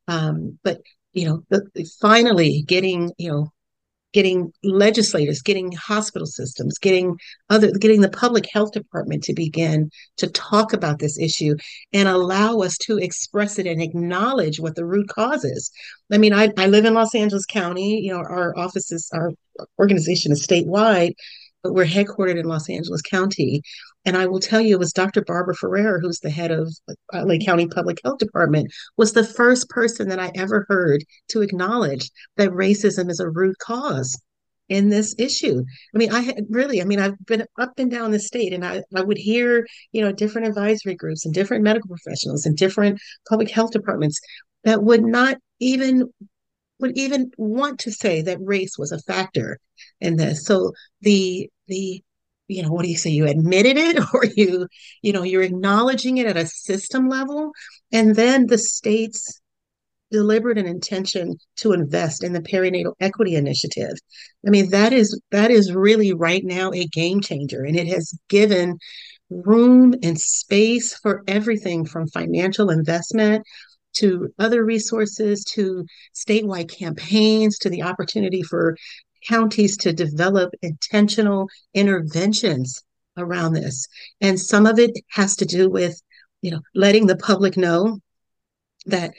Um, 0.09 0.59
but 0.64 0.80
you 1.12 1.26
know 1.26 1.42
the, 1.50 1.90
finally 2.00 2.62
getting 2.66 3.12
you 3.18 3.30
know 3.30 3.52
getting 4.12 4.53
legislators, 4.64 5.42
getting 5.42 5.73
hospital 5.73 6.27
systems, 6.27 6.79
getting 6.79 7.16
other, 7.49 7.70
getting 7.73 8.01
the 8.01 8.09
public 8.09 8.46
health 8.53 8.73
department 8.73 9.23
to 9.25 9.35
begin 9.35 9.90
to 10.16 10.27
talk 10.29 10.73
about 10.73 10.99
this 10.99 11.18
issue 11.18 11.55
and 11.92 12.09
allow 12.09 12.59
us 12.59 12.77
to 12.79 12.99
express 12.99 13.59
it 13.59 13.66
and 13.66 13.81
acknowledge 13.81 14.59
what 14.59 14.75
the 14.75 14.85
root 14.85 15.09
cause 15.09 15.44
is. 15.44 15.70
I 16.12 16.18
mean, 16.18 16.33
I, 16.33 16.51
I 16.57 16.66
live 16.66 16.85
in 16.85 16.94
Los 16.94 17.14
Angeles 17.14 17.46
County. 17.46 18.01
You 18.01 18.12
know, 18.12 18.18
our 18.18 18.57
offices, 18.59 19.09
our 19.12 19.33
organization 19.79 20.33
is 20.33 20.46
statewide, 20.46 21.14
but 21.62 21.75
we're 21.75 21.85
headquartered 21.85 22.38
in 22.38 22.46
Los 22.46 22.68
Angeles 22.68 23.03
County. 23.03 23.62
And 24.05 24.16
I 24.16 24.27
will 24.27 24.40
tell 24.40 24.61
you, 24.61 24.77
it 24.77 24.79
was 24.79 24.92
Dr. 24.92 25.23
Barbara 25.23 25.55
Ferrer, 25.55 26.01
who's 26.01 26.20
the 26.20 26.31
head 26.31 26.51
of 26.51 26.73
uh, 26.88 27.25
LA 27.25 27.37
County 27.37 27.66
Public 27.66 27.99
Health 28.03 28.18
Department, 28.18 28.73
was 28.96 29.12
the 29.12 29.25
first 29.25 29.68
person 29.68 30.09
that 30.09 30.18
I 30.18 30.33
ever 30.35 30.66
heard 30.68 31.05
to 31.29 31.42
acknowledge 31.42 32.11
that 32.37 32.51
racism 32.51 33.11
is 33.11 33.20
a 33.20 33.29
root 33.29 33.57
cause 33.59 34.18
in 34.70 34.88
this 34.88 35.14
issue. 35.18 35.62
I 35.94 35.99
mean, 35.99 36.12
I 36.12 36.20
had 36.20 36.46
really, 36.49 36.81
I 36.81 36.85
mean, 36.85 37.01
I've 37.01 37.18
been 37.27 37.44
up 37.59 37.73
and 37.77 37.90
down 37.90 38.12
the 38.12 38.20
state 38.20 38.55
and 38.55 38.64
I, 38.64 38.83
I 38.94 39.03
would 39.03 39.18
hear, 39.18 39.66
you 39.92 40.01
know, 40.01 40.12
different 40.12 40.46
advisory 40.46 40.94
groups 40.94 41.27
and 41.27 41.35
different 41.35 41.64
medical 41.64 41.88
professionals 41.88 42.46
and 42.46 42.57
different 42.57 43.01
public 43.29 43.51
health 43.51 43.73
departments 43.73 44.20
that 44.64 44.83
would 44.83 45.03
not 45.03 45.37
even 45.59 46.09
would 46.81 46.97
even 46.97 47.31
want 47.37 47.81
to 47.81 47.93
say 47.93 48.23
that 48.23 48.38
race 48.40 48.79
was 48.79 48.93
a 48.93 48.99
factor 49.01 49.59
in 50.01 50.16
this. 50.16 50.45
So 50.45 50.73
the 51.01 51.51
the 51.69 52.03
you 52.49 52.62
know 52.62 52.71
what 52.71 52.83
do 52.85 52.90
you 52.90 52.99
say? 52.99 53.11
You 53.11 53.27
admitted 53.27 53.77
it 53.77 53.99
or 54.14 54.25
you 54.25 54.66
you 55.03 55.12
know 55.12 55.23
you're 55.23 55.43
acknowledging 55.43 56.19
it 56.19 56.27
at 56.27 56.37
a 56.37 56.47
system 56.47 57.09
level. 57.09 57.53
And 57.93 58.14
then 58.16 58.47
the 58.47 58.59
state's 58.59 59.40
deliberate 60.11 60.59
an 60.59 60.66
intention 60.66 61.37
to 61.57 61.73
invest 61.73 62.25
in 62.25 62.33
the 62.33 62.40
perinatal 62.40 62.95
equity 63.01 63.37
initiative. 63.37 63.97
I 64.47 64.51
mean 64.51 64.71
that 64.71 64.93
is 64.93 65.21
that 65.31 65.51
is 65.51 65.73
really 65.73 66.12
right 66.12 66.45
now 66.45 66.73
a 66.73 66.87
game 66.87 67.21
changer. 67.21 67.62
And 67.62 67.77
it 67.77 67.87
has 67.87 68.12
given 68.29 68.79
room 69.31 69.95
and 70.03 70.21
space 70.21 70.95
for 70.99 71.23
everything 71.29 71.85
from 71.85 72.09
financial 72.09 72.71
investment 72.71 73.45
to 73.94 74.33
other 74.38 74.64
resources, 74.64 75.44
to 75.44 75.85
statewide 76.14 76.70
campaigns, 76.70 77.59
to 77.59 77.70
the 77.70 77.83
opportunity 77.83 78.42
for 78.42 78.76
counties 79.29 79.76
to 79.79 79.92
develop 79.92 80.53
intentional 80.62 81.48
interventions 81.74 82.83
around 83.16 83.53
this. 83.53 83.87
And 84.20 84.40
some 84.40 84.66
of 84.66 84.79
it 84.79 84.92
has 85.11 85.37
to 85.37 85.44
do 85.44 85.68
with, 85.68 86.00
you 86.42 86.50
know, 86.50 86.61
letting 86.74 87.07
the 87.07 87.16
public 87.16 87.57
know 87.57 88.00
that 88.87 89.12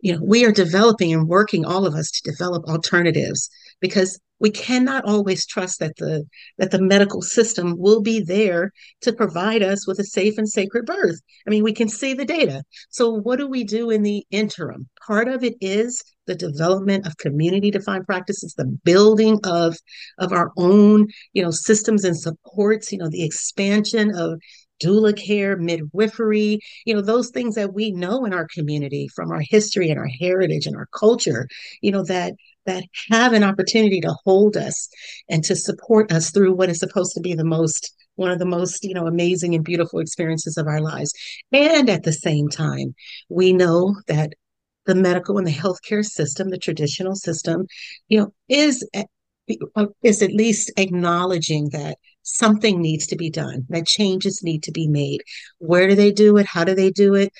you 0.00 0.12
know 0.12 0.20
we 0.22 0.44
are 0.44 0.52
developing 0.52 1.12
and 1.12 1.28
working 1.28 1.64
all 1.64 1.86
of 1.86 1.94
us 1.94 2.10
to 2.10 2.30
develop 2.30 2.64
alternatives 2.64 3.48
because 3.80 4.18
we 4.40 4.50
cannot 4.50 5.04
always 5.04 5.46
trust 5.46 5.80
that 5.80 5.96
the 5.96 6.24
that 6.58 6.70
the 6.70 6.80
medical 6.80 7.22
system 7.22 7.74
will 7.76 8.00
be 8.00 8.20
there 8.20 8.72
to 9.00 9.12
provide 9.12 9.62
us 9.62 9.86
with 9.86 9.98
a 9.98 10.04
safe 10.04 10.38
and 10.38 10.48
sacred 10.48 10.86
birth. 10.86 11.20
I 11.46 11.50
mean 11.50 11.64
we 11.64 11.72
can 11.72 11.88
see 11.88 12.14
the 12.14 12.24
data. 12.24 12.62
So 12.90 13.10
what 13.10 13.38
do 13.38 13.48
we 13.48 13.64
do 13.64 13.90
in 13.90 14.02
the 14.02 14.24
interim? 14.30 14.88
Part 15.06 15.28
of 15.28 15.42
it 15.42 15.54
is 15.60 16.02
the 16.26 16.34
development 16.34 17.06
of 17.06 17.16
community 17.16 17.70
defined 17.70 18.06
practices 18.06 18.54
the 18.54 18.78
building 18.84 19.38
of 19.44 19.76
of 20.18 20.32
our 20.32 20.52
own 20.56 21.08
you 21.32 21.42
know 21.42 21.50
systems 21.50 22.04
and 22.04 22.16
supports 22.16 22.92
you 22.92 22.98
know 22.98 23.08
the 23.08 23.24
expansion 23.24 24.14
of 24.14 24.38
doula 24.82 25.16
care, 25.16 25.56
midwifery, 25.56 26.60
you 26.84 26.94
know, 26.94 27.00
those 27.00 27.30
things 27.30 27.54
that 27.56 27.74
we 27.74 27.90
know 27.90 28.24
in 28.24 28.32
our 28.32 28.46
community 28.54 29.08
from 29.14 29.30
our 29.30 29.42
history 29.48 29.90
and 29.90 29.98
our 29.98 30.08
heritage 30.20 30.66
and 30.66 30.76
our 30.76 30.86
culture, 30.92 31.48
you 31.80 31.90
know, 31.90 32.04
that 32.04 32.34
that 32.66 32.84
have 33.10 33.32
an 33.32 33.42
opportunity 33.42 34.00
to 34.00 34.14
hold 34.24 34.56
us 34.56 34.88
and 35.28 35.44
to 35.44 35.56
support 35.56 36.12
us 36.12 36.30
through 36.30 36.54
what 36.54 36.68
is 36.68 36.78
supposed 36.78 37.12
to 37.14 37.20
be 37.20 37.34
the 37.34 37.44
most 37.44 37.94
one 38.16 38.30
of 38.30 38.38
the 38.38 38.46
most 38.46 38.84
you 38.84 38.94
know 38.94 39.06
amazing 39.06 39.54
and 39.54 39.64
beautiful 39.64 40.00
experiences 40.00 40.56
of 40.56 40.66
our 40.66 40.80
lives 40.80 41.12
and 41.52 41.88
at 41.88 42.02
the 42.02 42.12
same 42.12 42.48
time 42.48 42.94
we 43.28 43.52
know 43.52 43.94
that 44.06 44.32
the 44.86 44.94
medical 44.94 45.38
and 45.38 45.46
the 45.46 45.52
healthcare 45.52 46.04
system 46.04 46.50
the 46.50 46.58
traditional 46.58 47.14
system 47.14 47.66
you 48.08 48.18
know 48.18 48.32
is 48.48 48.86
eh, 48.94 49.04
uh, 49.76 49.86
is 50.02 50.22
at 50.22 50.32
least 50.32 50.70
acknowledging 50.76 51.70
that 51.70 51.96
something 52.28 52.80
needs 52.80 53.06
to 53.06 53.16
be 53.16 53.30
done, 53.30 53.64
that 53.70 53.86
changes 53.86 54.42
need 54.42 54.62
to 54.64 54.72
be 54.72 54.86
made. 54.86 55.22
Where 55.58 55.88
do 55.88 55.94
they 55.94 56.12
do 56.12 56.36
it? 56.36 56.46
How 56.46 56.64
do 56.64 56.74
they 56.74 56.90
do 56.90 57.14
it? 57.14 57.32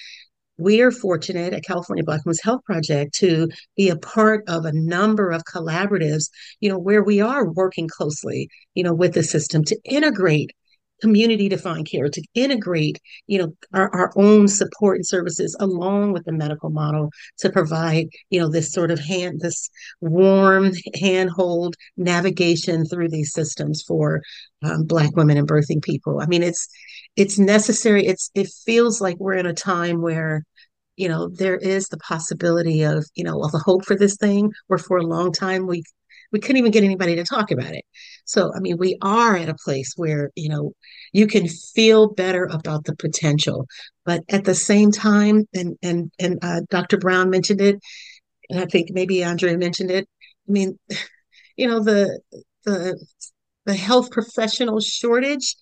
We 0.59 0.83
are 0.83 0.91
fortunate 0.91 1.55
at 1.55 1.65
California 1.65 2.03
Black 2.03 2.25
Women's 2.25 2.43
Health 2.43 2.65
Project 2.65 3.15
to 3.19 3.49
be 3.77 3.89
a 3.91 3.97
part 3.97 4.45
of 4.49 4.65
a 4.65 4.73
number 4.73 5.31
of 5.31 5.45
collaboratives, 5.45 6.31
you 6.61 6.69
know, 6.69 6.79
where 6.79 7.03
we 7.03 7.21
are 7.21 7.49
working 7.49 7.89
closely, 7.89 8.51
you 8.75 8.83
know, 8.83 8.93
with 8.93 9.15
the 9.15 9.23
system 9.23 9.63
to 9.65 9.79
integrate 9.85 10.51
community 11.01 11.49
defined 11.49 11.89
care 11.89 12.09
to 12.09 12.23
integrate 12.35 13.01
you 13.27 13.39
know 13.39 13.53
our, 13.73 13.95
our 13.95 14.13
own 14.17 14.49
support 14.49 14.97
and 14.97 15.07
services 15.07 15.57
along 15.61 16.13
with 16.13 16.25
the 16.25 16.33
medical 16.33 16.71
model 16.71 17.11
to 17.39 17.51
provide 17.51 18.07
you 18.31 18.41
know 18.41 18.49
this 18.49 18.73
sort 18.73 18.91
of 18.91 18.99
hand 18.99 19.41
this 19.41 19.71
warm 20.01 20.73
handhold 21.01 21.75
navigation 21.97 22.85
through 22.85 23.09
these 23.09 23.33
systems 23.33 23.83
for 23.87 24.23
um, 24.63 24.85
black 24.85 25.15
women 25.17 25.37
and 25.37 25.49
birthing 25.49 25.83
people. 25.83 26.21
I 26.21 26.27
mean 26.27 26.43
it's 26.43 26.69
it's 27.17 27.39
necessary. 27.39 28.07
It's 28.07 28.31
it 28.35 28.49
feels 28.65 29.01
like 29.01 29.17
we're 29.19 29.35
in 29.35 29.47
a 29.47 29.55
time 29.55 30.03
where 30.03 30.45
you 30.97 31.09
know 31.09 31.29
there 31.29 31.57
is 31.57 31.89
the 31.89 31.99
possibility 31.99 32.83
of 32.83 33.05
you 33.15 33.25
know 33.25 33.43
of 33.43 33.55
a 33.55 33.59
hope 33.59 33.85
for 33.85 33.97
this 33.97 34.17
thing. 34.17 34.53
Where 34.67 34.79
for 34.79 34.99
a 34.99 35.07
long 35.07 35.33
time 35.33 35.67
we 35.67 35.83
we 36.33 36.41
couldn't 36.41 36.59
even 36.59 36.71
get 36.71 36.85
anybody 36.85 37.17
to 37.17 37.25
talk 37.25 37.51
about 37.51 37.73
it. 37.73 37.85
So, 38.25 38.53
I 38.55 38.61
mean, 38.61 38.77
we 38.79 38.99
are 39.03 39.37
at 39.37 39.49
a 39.49 39.57
place 39.65 39.93
where, 39.97 40.31
you 40.35 40.49
know, 40.49 40.73
you 41.13 41.27
can 41.27 41.49
feel 41.49 42.13
better 42.13 42.45
about 42.45 42.85
the 42.85 42.95
potential. 42.97 43.67
But 44.05 44.23
at 44.29 44.45
the 44.45 44.55
same 44.55 44.91
time, 44.93 45.47
and 45.55 45.77
and 45.83 46.11
and 46.19 46.39
uh, 46.43 46.61
Dr. 46.71 46.99
Brown 46.99 47.31
mentioned 47.31 47.61
it, 47.61 47.77
and 48.51 48.61
I 48.61 48.67
think 48.67 48.89
maybe 48.91 49.25
Andrea 49.25 49.57
mentioned 49.57 49.91
it. 49.91 50.09
I 50.49 50.53
mean, 50.53 50.79
you 51.57 51.67
know, 51.69 51.83
the 51.83 52.21
the 52.65 53.07
the 53.67 53.75
health 53.75 54.11
professional 54.11 54.81
shortage 54.81 55.57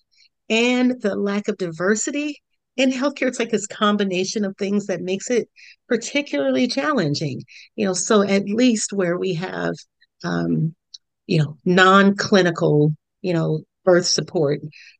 and 0.49 1.01
the 1.01 1.15
lack 1.15 1.47
of 1.47 1.57
diversity 1.57 2.41
in 2.77 2.91
healthcare 2.91 3.27
it's 3.27 3.39
like 3.39 3.49
this 3.49 3.67
combination 3.67 4.45
of 4.45 4.55
things 4.55 4.85
that 4.85 5.01
makes 5.01 5.29
it 5.29 5.49
particularly 5.89 6.67
challenging 6.67 7.41
you 7.75 7.85
know 7.85 7.93
so 7.93 8.21
at 8.21 8.45
least 8.45 8.93
where 8.93 9.17
we 9.17 9.33
have 9.33 9.73
um, 10.23 10.75
you 11.25 11.39
know, 11.39 11.57
non-clinical, 11.65 12.93
you 13.21 13.33
know, 13.33 13.61
birth 13.83 14.05
support, 14.05 14.59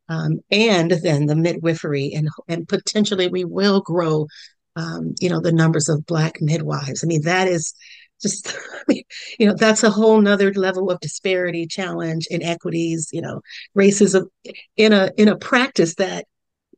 um, 0.10 0.40
and 0.52 0.92
then 0.92 1.26
the 1.26 1.36
midwifery, 1.36 2.14
and 2.14 2.30
and 2.48 2.68
potentially 2.68 3.28
we 3.28 3.44
will 3.46 3.82
grow, 3.82 4.28
um, 4.76 5.16
you 5.20 5.30
know, 5.30 5.40
the 5.40 5.52
numbers 5.52 5.90
of 5.90 6.06
Black 6.06 6.42
midwives. 6.42 7.04
I 7.04 7.08
mean, 7.08 7.24
that 7.24 7.48
is 7.48 7.74
just, 8.22 8.58
you 8.90 9.46
know, 9.46 9.54
that's 9.54 9.84
a 9.84 9.90
whole 9.90 10.22
nother 10.22 10.54
level 10.54 10.90
of 10.90 11.00
disparity, 11.00 11.68
challenge, 11.68 12.28
inequities, 12.30 13.10
you 13.12 13.22
know, 13.22 13.42
racism 13.78 14.28
in 14.76 14.94
a 14.94 15.12
in 15.18 15.28
a 15.28 15.38
practice 15.38 15.96
that 15.96 16.26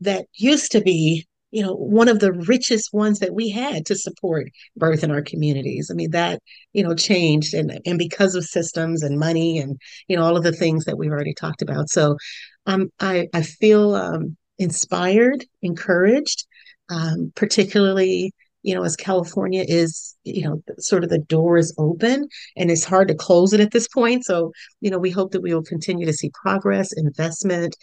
that 0.01 0.25
used 0.33 0.71
to 0.71 0.81
be 0.81 1.27
you 1.51 1.63
know 1.63 1.73
one 1.73 2.07
of 2.07 2.19
the 2.19 2.31
richest 2.33 2.93
ones 2.93 3.19
that 3.19 3.33
we 3.33 3.49
had 3.49 3.85
to 3.87 3.95
support 3.95 4.47
birth 4.75 5.03
in 5.03 5.11
our 5.11 5.21
communities. 5.21 5.89
I 5.91 5.95
mean 5.95 6.11
that 6.11 6.41
you 6.73 6.83
know 6.83 6.95
changed 6.95 7.53
and 7.53 7.79
and 7.85 7.97
because 7.97 8.35
of 8.35 8.45
systems 8.45 9.03
and 9.03 9.19
money 9.19 9.59
and 9.59 9.77
you 10.07 10.15
know 10.17 10.23
all 10.23 10.37
of 10.37 10.43
the 10.43 10.51
things 10.51 10.85
that 10.85 10.97
we've 10.97 11.11
already 11.11 11.33
talked 11.33 11.61
about. 11.61 11.89
So 11.89 12.17
um 12.65 12.89
i 12.99 13.27
i 13.33 13.41
feel 13.41 13.95
um 13.95 14.37
inspired 14.57 15.45
encouraged 15.61 16.45
um 16.89 17.31
particularly 17.35 18.33
you 18.63 18.75
know, 18.75 18.83
as 18.83 18.95
California 18.95 19.63
is, 19.67 20.15
you 20.23 20.43
know, 20.43 20.61
sort 20.79 21.03
of 21.03 21.09
the 21.09 21.19
door 21.19 21.57
is 21.57 21.73
open 21.77 22.27
and 22.57 22.69
it's 22.69 22.83
hard 22.83 23.07
to 23.07 23.15
close 23.15 23.53
it 23.53 23.59
at 23.59 23.71
this 23.71 23.87
point. 23.87 24.25
So, 24.25 24.51
you 24.81 24.91
know, 24.91 24.99
we 24.99 25.11
hope 25.11 25.31
that 25.31 25.41
we 25.41 25.53
will 25.53 25.63
continue 25.63 26.05
to 26.05 26.13
see 26.13 26.29
progress, 26.41 26.91
investment, 26.93 27.75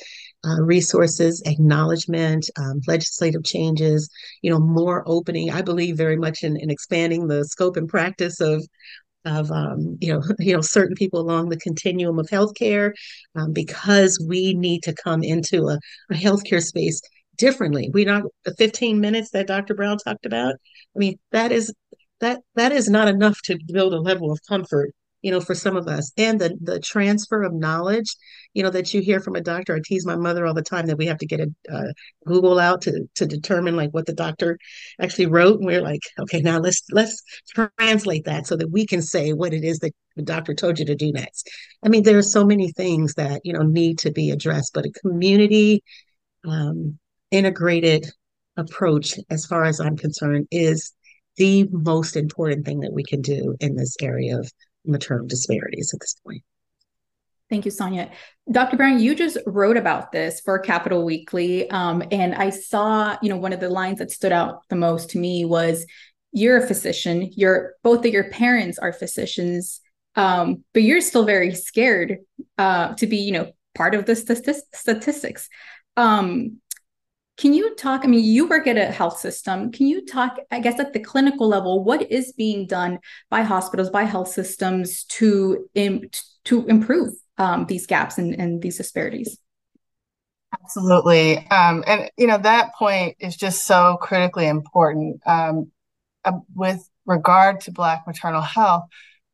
uh, 0.44 0.60
resources, 0.62 1.42
acknowledgement, 1.46 2.48
um, 2.58 2.80
legislative 2.86 3.44
changes, 3.44 4.08
you 4.42 4.50
know, 4.50 4.58
more 4.58 5.02
opening. 5.06 5.50
I 5.50 5.62
believe 5.62 5.96
very 5.96 6.16
much 6.16 6.44
in, 6.44 6.56
in 6.56 6.70
expanding 6.70 7.26
the 7.26 7.44
scope 7.44 7.76
and 7.76 7.88
practice 7.88 8.40
of 8.40 8.62
of 9.24 9.50
um, 9.50 9.98
you 10.00 10.12
know 10.12 10.22
you 10.38 10.54
know 10.54 10.60
certain 10.60 10.94
people 10.94 11.20
along 11.20 11.48
the 11.48 11.58
continuum 11.58 12.18
of 12.18 12.28
healthcare 12.28 12.92
um, 13.34 13.52
because 13.52 14.24
we 14.28 14.54
need 14.54 14.82
to 14.84 14.94
come 14.94 15.22
into 15.22 15.66
a, 15.66 15.78
a 16.10 16.14
healthcare 16.14 16.62
space 16.62 17.00
differently. 17.37 17.90
We 17.92 18.05
not 18.05 18.25
the 18.44 18.55
15 18.55 19.01
minutes 19.01 19.31
that 19.31 19.46
Dr. 19.46 19.75
Brown 19.75 19.99
talked 19.99 20.27
about. 20.27 20.55
I 20.55 20.99
mean, 20.99 21.18
that 21.33 21.53
is 21.53 21.72
that 22.20 22.40
that 22.55 22.72
is 22.72 22.88
not 22.88 23.09
enough 23.09 23.40
to 23.44 23.59
build 23.72 23.94
a 23.94 24.01
level 24.01 24.33
of 24.33 24.40
comfort 24.49 24.92
you 25.27 25.33
know, 25.33 25.40
for 25.40 25.57
some 25.57 25.77
of 25.77 25.88
us. 25.88 26.12
And 26.16 26.40
the 26.40 26.57
the 26.61 26.79
transfer 26.79 27.42
of 27.42 27.53
knowledge, 27.53 28.14
you 28.55 28.62
know, 28.62 28.70
that 28.70 28.94
you 28.94 29.01
hear 29.01 29.18
from 29.18 29.35
a 29.35 29.40
doctor. 29.40 29.75
I 29.75 29.81
tease 29.85 30.07
my 30.07 30.14
mother 30.14 30.46
all 30.46 30.55
the 30.55 30.62
time 30.62 30.87
that 30.87 30.99
we 30.99 31.07
have 31.07 31.18
to 31.18 31.27
get 31.27 31.40
a 31.40 31.49
uh, 31.68 31.92
Google 32.25 32.61
out 32.61 32.83
to 32.83 33.09
to 33.16 33.27
determine 33.27 33.75
like 33.75 33.90
what 33.90 34.07
the 34.07 34.12
doctor 34.12 34.57
actually 35.01 35.27
wrote, 35.27 35.59
and 35.59 35.66
we're 35.66 35.83
like, 35.83 36.03
okay, 36.20 36.40
now 36.40 36.61
let's 36.61 36.81
let's 36.92 37.20
translate 37.79 38.25
that 38.27 38.46
so 38.46 38.57
that 38.57 38.70
we 38.70 38.87
can 38.87 39.03
say 39.03 39.33
what 39.33 39.53
it 39.53 39.64
is 39.64 39.81
that 39.81 39.92
the 40.14 40.22
doctor 40.22 40.55
told 40.55 40.79
you 40.79 40.85
to 40.85 40.94
do 40.94 41.11
next. 41.11 41.51
I 41.85 41.88
mean, 41.88 42.05
there 42.05 42.18
are 42.18 42.22
so 42.22 42.44
many 42.44 42.70
things 42.70 43.14
that 43.14 43.40
you 43.42 43.53
know 43.53 43.62
need 43.62 43.99
to 44.01 44.12
be 44.12 44.31
addressed, 44.31 44.75
but 44.75 44.87
a 44.87 44.92
community 44.92 45.83
um, 46.46 47.01
integrated 47.30 48.06
approach, 48.56 49.14
as 49.30 49.46
far 49.46 49.64
as 49.64 49.80
I'm 49.80 49.96
concerned, 49.96 50.46
is 50.50 50.92
the 51.36 51.68
most 51.70 52.16
important 52.16 52.64
thing 52.64 52.80
that 52.80 52.92
we 52.92 53.04
can 53.04 53.20
do 53.20 53.56
in 53.60 53.76
this 53.76 53.96
area 54.00 54.38
of 54.38 54.50
maternal 54.84 55.26
disparities 55.26 55.92
at 55.92 56.00
this 56.00 56.16
point. 56.24 56.42
Thank 57.48 57.64
you, 57.64 57.70
Sonya. 57.70 58.10
Dr. 58.50 58.76
Brown, 58.76 58.98
you 58.98 59.14
just 59.14 59.38
wrote 59.46 59.76
about 59.76 60.10
this 60.10 60.40
for 60.40 60.58
Capitol 60.58 61.04
Weekly. 61.04 61.70
Um, 61.70 62.02
and 62.10 62.34
I 62.34 62.50
saw, 62.50 63.16
you 63.22 63.28
know, 63.28 63.36
one 63.36 63.52
of 63.52 63.60
the 63.60 63.68
lines 63.68 63.98
that 63.98 64.10
stood 64.10 64.32
out 64.32 64.62
the 64.68 64.76
most 64.76 65.10
to 65.10 65.18
me 65.18 65.44
was 65.44 65.86
you're 66.32 66.56
a 66.56 66.66
physician, 66.66 67.30
you're 67.32 67.74
both 67.84 68.04
of 68.04 68.12
your 68.12 68.30
parents 68.30 68.78
are 68.78 68.92
physicians, 68.92 69.80
um, 70.16 70.64
but 70.74 70.82
you're 70.82 71.00
still 71.00 71.24
very 71.24 71.54
scared 71.54 72.18
uh, 72.58 72.94
to 72.94 73.06
be, 73.06 73.18
you 73.18 73.32
know, 73.32 73.52
part 73.76 73.94
of 73.94 74.06
the 74.06 74.16
statistics. 74.16 75.48
Um, 75.96 76.58
can 77.37 77.53
you 77.53 77.75
talk? 77.75 78.03
I 78.05 78.07
mean, 78.07 78.25
you 78.25 78.49
work 78.49 78.66
at 78.66 78.79
a 78.79 78.87
health 78.87 79.18
system. 79.18 79.70
Can 79.70 79.87
you 79.87 80.05
talk, 80.07 80.38
I 80.51 80.61
guess, 80.61 80.81
at 80.81 80.92
the 80.92 81.01
clinical 81.01 81.46
level, 81.49 81.85
what 81.85 82.11
is 82.11 82.33
being 82.33 82.66
done 82.66 82.99
by 83.31 83.42
hospitals, 83.42 83.90
by 83.90 84.05
health 84.05 84.29
systems 84.29 85.05
to, 85.05 85.68
Im- 85.75 86.09
to 86.44 86.66
improve 86.66 87.14
um, 87.38 87.66
these 87.66 87.87
gaps 87.87 88.16
and, 88.18 88.35
and 88.35 88.62
these 88.62 88.79
disparities? 88.79 89.38
Absolutely. 90.62 91.46
Um, 91.49 91.85
and, 91.87 92.11
you 92.16 92.27
know, 92.27 92.38
that 92.38 92.75
point 92.75 93.16
is 93.20 93.37
just 93.37 93.66
so 93.66 93.99
critically 94.01 94.46
important 94.46 95.20
um, 95.27 95.70
uh, 96.25 96.33
with 96.55 96.88
regard 97.05 97.61
to 97.62 97.72
Black 97.72 98.07
maternal 98.07 98.40
health 98.40 98.85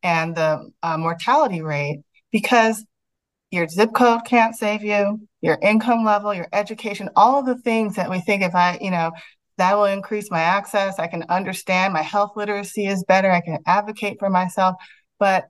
and 0.01 0.35
the 0.35 0.69
uh, 0.83 0.97
mortality 0.97 1.61
rate, 1.61 2.01
because 2.31 2.83
your 3.51 3.67
zip 3.67 3.93
code 3.93 4.25
can't 4.25 4.55
save 4.55 4.83
you, 4.83 5.27
your 5.43 5.59
income 5.61 6.05
level, 6.05 6.33
your 6.33 6.47
education, 6.53 7.09
all 7.17 7.37
of 7.37 7.45
the 7.45 7.57
things 7.57 7.97
that 7.97 8.09
we 8.09 8.21
think 8.21 8.41
if 8.41 8.55
I, 8.55 8.77
you 8.79 8.89
know, 8.89 9.11
that 9.57 9.75
will 9.75 9.85
increase 9.85 10.31
my 10.31 10.39
access. 10.39 10.97
I 10.97 11.07
can 11.07 11.25
understand 11.27 11.93
my 11.93 12.01
health 12.01 12.31
literacy 12.37 12.87
is 12.87 13.03
better. 13.03 13.29
I 13.29 13.41
can 13.41 13.59
advocate 13.67 14.19
for 14.19 14.29
myself. 14.29 14.77
But 15.19 15.49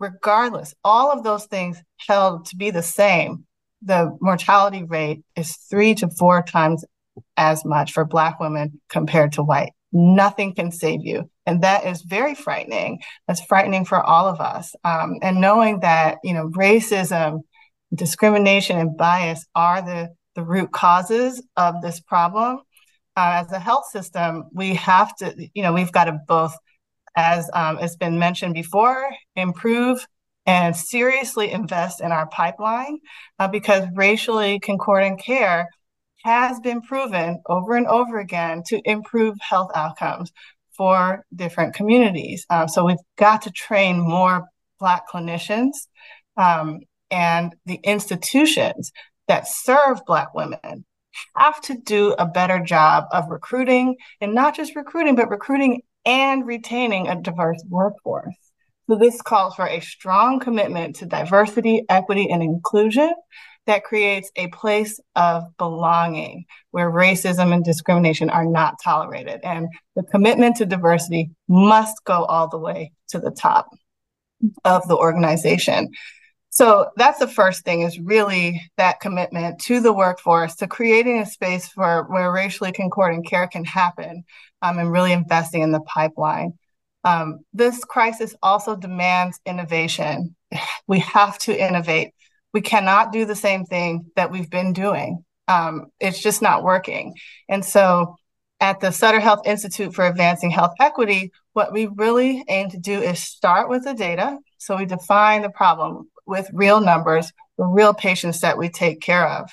regardless, 0.00 0.74
all 0.82 1.12
of 1.12 1.22
those 1.22 1.46
things 1.46 1.80
held 2.08 2.46
to 2.46 2.56
be 2.56 2.70
the 2.70 2.82
same, 2.82 3.46
the 3.80 4.16
mortality 4.20 4.82
rate 4.82 5.22
is 5.36 5.56
three 5.70 5.94
to 5.94 6.10
four 6.10 6.42
times 6.42 6.84
as 7.36 7.64
much 7.64 7.92
for 7.92 8.04
Black 8.04 8.40
women 8.40 8.80
compared 8.88 9.32
to 9.34 9.44
white. 9.44 9.70
Nothing 9.92 10.52
can 10.52 10.72
save 10.72 11.04
you. 11.04 11.30
And 11.46 11.62
that 11.62 11.86
is 11.86 12.02
very 12.02 12.34
frightening. 12.34 13.00
That's 13.28 13.42
frightening 13.44 13.84
for 13.84 14.02
all 14.02 14.26
of 14.26 14.40
us. 14.40 14.74
Um, 14.82 15.18
and 15.22 15.40
knowing 15.40 15.80
that, 15.80 16.18
you 16.24 16.34
know, 16.34 16.48
racism, 16.48 17.42
discrimination 17.94 18.78
and 18.78 18.96
bias 18.96 19.46
are 19.54 19.82
the, 19.82 20.14
the 20.34 20.42
root 20.42 20.72
causes 20.72 21.42
of 21.56 21.80
this 21.82 22.00
problem. 22.00 22.60
Uh, 23.16 23.44
as 23.44 23.52
a 23.52 23.58
health 23.58 23.86
system, 23.90 24.44
we 24.52 24.74
have 24.74 25.14
to, 25.16 25.34
you 25.54 25.62
know, 25.62 25.72
we've 25.72 25.92
got 25.92 26.04
to 26.04 26.18
both, 26.28 26.54
as 27.16 27.50
um, 27.52 27.78
it's 27.80 27.96
been 27.96 28.18
mentioned 28.18 28.54
before, 28.54 29.10
improve 29.34 30.06
and 30.46 30.74
seriously 30.74 31.50
invest 31.50 32.00
in 32.00 32.12
our 32.12 32.26
pipeline 32.28 32.98
uh, 33.38 33.48
because 33.48 33.84
racially 33.94 34.58
concordant 34.60 35.20
care 35.20 35.68
has 36.24 36.58
been 36.60 36.80
proven 36.80 37.40
over 37.48 37.74
and 37.74 37.86
over 37.86 38.18
again 38.18 38.62
to 38.66 38.80
improve 38.84 39.36
health 39.40 39.70
outcomes 39.74 40.32
for 40.76 41.24
different 41.34 41.74
communities. 41.74 42.46
Uh, 42.50 42.66
so 42.66 42.84
we've 42.84 42.96
got 43.16 43.42
to 43.42 43.50
train 43.50 43.98
more 43.98 44.46
Black 44.78 45.08
clinicians 45.12 45.72
um, 46.36 46.80
and 47.10 47.54
the 47.66 47.80
institutions 47.84 48.92
that 49.28 49.48
serve 49.48 50.00
Black 50.06 50.34
women 50.34 50.84
have 51.36 51.60
to 51.62 51.76
do 51.76 52.14
a 52.18 52.26
better 52.26 52.60
job 52.60 53.04
of 53.12 53.28
recruiting 53.28 53.96
and 54.20 54.34
not 54.34 54.54
just 54.54 54.76
recruiting, 54.76 55.16
but 55.16 55.30
recruiting 55.30 55.82
and 56.04 56.46
retaining 56.46 57.08
a 57.08 57.20
diverse 57.20 57.62
workforce. 57.68 58.34
So, 58.88 58.96
this 58.96 59.20
calls 59.20 59.54
for 59.54 59.66
a 59.66 59.80
strong 59.80 60.40
commitment 60.40 60.96
to 60.96 61.06
diversity, 61.06 61.84
equity, 61.88 62.30
and 62.30 62.42
inclusion 62.42 63.12
that 63.66 63.84
creates 63.84 64.30
a 64.34 64.48
place 64.48 64.98
of 65.14 65.44
belonging 65.58 66.46
where 66.70 66.90
racism 66.90 67.52
and 67.52 67.62
discrimination 67.62 68.30
are 68.30 68.46
not 68.46 68.76
tolerated. 68.82 69.40
And 69.44 69.68
the 69.94 70.04
commitment 70.04 70.56
to 70.56 70.66
diversity 70.66 71.30
must 71.48 72.02
go 72.04 72.24
all 72.24 72.48
the 72.48 72.58
way 72.58 72.92
to 73.08 73.18
the 73.18 73.30
top 73.30 73.68
of 74.64 74.88
the 74.88 74.96
organization. 74.96 75.90
So 76.50 76.90
that's 76.96 77.18
the 77.18 77.28
first 77.28 77.64
thing 77.64 77.82
is 77.82 77.98
really 77.98 78.60
that 78.78 79.00
commitment 79.00 79.60
to 79.62 79.80
the 79.80 79.92
workforce, 79.92 80.56
to 80.56 80.66
creating 80.66 81.18
a 81.18 81.26
space 81.26 81.68
for 81.68 82.06
where 82.08 82.32
racially 82.32 82.72
concordant 82.72 83.26
care 83.26 83.46
can 83.46 83.64
happen 83.64 84.24
um, 84.62 84.78
and 84.78 84.90
really 84.90 85.12
investing 85.12 85.62
in 85.62 85.72
the 85.72 85.80
pipeline. 85.80 86.54
Um, 87.04 87.40
this 87.52 87.84
crisis 87.84 88.34
also 88.42 88.76
demands 88.76 89.40
innovation. 89.46 90.34
We 90.86 91.00
have 91.00 91.38
to 91.40 91.56
innovate. 91.56 92.12
We 92.54 92.62
cannot 92.62 93.12
do 93.12 93.26
the 93.26 93.36
same 93.36 93.64
thing 93.66 94.10
that 94.16 94.30
we've 94.30 94.50
been 94.50 94.72
doing. 94.72 95.24
Um, 95.46 95.86
it's 96.00 96.20
just 96.20 96.42
not 96.42 96.64
working. 96.64 97.14
And 97.48 97.64
so 97.64 98.16
at 98.60 98.80
the 98.80 98.90
Sutter 98.90 99.20
Health 99.20 99.46
Institute 99.46 99.94
for 99.94 100.06
Advancing 100.06 100.50
Health 100.50 100.72
Equity, 100.80 101.30
what 101.52 101.72
we 101.72 101.86
really 101.86 102.42
aim 102.48 102.70
to 102.70 102.78
do 102.78 103.00
is 103.00 103.22
start 103.22 103.68
with 103.68 103.84
the 103.84 103.94
data. 103.94 104.38
So 104.56 104.76
we 104.76 104.86
define 104.86 105.42
the 105.42 105.50
problem 105.50 106.10
with 106.28 106.48
real 106.52 106.80
numbers, 106.80 107.32
the 107.56 107.64
real 107.64 107.94
patients 107.94 108.40
that 108.42 108.58
we 108.58 108.68
take 108.68 109.00
care 109.00 109.26
of. 109.26 109.50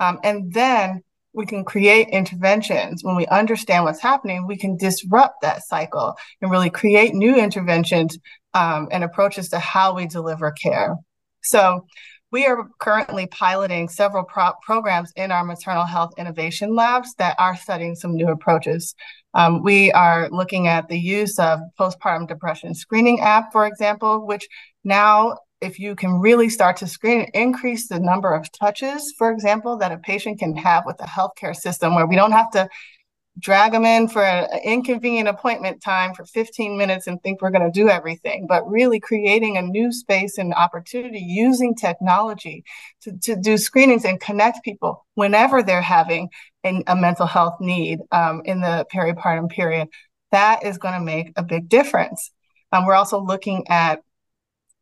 Um, 0.00 0.18
and 0.24 0.52
then 0.52 1.02
we 1.34 1.46
can 1.46 1.64
create 1.64 2.08
interventions. 2.08 3.04
When 3.04 3.16
we 3.16 3.26
understand 3.26 3.84
what's 3.84 4.00
happening, 4.00 4.46
we 4.46 4.56
can 4.56 4.76
disrupt 4.76 5.42
that 5.42 5.64
cycle 5.64 6.14
and 6.40 6.50
really 6.50 6.70
create 6.70 7.14
new 7.14 7.36
interventions 7.36 8.18
um, 8.54 8.88
and 8.90 9.04
approaches 9.04 9.48
to 9.50 9.58
how 9.58 9.94
we 9.94 10.06
deliver 10.06 10.50
care. 10.52 10.96
So, 11.42 11.86
we 12.34 12.46
are 12.46 12.68
currently 12.80 13.28
piloting 13.28 13.88
several 13.88 14.24
pro- 14.24 14.54
programs 14.60 15.12
in 15.14 15.30
our 15.30 15.44
maternal 15.44 15.84
health 15.84 16.14
innovation 16.18 16.74
labs 16.74 17.14
that 17.14 17.36
are 17.38 17.56
studying 17.56 17.94
some 17.94 18.16
new 18.16 18.26
approaches. 18.28 18.96
Um, 19.34 19.62
we 19.62 19.92
are 19.92 20.28
looking 20.30 20.66
at 20.66 20.88
the 20.88 20.98
use 20.98 21.38
of 21.38 21.60
postpartum 21.78 22.26
depression 22.26 22.74
screening 22.74 23.20
app, 23.20 23.52
for 23.52 23.68
example, 23.68 24.26
which 24.26 24.48
now 24.82 25.38
if 25.64 25.78
you 25.78 25.96
can 25.96 26.20
really 26.20 26.48
start 26.48 26.76
to 26.76 26.86
screen 26.86 27.28
increase 27.34 27.88
the 27.88 27.98
number 27.98 28.34
of 28.34 28.50
touches, 28.52 29.14
for 29.16 29.32
example, 29.32 29.76
that 29.78 29.92
a 29.92 29.98
patient 29.98 30.38
can 30.38 30.54
have 30.56 30.84
with 30.86 30.98
the 30.98 31.04
healthcare 31.04 31.56
system, 31.56 31.94
where 31.94 32.06
we 32.06 32.16
don't 32.16 32.32
have 32.32 32.50
to 32.52 32.68
drag 33.38 33.72
them 33.72 33.84
in 33.84 34.06
for 34.06 34.22
an 34.22 34.60
inconvenient 34.62 35.28
appointment 35.28 35.82
time 35.82 36.14
for 36.14 36.24
15 36.24 36.78
minutes 36.78 37.06
and 37.08 37.20
think 37.22 37.42
we're 37.42 37.50
going 37.50 37.64
to 37.64 37.80
do 37.80 37.88
everything, 37.88 38.46
but 38.46 38.68
really 38.70 39.00
creating 39.00 39.56
a 39.56 39.62
new 39.62 39.90
space 39.90 40.38
and 40.38 40.54
opportunity 40.54 41.18
using 41.18 41.74
technology 41.74 42.62
to, 43.00 43.16
to 43.18 43.34
do 43.34 43.58
screenings 43.58 44.04
and 44.04 44.20
connect 44.20 44.62
people 44.62 45.04
whenever 45.14 45.62
they're 45.62 45.82
having 45.82 46.28
a 46.62 46.94
mental 46.94 47.26
health 47.26 47.56
need 47.60 47.98
um, 48.12 48.42
in 48.44 48.60
the 48.60 48.86
peripartum 48.94 49.50
period. 49.50 49.88
That 50.30 50.64
is 50.64 50.78
going 50.78 50.94
to 50.94 51.00
make 51.00 51.32
a 51.36 51.42
big 51.42 51.68
difference. 51.68 52.30
Um, 52.70 52.86
we're 52.86 52.94
also 52.94 53.20
looking 53.20 53.66
at 53.68 54.00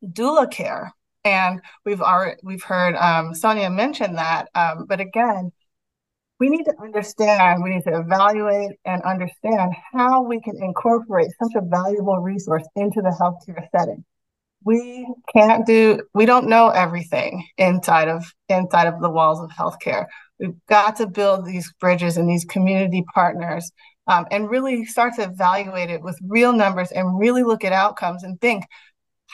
doula 0.04 0.50
care. 0.50 0.92
And 1.24 1.60
we've 1.84 2.00
already 2.00 2.40
we've 2.42 2.62
heard 2.62 2.96
um, 2.96 3.34
Sonya 3.34 3.70
mention 3.70 4.16
that, 4.16 4.48
um, 4.54 4.86
but 4.86 5.00
again, 5.00 5.52
we 6.42 6.48
need 6.48 6.64
to 6.64 6.74
understand, 6.82 7.62
we 7.62 7.70
need 7.70 7.84
to 7.84 8.00
evaluate 8.00 8.72
and 8.84 9.00
understand 9.02 9.74
how 9.92 10.22
we 10.22 10.40
can 10.40 10.56
incorporate 10.60 11.30
such 11.40 11.52
a 11.54 11.64
valuable 11.64 12.18
resource 12.18 12.64
into 12.74 13.00
the 13.00 13.16
healthcare 13.20 13.64
setting. 13.70 14.04
We 14.64 15.06
can't 15.32 15.64
do, 15.64 16.00
we 16.14 16.26
don't 16.26 16.48
know 16.48 16.70
everything 16.70 17.46
inside 17.58 18.08
of 18.08 18.24
inside 18.48 18.88
of 18.88 19.00
the 19.00 19.08
walls 19.08 19.38
of 19.40 19.50
healthcare. 19.50 20.06
We've 20.40 20.56
got 20.68 20.96
to 20.96 21.06
build 21.06 21.46
these 21.46 21.72
bridges 21.78 22.16
and 22.16 22.28
these 22.28 22.44
community 22.44 23.04
partners 23.14 23.70
um, 24.08 24.26
and 24.32 24.50
really 24.50 24.84
start 24.84 25.14
to 25.14 25.22
evaluate 25.22 25.90
it 25.90 26.02
with 26.02 26.18
real 26.26 26.52
numbers 26.52 26.90
and 26.90 27.20
really 27.20 27.44
look 27.44 27.62
at 27.62 27.72
outcomes 27.72 28.24
and 28.24 28.40
think 28.40 28.64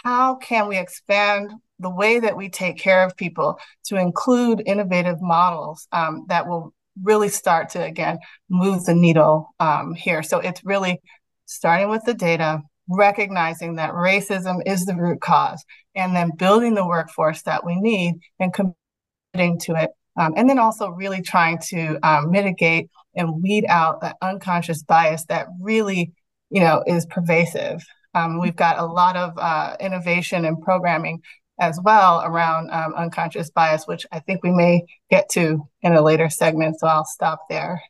how 0.04 0.36
can 0.36 0.68
we 0.68 0.78
expand 0.78 1.52
the 1.78 1.90
way 1.90 2.18
that 2.20 2.36
we 2.36 2.48
take 2.48 2.78
care 2.78 3.04
of 3.04 3.16
people 3.16 3.58
to 3.84 3.96
include 3.96 4.62
innovative 4.66 5.20
models 5.20 5.86
um, 5.92 6.24
that 6.28 6.46
will 6.46 6.74
really 7.02 7.28
start 7.28 7.68
to 7.70 7.82
again 7.82 8.18
move 8.48 8.84
the 8.84 8.94
needle 8.94 9.54
um, 9.60 9.94
here. 9.94 10.22
So 10.22 10.40
it's 10.40 10.64
really 10.64 11.00
starting 11.46 11.88
with 11.88 12.04
the 12.04 12.14
data, 12.14 12.60
recognizing 12.88 13.76
that 13.76 13.92
racism 13.92 14.60
is 14.66 14.84
the 14.84 14.96
root 14.96 15.20
cause, 15.20 15.64
and 15.94 16.14
then 16.14 16.32
building 16.36 16.74
the 16.74 16.86
workforce 16.86 17.42
that 17.42 17.64
we 17.64 17.80
need 17.80 18.14
and 18.40 18.52
committing 18.52 19.58
to 19.60 19.74
it. 19.74 19.90
Um, 20.18 20.34
and 20.36 20.50
then 20.50 20.58
also 20.58 20.88
really 20.88 21.22
trying 21.22 21.58
to 21.68 21.98
um, 22.02 22.32
mitigate 22.32 22.90
and 23.14 23.40
weed 23.40 23.64
out 23.68 24.00
that 24.00 24.16
unconscious 24.20 24.82
bias 24.82 25.24
that 25.26 25.46
really, 25.60 26.12
you 26.50 26.60
know, 26.60 26.82
is 26.86 27.06
pervasive. 27.06 27.84
Um, 28.14 28.40
we've 28.40 28.56
got 28.56 28.78
a 28.78 28.86
lot 28.86 29.16
of 29.16 29.32
uh, 29.36 29.76
innovation 29.80 30.44
and 30.44 30.60
programming 30.60 31.22
as 31.60 31.80
well 31.82 32.22
around 32.24 32.70
um, 32.70 32.94
unconscious 32.94 33.50
bias, 33.50 33.86
which 33.86 34.06
I 34.12 34.20
think 34.20 34.42
we 34.42 34.50
may 34.50 34.82
get 35.10 35.28
to 35.30 35.68
in 35.82 35.92
a 35.92 36.02
later 36.02 36.30
segment. 36.30 36.78
So 36.78 36.86
I'll 36.86 37.04
stop 37.04 37.40
there. 37.48 37.82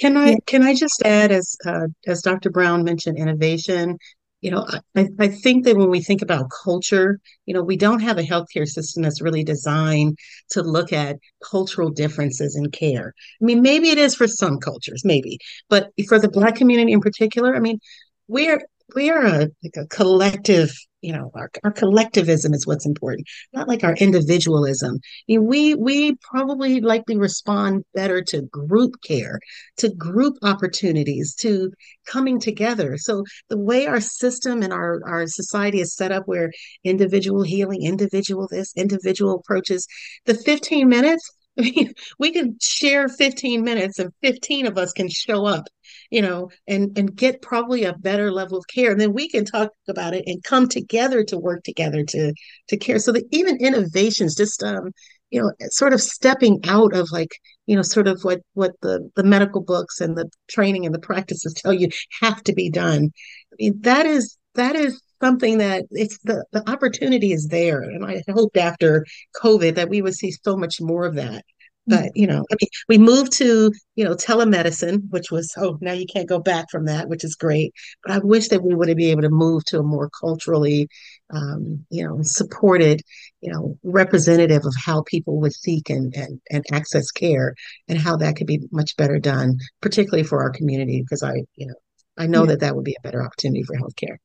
Can 0.00 0.16
I 0.16 0.36
can 0.46 0.62
I 0.62 0.74
just 0.74 1.02
add, 1.04 1.30
as 1.30 1.56
uh, 1.66 1.86
as 2.06 2.22
Dr. 2.22 2.50
Brown 2.50 2.84
mentioned, 2.84 3.18
innovation. 3.18 3.98
You 4.40 4.50
know, 4.50 4.66
I, 4.96 5.06
I 5.20 5.28
think 5.28 5.64
that 5.64 5.76
when 5.76 5.88
we 5.90 6.00
think 6.02 6.20
about 6.20 6.50
culture, 6.64 7.20
you 7.46 7.54
know, 7.54 7.62
we 7.62 7.76
don't 7.76 8.00
have 8.00 8.18
a 8.18 8.24
healthcare 8.24 8.66
system 8.66 9.04
that's 9.04 9.22
really 9.22 9.44
designed 9.44 10.18
to 10.50 10.62
look 10.62 10.92
at 10.92 11.18
cultural 11.48 11.90
differences 11.90 12.56
in 12.56 12.72
care. 12.72 13.14
I 13.40 13.44
mean, 13.44 13.62
maybe 13.62 13.90
it 13.90 13.98
is 13.98 14.16
for 14.16 14.26
some 14.26 14.58
cultures, 14.58 15.04
maybe, 15.04 15.38
but 15.68 15.92
for 16.08 16.18
the 16.18 16.28
Black 16.28 16.56
community 16.56 16.90
in 16.90 17.00
particular, 17.00 17.54
I 17.54 17.60
mean, 17.60 17.78
we're 18.26 18.60
we 18.94 19.10
are 19.10 19.24
a 19.24 19.48
like 19.62 19.76
a 19.76 19.86
collective 19.88 20.72
you 21.00 21.12
know 21.12 21.30
our, 21.34 21.50
our 21.64 21.72
collectivism 21.72 22.54
is 22.54 22.66
what's 22.66 22.86
important 22.86 23.26
not 23.52 23.68
like 23.68 23.84
our 23.84 23.94
individualism. 23.94 24.96
I 24.96 24.98
mean, 25.28 25.46
we 25.46 25.74
we 25.74 26.16
probably 26.16 26.80
likely 26.80 27.16
respond 27.16 27.84
better 27.94 28.22
to 28.22 28.42
group 28.42 28.94
care 29.04 29.40
to 29.78 29.90
group 29.94 30.36
opportunities 30.42 31.34
to 31.36 31.70
coming 32.06 32.40
together. 32.40 32.96
So 32.98 33.24
the 33.48 33.58
way 33.58 33.86
our 33.86 34.00
system 34.00 34.62
and 34.62 34.72
our 34.72 35.00
our 35.06 35.26
society 35.26 35.80
is 35.80 35.94
set 35.94 36.12
up 36.12 36.24
where 36.26 36.50
individual 36.84 37.42
healing 37.42 37.82
individual 37.82 38.48
this 38.50 38.72
individual 38.76 39.34
approaches 39.34 39.86
the 40.26 40.34
15 40.34 40.88
minutes 40.88 41.30
I 41.58 41.62
mean, 41.76 41.92
we 42.18 42.32
can 42.32 42.56
share 42.62 43.08
15 43.08 43.62
minutes 43.62 43.98
and 43.98 44.10
15 44.22 44.66
of 44.66 44.78
us 44.78 44.92
can 44.92 45.08
show 45.10 45.44
up 45.44 45.64
you 46.12 46.20
know, 46.20 46.50
and 46.68 46.96
and 46.98 47.16
get 47.16 47.40
probably 47.40 47.84
a 47.84 47.94
better 47.94 48.30
level 48.30 48.58
of 48.58 48.66
care. 48.72 48.92
And 48.92 49.00
then 49.00 49.14
we 49.14 49.30
can 49.30 49.46
talk 49.46 49.70
about 49.88 50.12
it 50.12 50.24
and 50.26 50.44
come 50.44 50.68
together 50.68 51.24
to 51.24 51.38
work 51.38 51.64
together 51.64 52.04
to 52.04 52.34
to 52.68 52.76
care. 52.76 52.98
So 52.98 53.12
that 53.12 53.24
even 53.32 53.56
innovations, 53.56 54.36
just 54.36 54.62
um, 54.62 54.92
you 55.30 55.40
know, 55.40 55.50
sort 55.70 55.94
of 55.94 56.02
stepping 56.02 56.60
out 56.68 56.94
of 56.94 57.10
like, 57.12 57.30
you 57.64 57.74
know, 57.74 57.82
sort 57.82 58.08
of 58.08 58.20
what 58.24 58.40
what 58.52 58.72
the 58.82 59.10
the 59.16 59.24
medical 59.24 59.62
books 59.62 60.02
and 60.02 60.14
the 60.14 60.28
training 60.48 60.84
and 60.84 60.94
the 60.94 61.00
practices 61.00 61.54
tell 61.56 61.72
you 61.72 61.88
have 62.20 62.42
to 62.44 62.52
be 62.52 62.70
done. 62.70 63.10
I 63.52 63.56
mean, 63.58 63.80
that 63.80 64.04
is 64.04 64.36
that 64.54 64.76
is 64.76 65.00
something 65.22 65.58
that 65.58 65.84
it's 65.92 66.18
the 66.24 66.44
the 66.52 66.68
opportunity 66.68 67.32
is 67.32 67.46
there 67.46 67.80
and 67.80 68.04
i 68.04 68.20
hoped 68.28 68.56
after 68.56 69.06
covid 69.40 69.76
that 69.76 69.88
we 69.88 70.02
would 70.02 70.14
see 70.14 70.32
so 70.44 70.56
much 70.56 70.80
more 70.80 71.06
of 71.06 71.14
that 71.14 71.44
but 71.86 72.10
you 72.14 72.26
know 72.26 72.44
i 72.50 72.56
mean 72.60 72.68
we 72.88 72.98
moved 72.98 73.32
to 73.32 73.72
you 73.96 74.04
know 74.04 74.14
telemedicine 74.14 75.02
which 75.10 75.30
was 75.30 75.52
oh 75.58 75.78
now 75.80 75.92
you 75.92 76.06
can't 76.06 76.28
go 76.28 76.38
back 76.38 76.66
from 76.70 76.84
that 76.86 77.08
which 77.08 77.24
is 77.24 77.34
great. 77.34 77.72
But 78.02 78.12
i 78.12 78.18
wish 78.18 78.48
that 78.48 78.62
we 78.62 78.74
would 78.74 78.96
be 78.96 79.10
able 79.10 79.22
to 79.22 79.30
move 79.30 79.64
to 79.66 79.80
a 79.80 79.82
more 79.82 80.10
culturally 80.20 80.88
um, 81.30 81.84
you 81.90 82.06
know 82.06 82.18
supported 82.22 83.02
you 83.40 83.52
know 83.52 83.78
representative 83.82 84.64
of 84.64 84.74
how 84.76 85.02
people 85.02 85.40
would 85.40 85.54
seek 85.54 85.90
and, 85.90 86.14
and 86.14 86.40
and 86.50 86.64
access 86.72 87.10
care 87.10 87.54
and 87.88 87.98
how 87.98 88.16
that 88.16 88.36
could 88.36 88.46
be 88.46 88.60
much 88.70 88.96
better 88.96 89.18
done 89.18 89.58
particularly 89.80 90.24
for 90.24 90.42
our 90.42 90.50
community 90.50 91.02
because 91.02 91.22
i 91.22 91.34
you 91.56 91.66
know 91.66 91.74
i 92.16 92.26
know 92.26 92.42
yeah. 92.42 92.50
that 92.50 92.60
that 92.60 92.76
would 92.76 92.84
be 92.84 92.96
a 92.98 93.02
better 93.02 93.24
opportunity 93.24 93.62
for 93.62 93.76
healthcare 93.76 94.18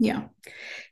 yeah. 0.00 0.22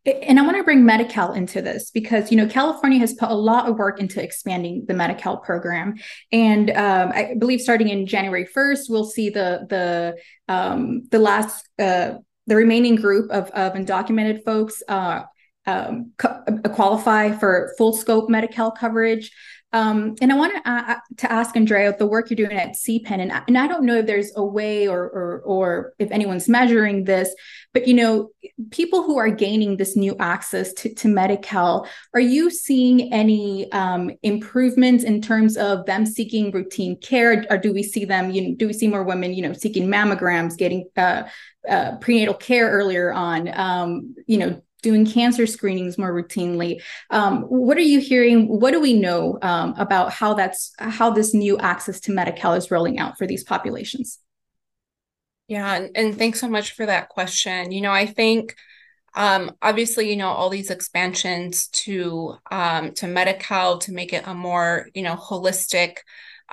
And 0.07 0.39
I 0.39 0.43
want 0.43 0.57
to 0.57 0.65
bring 0.65 0.85
Medi-Cal 0.85 1.33
into 1.33 1.61
this 1.61 1.91
because, 1.91 2.31
you 2.31 2.37
know, 2.37 2.47
California 2.47 2.99
has 3.01 3.15
put 3.15 3.31
a 3.31 3.35
lot 3.35 3.69
of 3.69 3.77
work 3.77 4.01
into 4.01 4.23
expanding 4.23 4.85
the 4.87 4.95
Medi-Cal 4.95 5.39
program. 5.39 5.97
And 6.31 6.71
um, 6.71 7.11
I 7.13 7.35
believe 7.39 7.61
starting 7.61 7.89
in 7.89 8.07
January 8.07 8.47
1st, 8.47 8.89
we'll 8.89 9.05
see 9.05 9.31
the, 9.31 9.67
the, 9.69 10.17
um, 10.53 11.09
the 11.11 11.19
last, 11.19 11.69
uh, 11.79 12.15
the 12.47 12.57
remaining 12.57 12.97
group 12.97 13.31
of, 13.31 13.51
of 13.51 13.73
undocumented 13.75 14.45
folks 14.45 14.83
uh, 14.89 15.23
um, 15.67 16.13
qualify 16.17 17.33
for 17.33 17.75
full 17.77 17.93
scope 17.93 18.31
Medi-Cal 18.31 18.71
coverage. 18.71 19.33
Um, 19.73 20.15
and 20.23 20.33
I 20.33 20.37
want 20.37 20.55
to, 20.55 20.71
uh, 20.71 20.97
to 21.19 21.31
ask 21.31 21.55
Andrea 21.55 21.95
the 21.97 22.07
work 22.07 22.31
you're 22.31 22.37
doing 22.37 22.57
at 22.57 22.75
CPEHN, 22.75 23.21
and, 23.21 23.33
and 23.49 23.59
I 23.59 23.67
don't 23.67 23.85
know 23.85 23.97
if 23.97 24.07
there's 24.07 24.33
a 24.35 24.45
way 24.45 24.89
or, 24.89 25.03
or, 25.03 25.43
or 25.45 25.93
if 25.99 26.11
anyone's 26.11 26.49
measuring 26.49 27.05
this, 27.05 27.35
but 27.75 27.87
you 27.87 27.93
know, 27.93 28.31
people 28.71 29.03
who 29.03 29.19
are 29.19 29.31
gaining 29.31 29.77
this 29.77 29.95
new 29.95 30.17
access 30.19 30.73
to, 30.73 30.95
to 30.95 31.09
Medi-Cal, 31.09 31.87
are 32.15 32.21
you 32.21 32.51
seeing 32.51 33.13
any 33.13 33.71
um, 33.73 34.11
improvements 34.23 35.05
in 35.05 35.21
terms 35.21 35.59
of 35.59 35.85
them 35.85 36.07
seeking 36.07 36.51
routine 36.51 36.99
care, 36.99 37.45
or 37.51 37.59
do 37.59 37.73
we 37.73 37.83
see 37.83 38.07
them? 38.07 38.31
You 38.31 38.49
know, 38.49 38.55
do 38.57 38.67
we 38.67 38.73
see 38.73 38.89
more 38.89 39.05
women, 39.05 39.35
you 39.35 39.43
know, 39.43 39.53
seeking 39.53 39.87
mammograms, 39.87 40.57
getting 40.57 40.89
uh, 40.97 41.25
uh, 41.69 41.97
prenatal 41.99 42.35
care 42.35 42.71
earlier 42.71 43.13
on? 43.13 43.49
Um, 43.53 44.15
you 44.27 44.39
know, 44.39 44.63
doing 44.83 45.07
cancer 45.07 45.47
screenings 45.47 45.99
more 45.99 46.13
routinely. 46.13 46.81
Um, 47.11 47.43
what 47.43 47.77
are 47.77 47.81
you 47.81 48.01
hearing? 48.01 48.47
What 48.47 48.73
do 48.73 48.81
we 48.81 48.95
know 48.95 49.39
um, 49.43 49.75
about 49.77 50.13
how 50.13 50.35
that's 50.35 50.73
how 50.79 51.11
this 51.11 51.35
new 51.35 51.59
access 51.59 52.01
to 52.01 52.13
Medi-Cal 52.13 52.55
is 52.55 52.71
rolling 52.71 52.99
out 52.99 53.19
for 53.19 53.27
these 53.27 53.45
populations? 53.45 54.19
Yeah, 55.49 55.75
and, 55.75 55.91
and 55.97 56.19
thanks 56.19 56.41
so 56.41 56.49
much 56.49 56.73
for 56.73 56.87
that 56.87 57.09
question. 57.09 57.73
You 57.73 57.81
know, 57.81 57.93
I 57.93 58.07
think 58.07 58.55
um, 59.15 59.53
obviously, 59.63 60.11
you 60.11 60.17
know, 60.17 60.29
all 60.29 60.51
these 60.51 60.71
expansions 60.71 61.69
to 61.69 62.37
um, 62.51 62.93
to 62.95 63.07
Medi-Cal 63.07 63.79
to 63.79 63.93
make 63.93 64.13
it 64.13 64.27
a 64.27 64.35
more, 64.35 64.89
you 64.95 65.03
know, 65.03 65.17
holistic, 65.17 65.99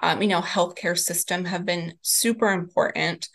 um, 0.02 0.22
you 0.22 0.28
know, 0.28 0.42
healthcare 0.42 0.98
system 0.98 1.46
have 1.46 1.66
been 1.66 1.94
super 2.02 2.52
important. 2.52 3.28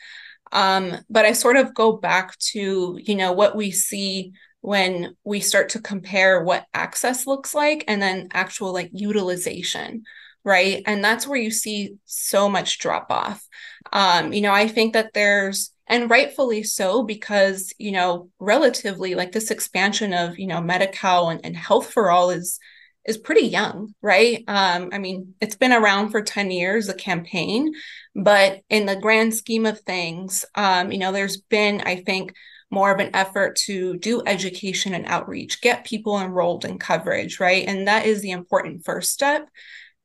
Um, 0.53 0.96
but 1.09 1.26
I 1.26 1.33
sort 1.33 1.57
of 1.57 1.74
go 1.74 1.92
back 1.92 2.37
to, 2.53 2.98
you 3.00 3.14
know, 3.14 3.33
what 3.33 3.55
we 3.55 3.70
see 3.70 4.33
when 4.61 5.16
we 5.25 5.40
start 5.40 5.70
to 5.70 5.81
compare 5.81 6.42
what 6.42 6.66
access 6.75 7.27
looks 7.27 7.55
like 7.55 7.85
and 7.88 8.01
then 8.01 8.29
actual 8.33 8.73
like 8.73 8.90
utilization 8.92 10.05
right? 10.44 10.83
And 10.87 11.05
that's 11.05 11.27
where 11.27 11.38
you 11.38 11.51
see 11.51 11.96
so 12.07 12.49
much 12.49 12.79
drop 12.79 13.07
off. 13.11 13.46
Um 13.92 14.33
you 14.33 14.40
know 14.42 14.53
i 14.53 14.68
think 14.68 14.92
that 14.92 15.12
there's 15.14 15.73
and 15.87 16.11
rightfully 16.11 16.62
so 16.62 17.03
because 17.03 17.73
you 17.79 17.92
know 17.92 18.29
relatively 18.38 19.14
like 19.14 19.33
this 19.33 19.51
expansion 19.51 20.12
of 20.12 20.38
you 20.38 20.46
know 20.46 20.61
Medi-Cal 20.61 21.31
and, 21.31 21.40
and 21.44 21.57
health 21.57 21.90
for 21.92 22.11
all 22.11 22.31
is 22.31 22.59
is 23.07 23.16
pretty 23.18 23.46
young 23.46 23.94
right? 24.03 24.44
Um 24.49 24.90
i 24.92 24.99
mean 24.99 25.35
it's 25.40 25.57
been 25.57 25.73
around 25.73 26.11
for 26.11 26.23
10 26.23 26.51
years 26.51 26.87
the 26.87 26.94
campaign 26.94 27.73
but 28.14 28.61
in 28.68 28.87
the 28.87 28.96
grand 28.96 29.35
scheme 29.35 29.66
of 29.66 29.81
things 29.81 30.44
um 30.55 30.92
you 30.92 30.99
know 30.99 31.12
there's 31.12 31.38
been 31.38 31.81
i 31.81 31.96
think 31.96 32.35
more 32.70 32.92
of 32.92 33.00
an 33.00 33.11
effort 33.14 33.56
to 33.56 33.96
do 33.98 34.22
education 34.26 34.94
and 34.94 35.06
outreach, 35.06 35.61
get 35.61 35.85
people 35.85 36.20
enrolled 36.20 36.64
in 36.64 36.78
coverage, 36.78 37.40
right? 37.40 37.66
And 37.66 37.88
that 37.88 38.06
is 38.06 38.22
the 38.22 38.30
important 38.30 38.85
first 38.85 39.11
step. 39.11 39.48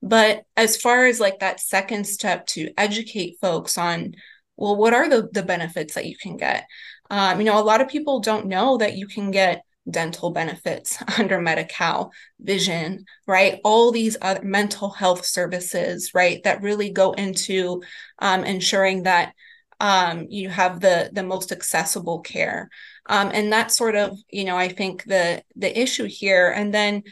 But 0.01 0.43
as 0.57 0.77
far 0.77 1.05
as 1.05 1.19
like 1.19 1.39
that 1.39 1.59
second 1.59 2.05
step 2.05 2.47
to 2.47 2.71
educate 2.77 3.37
folks 3.39 3.77
on, 3.77 4.15
well, 4.57 4.75
what 4.75 4.93
are 4.93 5.09
the, 5.09 5.29
the 5.31 5.43
benefits 5.43 5.95
that 5.95 6.05
you 6.05 6.17
can 6.17 6.37
get? 6.37 6.65
Um, 7.09 7.39
you 7.39 7.45
know, 7.45 7.59
a 7.59 7.63
lot 7.63 7.81
of 7.81 7.87
people 7.87 8.19
don't 8.19 8.47
know 8.47 8.77
that 8.77 8.97
you 8.97 9.07
can 9.07 9.31
get 9.31 9.63
dental 9.89 10.31
benefits 10.31 10.97
under 11.19 11.39
Medi-Cal, 11.39 12.11
vision, 12.39 13.05
right? 13.27 13.59
All 13.63 13.91
these 13.91 14.17
other 14.21 14.43
mental 14.43 14.89
health 14.89 15.25
services, 15.25 16.11
right? 16.13 16.43
That 16.43 16.61
really 16.61 16.91
go 16.91 17.13
into 17.13 17.83
um, 18.19 18.43
ensuring 18.43 19.03
that 19.03 19.33
um, 19.79 20.27
you 20.29 20.49
have 20.49 20.79
the 20.79 21.09
the 21.13 21.23
most 21.23 21.51
accessible 21.51 22.21
care. 22.21 22.69
Um, 23.07 23.31
and 23.33 23.51
that's 23.51 23.77
sort 23.77 23.95
of 23.95 24.17
you 24.29 24.45
know 24.45 24.57
i 24.57 24.67
think 24.67 25.03
the 25.03 25.43
the 25.55 25.79
issue 25.79 26.05
here. 26.05 26.49
And 26.49 26.73
then 26.73 27.03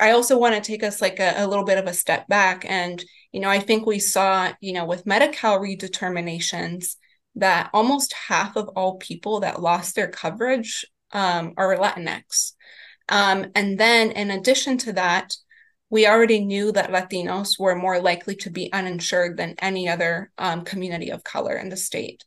i 0.00 0.10
also 0.10 0.38
want 0.38 0.54
to 0.54 0.60
take 0.60 0.82
us 0.82 1.00
like 1.00 1.20
a, 1.20 1.34
a 1.36 1.46
little 1.46 1.64
bit 1.64 1.78
of 1.78 1.86
a 1.86 1.94
step 1.94 2.26
back 2.28 2.64
and 2.68 3.04
you 3.30 3.40
know 3.40 3.48
i 3.48 3.60
think 3.60 3.86
we 3.86 3.98
saw 3.98 4.52
you 4.60 4.72
know 4.72 4.84
with 4.84 5.06
Medi-Cal 5.06 5.60
redeterminations 5.60 6.96
that 7.36 7.70
almost 7.72 8.12
half 8.12 8.56
of 8.56 8.68
all 8.70 8.96
people 8.98 9.40
that 9.40 9.62
lost 9.62 9.94
their 9.94 10.08
coverage 10.08 10.84
um, 11.12 11.54
are 11.56 11.76
latinx. 11.76 12.52
Um, 13.08 13.46
and 13.54 13.78
then 13.78 14.10
in 14.12 14.30
addition 14.30 14.78
to 14.78 14.92
that 14.94 15.34
we 15.92 16.08
already 16.08 16.40
knew 16.44 16.72
that 16.72 16.90
Latinos 16.90 17.60
were 17.60 17.76
more 17.76 18.00
likely 18.00 18.34
to 18.38 18.50
be 18.50 18.72
uninsured 18.72 19.36
than 19.36 19.54
any 19.60 19.88
other 19.88 20.32
um, 20.38 20.64
community 20.64 21.10
of 21.10 21.22
color 21.24 21.56
in 21.56 21.68
the 21.68 21.76
state. 21.76 22.24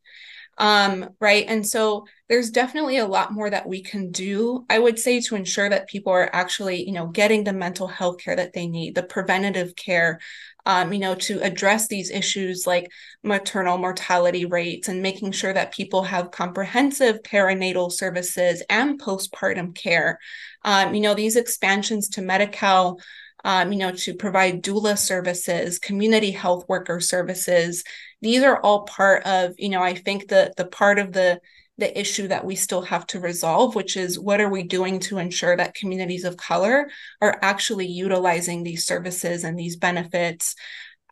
um, 0.58 1.10
right? 1.20 1.46
And 1.48 1.68
so 1.68 2.06
there's 2.30 2.50
definitely 2.50 2.98
a 2.98 3.08
lot 3.08 3.34
more 3.34 3.50
that 3.50 3.68
we 3.68 3.84
can 3.84 4.12
do, 4.12 4.66
I 4.70 4.80
would 4.80 4.98
say, 4.98 5.20
to 5.22 5.36
ensure 5.36 5.70
that 5.70 5.90
people 5.90 6.14
are 6.14 6.30
actually, 6.32 6.86
you 6.86 6.94
know, 6.94 7.08
getting 7.08 7.44
the 7.44 7.54
mental 7.54 7.88
health 7.88 8.20
care 8.20 8.38
that 8.38 8.54
they 8.54 8.68
need, 8.68 8.96
the 8.96 9.04
preventative 9.04 9.76
care, 9.76 10.20
um, 10.66 10.94
you 10.94 11.00
know, 11.00 11.14
to 11.16 11.42
address 11.42 11.88
these 11.88 12.10
issues 12.10 12.66
like 12.66 12.90
maternal 13.22 13.78
mortality 13.78 14.46
rates 14.46 14.88
and 14.88 15.02
making 15.02 15.32
sure 15.34 15.54
that 15.54 15.74
people 15.74 16.04
have 16.04 16.32
comprehensive 16.32 17.22
perinatal 17.22 17.92
services 17.92 18.64
and 18.70 19.00
postpartum 19.00 19.76
care. 19.76 20.20
Um, 20.64 20.96
you 20.96 21.02
know, 21.02 21.14
these 21.14 21.36
expansions 21.36 22.10
to 22.10 22.22
Medi-Cal 22.22 22.98
um, 23.46 23.72
you 23.72 23.78
know, 23.78 23.92
to 23.92 24.16
provide 24.16 24.64
doula 24.64 24.98
services, 24.98 25.78
community 25.78 26.32
health 26.32 26.66
worker 26.68 27.00
services. 27.00 27.84
These 28.22 28.42
are 28.42 28.60
all 28.60 28.84
part 28.84 29.24
of, 29.24 29.54
you 29.58 29.70
know, 29.70 29.84
I 29.84 29.94
think 29.94 30.28
the 30.28 30.52
the 30.58 30.66
part 30.66 30.98
of 30.98 31.14
the 31.14 31.40
the 31.78 31.98
issue 32.00 32.28
that 32.30 32.46
we 32.46 32.56
still 32.56 32.82
have 32.82 33.06
to 33.06 33.20
resolve, 33.20 33.76
which 33.76 33.98
is 33.98 34.18
what 34.18 34.42
are 34.42 34.50
we 34.50 34.64
doing 34.64 35.00
to 35.02 35.20
ensure 35.20 35.56
that 35.56 35.76
communities 35.76 36.24
of 36.24 36.38
color 36.38 36.90
are 37.22 37.38
actually 37.42 37.86
utilizing 37.86 38.64
these 38.64 38.86
services 38.86 39.44
and 39.44 39.60
these 39.60 39.76
benefits. 39.76 40.56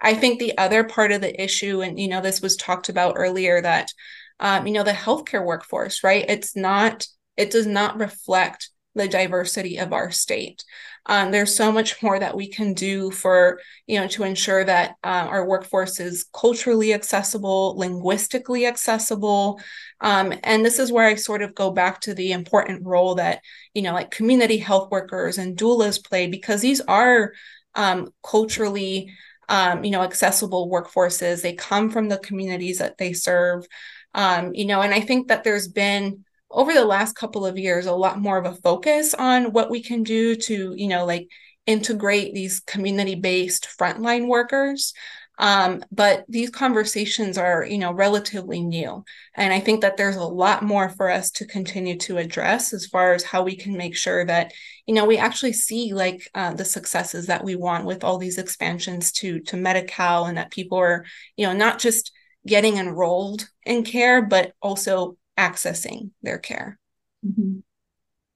I 0.02 0.16
think 0.16 0.40
the 0.40 0.58
other 0.58 0.84
part 0.84 1.12
of 1.12 1.22
the 1.22 1.42
issue, 1.42 1.82
and 1.82 2.00
you 2.00 2.08
know, 2.08 2.22
this 2.22 2.42
was 2.42 2.56
talked 2.56 2.90
about 2.90 3.16
earlier, 3.16 3.62
that 3.62 3.92
um, 4.40 4.66
you 4.66 4.74
know, 4.74 4.84
the 4.84 4.92
healthcare 4.92 5.46
workforce, 5.46 6.04
right? 6.04 6.26
It's 6.28 6.56
not, 6.56 7.06
it 7.38 7.52
does 7.52 7.68
not 7.68 8.00
reflect 8.00 8.70
the 8.96 9.08
diversity 9.08 9.78
of 9.78 9.94
our 9.94 10.12
state. 10.12 10.64
Um, 11.06 11.32
there's 11.32 11.56
so 11.56 11.72
much 11.72 12.02
more 12.02 12.18
that 12.18 12.36
we 12.36 12.48
can 12.48 12.74
do 12.74 13.12
for, 13.12 13.60
you 13.88 14.00
know, 14.00 14.08
to 14.08 14.24
ensure 14.24 14.64
that 14.64 14.92
uh, 15.04 15.28
our 15.30 15.46
workforce 15.46 16.00
is 16.00 16.26
culturally 16.34 16.94
accessible, 16.94 17.76
linguistically 17.78 18.66
accessible. 18.66 19.60
Um, 20.00 20.34
and 20.44 20.66
this 20.66 20.80
is 20.80 20.92
where 20.92 21.06
I 21.06 21.16
sort 21.16 21.42
of 21.42 21.56
go 21.56 21.72
back 21.72 22.00
to 22.02 22.14
the 22.14 22.32
important 22.32 22.86
role 22.86 23.16
that, 23.16 23.42
you 23.74 23.82
know, 23.82 23.94
like 23.94 24.12
community 24.12 24.58
health 24.58 24.92
workers 24.92 25.38
and 25.38 25.58
doulas 25.58 26.04
play, 26.04 26.28
because 26.28 26.62
these 26.62 26.80
are 26.82 27.34
um, 27.76 28.14
culturally, 28.24 29.12
um, 29.50 29.84
you 29.84 29.92
know, 29.92 30.04
accessible 30.04 30.70
workforces. 30.70 31.42
They 31.42 31.54
come 31.54 31.90
from 31.90 32.08
the 32.08 32.18
communities 32.20 32.80
that 32.80 32.98
they 32.98 33.12
serve. 33.12 33.66
Um, 34.14 34.54
you 34.54 34.66
know, 34.66 34.82
and 34.82 34.94
I 34.94 35.02
think 35.02 35.28
that 35.28 35.44
there's 35.44 35.68
been 35.68 36.24
over 36.54 36.74
the 36.74 36.86
last 36.86 37.16
couple 37.16 37.46
of 37.46 37.58
years 37.58 37.86
a 37.88 37.92
lot 37.92 38.20
more 38.20 38.38
of 38.38 38.46
a 38.46 38.56
focus 38.62 39.14
on 39.14 39.52
what 39.52 39.70
we 39.70 39.82
can 39.82 40.04
do 40.04 40.36
to 40.36 40.74
you 40.78 40.88
know 40.88 41.06
like 41.06 41.28
integrate 41.66 42.34
these 42.34 42.60
community 42.62 43.16
based 43.16 43.68
frontline 43.80 44.28
workers. 44.28 44.94
Um, 45.40 45.84
but 45.92 46.26
these 46.30 46.52
conversations 46.52 47.40
are 47.40 47.66
you 47.66 47.80
know 47.80 47.92
relatively 47.92 48.62
new 48.62 49.04
and 49.34 49.52
i 49.52 49.60
think 49.60 49.82
that 49.82 49.98
there's 49.98 50.16
a 50.16 50.24
lot 50.24 50.62
more 50.62 50.90
for 50.90 51.10
us 51.10 51.32
to 51.32 51.48
continue 51.48 51.98
to 51.98 52.20
address 52.20 52.72
as 52.72 52.86
far 52.86 53.14
as 53.14 53.24
how 53.24 53.42
we 53.42 53.56
can 53.56 53.76
make 53.76 53.96
sure 53.96 54.24
that 54.26 54.54
you 54.86 54.94
know 54.94 55.06
we 55.06 55.18
actually 55.18 55.54
see 55.54 55.92
like 55.92 56.30
uh, 56.36 56.54
the 56.54 56.64
successes 56.64 57.26
that 57.26 57.44
we 57.44 57.56
want 57.56 57.84
with 57.86 58.04
all 58.04 58.20
these 58.20 58.38
expansions 58.38 59.12
to 59.12 59.40
to 59.40 59.58
Medi-Cal 59.58 60.26
and 60.28 60.38
that 60.38 60.52
people 60.52 60.78
are 60.78 61.04
you 61.36 61.48
know 61.48 61.54
not 61.54 61.80
just 61.80 62.12
getting 62.46 62.78
enrolled 62.78 63.50
in 63.66 63.84
care 63.84 64.22
but 64.22 64.54
also 64.62 65.18
accessing 65.38 66.12
their 66.22 66.38
care. 66.38 66.80
Mm-hmm. 67.26 67.60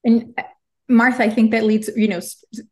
And 0.03 0.33
uh, 0.37 0.43
Martha, 0.89 1.23
I 1.23 1.29
think 1.29 1.51
that 1.51 1.65
leads, 1.65 1.89
you 1.97 2.07
know, 2.07 2.21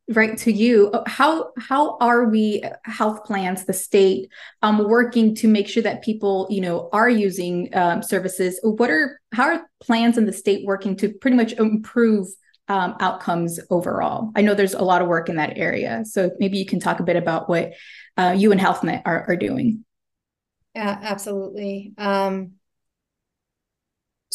right 0.10 0.38
to 0.38 0.52
you. 0.52 0.94
How 1.06 1.52
how 1.58 1.98
are 2.00 2.26
we 2.30 2.64
uh, 2.64 2.70
health 2.86 3.26
plans, 3.26 3.66
the 3.66 3.74
state, 3.74 4.30
um, 4.62 4.88
working 4.88 5.36
to 5.36 5.50
make 5.50 5.68
sure 5.68 5.84
that 5.84 6.02
people, 6.02 6.48
you 6.50 6.62
know, 6.62 6.90
are 6.94 7.10
using 7.10 7.76
um, 7.76 8.02
services? 8.02 8.60
What 8.64 8.90
are 8.90 9.20
how 9.34 9.44
are 9.50 9.70
plans 9.82 10.18
in 10.18 10.26
the 10.26 10.34
state 10.34 10.66
working 10.66 10.96
to 10.98 11.10
pretty 11.10 11.36
much 11.36 11.54
improve 11.54 12.28
um, 12.70 12.96
outcomes 13.02 13.60
overall? 13.70 14.32
I 14.34 14.42
know 14.42 14.54
there's 14.54 14.74
a 14.74 14.82
lot 14.82 15.02
of 15.02 15.10
work 15.10 15.28
in 15.28 15.36
that 15.36 15.58
area, 15.58 16.04
so 16.06 16.32
maybe 16.40 16.58
you 16.58 16.66
can 16.66 16.80
talk 16.80 17.02
a 17.02 17.04
bit 17.04 17.18
about 17.18 17.50
what 17.50 17.74
uh, 18.16 18.34
you 18.38 18.54
and 18.54 18.62
Health 18.62 18.82
Net 18.82 19.02
are, 19.06 19.26
are 19.28 19.36
doing. 19.36 19.84
Yeah, 20.74 21.00
absolutely. 21.02 21.94
Um, 21.98 22.54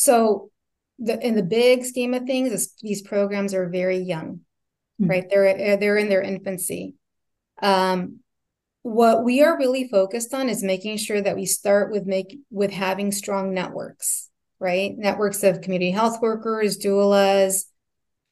so 0.00 0.50
the 0.98 1.20
in 1.20 1.34
the 1.34 1.42
big 1.42 1.84
scheme 1.84 2.14
of 2.14 2.24
things, 2.24 2.48
this, 2.48 2.72
these 2.80 3.02
programs 3.02 3.52
are 3.52 3.68
very 3.68 3.98
young, 3.98 4.40
mm-hmm. 4.98 5.10
right? 5.10 5.26
They're 5.28 5.76
they're 5.76 5.98
in 5.98 6.08
their 6.08 6.22
infancy. 6.22 6.94
Um, 7.60 8.20
what 8.80 9.24
we 9.24 9.42
are 9.42 9.58
really 9.58 9.88
focused 9.88 10.32
on 10.32 10.48
is 10.48 10.62
making 10.62 10.96
sure 10.96 11.20
that 11.20 11.36
we 11.36 11.44
start 11.44 11.92
with 11.92 12.06
make 12.06 12.38
with 12.50 12.70
having 12.70 13.12
strong 13.12 13.52
networks, 13.52 14.30
right? 14.58 14.96
Networks 14.96 15.42
of 15.42 15.60
community 15.60 15.90
health 15.90 16.22
workers, 16.22 16.78
doulas, 16.78 17.66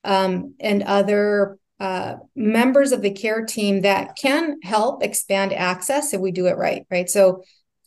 um, 0.04 0.54
and 0.60 0.82
other 0.84 1.58
uh, 1.78 2.14
members 2.34 2.92
of 2.92 3.02
the 3.02 3.10
care 3.10 3.44
team 3.44 3.82
that 3.82 4.16
can 4.16 4.56
help 4.62 5.02
expand 5.02 5.52
access 5.52 6.14
if 6.14 6.20
we 6.22 6.32
do 6.32 6.46
it 6.46 6.56
right, 6.56 6.86
right? 6.90 7.10
So 7.10 7.42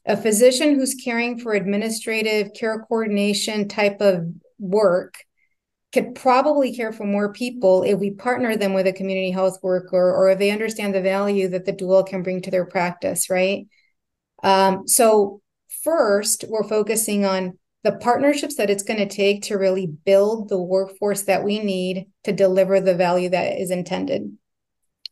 a 0.06 0.18
physician 0.18 0.76
who's 0.76 0.96
caring 0.96 1.40
for 1.40 1.54
administrative 1.54 2.54
care 2.54 2.80
coordination 2.80 3.68
type 3.68 4.02
of 4.02 4.26
work 4.60 5.16
could 5.94 6.16
probably 6.16 6.74
care 6.74 6.94
for 6.94 7.06
more 7.06 7.34
people 7.34 7.84
if 7.84 8.00
we 8.00 8.12
partner 8.12 8.56
them 8.56 8.74
with 8.74 8.88
a 8.88 8.94
community 8.94 9.30
health 9.30 9.58
worker 9.62 10.16
or 10.16 10.30
if 10.30 10.40
they 10.40 10.52
understand 10.52 10.96
the 10.96 11.02
value 11.02 11.50
that 11.50 11.66
the 11.66 11.74
doula 11.74 12.08
can 12.08 12.24
bring 12.24 12.42
to 12.42 12.52
their 12.52 12.66
practice, 12.66 13.30
right? 13.30 13.68
Um, 14.42 14.88
so, 14.88 15.42
first, 15.84 16.46
we're 16.48 16.68
focusing 16.68 17.26
on 17.26 17.58
the 17.84 17.92
partnerships 17.92 18.56
that 18.56 18.70
it's 18.70 18.84
going 18.84 19.00
to 19.00 19.08
take 19.08 19.44
to 19.44 19.58
really 19.58 19.88
build 19.88 20.50
the 20.50 20.62
workforce 20.62 21.24
that 21.24 21.44
we 21.44 21.60
need 21.60 22.08
to 22.24 22.32
deliver 22.32 22.80
the 22.80 22.96
value 22.96 23.30
that 23.30 23.60
is 23.60 23.72
intended. 23.72 24.38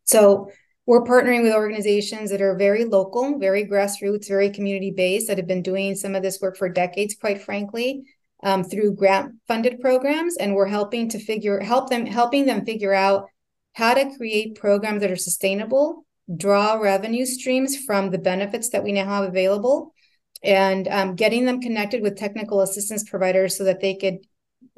So, 0.06 0.50
we're 0.90 1.04
partnering 1.04 1.44
with 1.44 1.54
organizations 1.54 2.32
that 2.32 2.42
are 2.42 2.56
very 2.56 2.84
local, 2.84 3.38
very 3.38 3.64
grassroots, 3.64 4.28
very 4.28 4.50
community 4.50 4.90
based, 4.90 5.28
that 5.28 5.38
have 5.38 5.46
been 5.46 5.62
doing 5.62 5.94
some 5.94 6.16
of 6.16 6.24
this 6.24 6.42
work 6.42 6.58
for 6.58 6.68
decades, 6.68 7.14
quite 7.14 7.40
frankly, 7.40 8.02
um, 8.42 8.64
through 8.64 8.96
grant 8.96 9.36
funded 9.48 9.80
programs. 9.82 10.36
And 10.38 10.56
we're 10.56 10.66
helping 10.66 11.08
to 11.10 11.20
figure, 11.20 11.60
help 11.60 11.92
them, 11.92 12.08
helping 12.08 12.48
them 12.48 12.66
figure 12.66 12.92
out 12.92 13.28
how 13.74 13.94
to 13.94 14.18
create 14.18 14.56
programs 14.56 15.02
that 15.02 15.12
are 15.12 15.16
sustainable, 15.16 16.08
draw 16.36 16.74
revenue 16.74 17.28
streams 17.28 17.78
from 17.86 18.10
the 18.10 18.18
benefits 18.18 18.70
that 18.70 18.84
we 18.84 18.92
now 18.92 19.06
have 19.06 19.26
available, 19.26 19.94
and 20.42 20.88
um, 20.88 21.14
getting 21.14 21.46
them 21.46 21.62
connected 21.62 22.02
with 22.02 22.18
technical 22.18 22.62
assistance 22.62 23.08
providers 23.08 23.56
so 23.56 23.66
that 23.66 23.80
they 23.80 23.94
could 23.94 24.26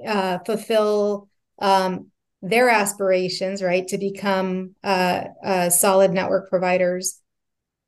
uh, 0.06 0.40
fulfill 0.40 1.30
um, 1.60 2.11
their 2.42 2.70
aspirations, 2.70 3.62
right, 3.62 3.88
to 3.88 3.98
become 3.98 4.76
uh, 4.84 5.26
uh, 5.44 5.70
solid 5.70 6.12
network 6.12 6.50
providers. 6.50 7.20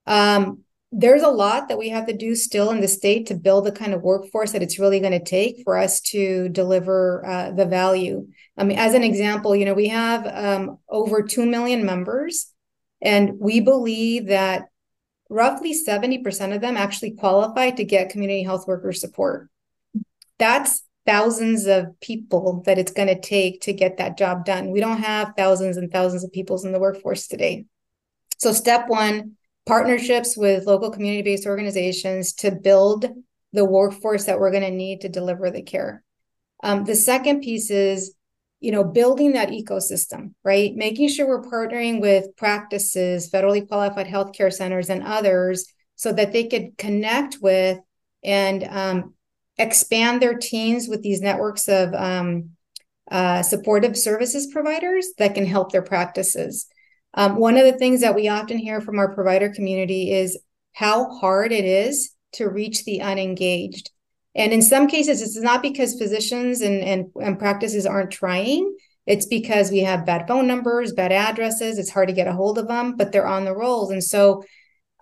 Um, 0.06 0.64
there's 0.92 1.24
a 1.24 1.30
lot 1.30 1.70
that 1.70 1.80
we 1.80 1.90
have 1.90 2.06
to 2.06 2.16
do 2.16 2.36
still 2.36 2.70
in 2.70 2.80
the 2.80 2.88
state 2.88 3.26
to 3.28 3.36
build 3.36 3.66
the 3.66 3.72
kind 3.72 3.96
of 3.96 4.04
workforce 4.04 4.52
that 4.52 4.62
it's 4.62 4.78
really 4.78 5.00
going 5.00 5.12
to 5.12 5.24
take 5.24 5.64
for 5.64 5.76
us 5.76 6.00
to 6.02 6.50
deliver 6.50 7.26
uh, 7.26 7.52
the 7.52 7.66
value. 7.66 8.28
I 8.56 8.64
mean, 8.64 8.78
as 8.78 8.94
an 8.94 9.04
example, 9.04 9.56
you 9.56 9.66
know, 9.66 9.74
we 9.74 9.88
have 9.88 10.28
um, 10.28 10.78
over 10.88 11.24
2 11.24 11.48
million 11.48 11.84
members, 11.84 12.52
and 13.02 13.40
we 13.40 13.60
believe 13.60 14.28
that 14.28 14.68
roughly 15.30 15.74
70% 15.74 16.54
of 16.54 16.62
them 16.62 16.78
actually 16.78 17.12
qualify 17.12 17.72
to 17.72 17.84
get 17.84 18.12
community 18.12 18.44
health 18.44 18.68
worker 18.68 18.94
support. 18.94 19.50
That's 20.38 20.84
thousands 21.06 21.66
of 21.66 22.00
people 22.00 22.64
that 22.66 22.78
it's 22.78 22.92
going 22.92 23.08
to 23.08 23.20
take 23.20 23.62
to 23.62 23.74
get 23.74 23.98
that 23.98 24.18
job 24.18 24.46
done. 24.46 24.72
We 24.72 24.80
don't 24.80 25.02
have 25.02 25.34
thousands 25.38 25.78
and 25.78 25.92
thousands 25.92 26.24
of 26.24 26.32
people 26.32 26.64
in 26.64 26.72
the 26.72 26.80
workforce 26.80 27.28
today. 27.28 27.66
So, 28.38 28.52
step 28.54 28.88
one 28.88 29.34
partnerships 29.66 30.36
with 30.36 30.66
local 30.66 30.92
community 30.92 31.24
based 31.24 31.48
organizations 31.48 32.34
to 32.34 32.52
build 32.52 33.06
the 33.54 33.66
workforce 33.66 34.26
that 34.26 34.40
we're 34.40 34.52
going 34.52 34.64
to 34.64 34.72
need 34.72 35.02
to 35.02 35.10
deliver 35.10 35.52
the 35.52 35.62
care. 35.62 36.04
Um, 36.64 36.86
the 36.86 36.96
second 36.96 37.42
piece 37.42 37.70
is 37.70 38.16
you 38.64 38.72
know 38.72 38.86
building 38.86 39.34
that 39.34 39.50
ecosystem 39.50 40.34
right 40.46 40.74
making 40.74 41.10
sure 41.10 41.28
we're 41.28 41.44
partnering 41.44 42.00
with 42.00 42.34
practices 42.38 43.30
federally 43.30 43.68
qualified 43.68 44.08
healthcare 44.08 44.54
centers 44.54 44.90
and 44.90 45.04
others 45.04 45.66
so 45.96 46.14
that 46.14 46.32
they 46.32 46.46
could 46.46 46.78
connect 46.78 47.40
with 47.42 47.78
and 48.24 48.64
um, 48.64 49.14
expand 49.58 50.22
their 50.22 50.38
teams 50.38 50.88
with 50.88 51.02
these 51.02 51.22
networks 51.22 51.68
of 51.68 51.94
um, 51.94 52.52
uh, 53.12 53.44
supportive 53.44 53.98
services 53.98 54.48
providers 54.48 55.08
that 55.18 55.36
can 55.36 55.46
help 55.46 55.72
their 55.72 55.82
practices. 55.82 56.68
Um, 57.14 57.36
one 57.36 57.58
of 57.58 57.66
the 57.66 57.78
things 57.78 58.02
that 58.02 58.16
we 58.16 58.28
often 58.28 58.58
hear 58.58 58.82
from 58.82 58.98
our 58.98 59.14
provider 59.14 59.50
community 59.50 60.12
is 60.12 60.40
how 60.74 61.12
hard 61.12 61.52
it 61.52 61.66
is 61.66 62.12
to 62.34 62.50
reach 62.50 62.84
the 62.84 63.02
unengaged. 63.02 63.92
And 64.36 64.52
in 64.52 64.64
some 64.64 64.88
cases, 64.88 65.22
it's 65.22 65.40
not 65.40 65.62
because 65.62 66.00
physicians 66.00 66.62
and, 66.62 66.82
and, 66.82 67.06
and 67.22 67.38
practices 67.38 67.86
aren't 67.86 68.10
trying. 68.10 68.76
It's 69.06 69.28
because 69.28 69.70
we 69.70 69.80
have 69.80 70.08
bad 70.08 70.28
phone 70.28 70.48
numbers, 70.48 70.94
bad 70.94 71.12
addresses. 71.12 71.78
It's 71.78 71.92
hard 71.92 72.08
to 72.08 72.16
get 72.16 72.28
a 72.28 72.34
hold 72.34 72.58
of 72.58 72.68
them, 72.68 72.96
but 72.96 73.12
they're 73.12 73.28
on 73.28 73.46
the 73.46 73.56
rolls. 73.56 73.92
And 73.92 74.04
so 74.04 74.44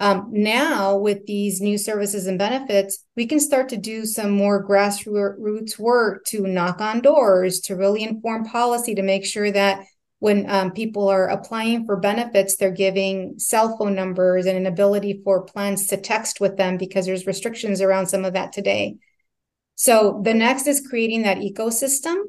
Um, 0.02 0.30
now, 0.32 0.97
with 0.97 1.28
these 1.28 1.62
new 1.62 1.78
services 1.78 2.26
and 2.26 2.39
benefits, 2.39 3.06
we 3.16 3.28
can 3.28 3.39
start 3.39 3.70
to 3.70 3.78
do 3.78 4.04
some 4.04 4.32
more 4.32 4.68
grassroots 4.68 5.78
work 5.78 6.26
to 6.26 6.47
knock 6.47 6.82
on 6.82 7.02
doors, 7.02 7.60
to 7.62 7.76
really 7.76 8.02
inform 8.02 8.45
policy, 8.45 8.95
to 8.95 9.04
make 9.04 9.24
sure 9.24 9.52
that 9.52 9.86
when 10.18 10.49
um, 10.49 10.72
people 10.72 11.08
are 11.08 11.28
applying 11.28 11.86
for 11.86 11.97
benefits, 11.97 12.58
they're 12.58 12.72
giving 12.72 13.38
cell 13.38 13.78
phone 13.78 13.93
numbers 13.93 14.47
and 14.47 14.58
an 14.58 14.66
ability 14.66 15.22
for 15.24 15.45
plans 15.45 15.86
to 15.88 15.97
text 15.97 16.41
with 16.41 16.58
them 16.58 16.78
because 16.78 17.06
there's 17.06 17.28
restrictions 17.28 17.80
around 17.80 18.08
some 18.08 18.26
of 18.26 18.34
that 18.34 18.54
today. 18.54 18.95
So 19.76 20.20
the 20.24 20.34
next 20.34 20.66
is 20.66 20.88
creating 20.89 21.24
that 21.24 21.38
ecosystem, 21.38 22.24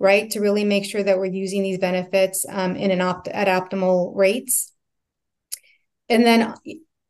right, 0.00 0.30
to 0.30 0.40
really 0.40 0.64
make 0.64 0.86
sure 0.86 1.02
that 1.02 1.18
we're 1.18 1.26
using 1.26 1.62
these 1.62 1.78
benefits 1.78 2.46
um, 2.48 2.74
in 2.74 2.90
an 2.90 3.02
opt 3.02 3.28
at 3.28 3.48
optimal 3.48 4.16
rates. 4.16 4.72
And 6.08 6.24
then 6.24 6.54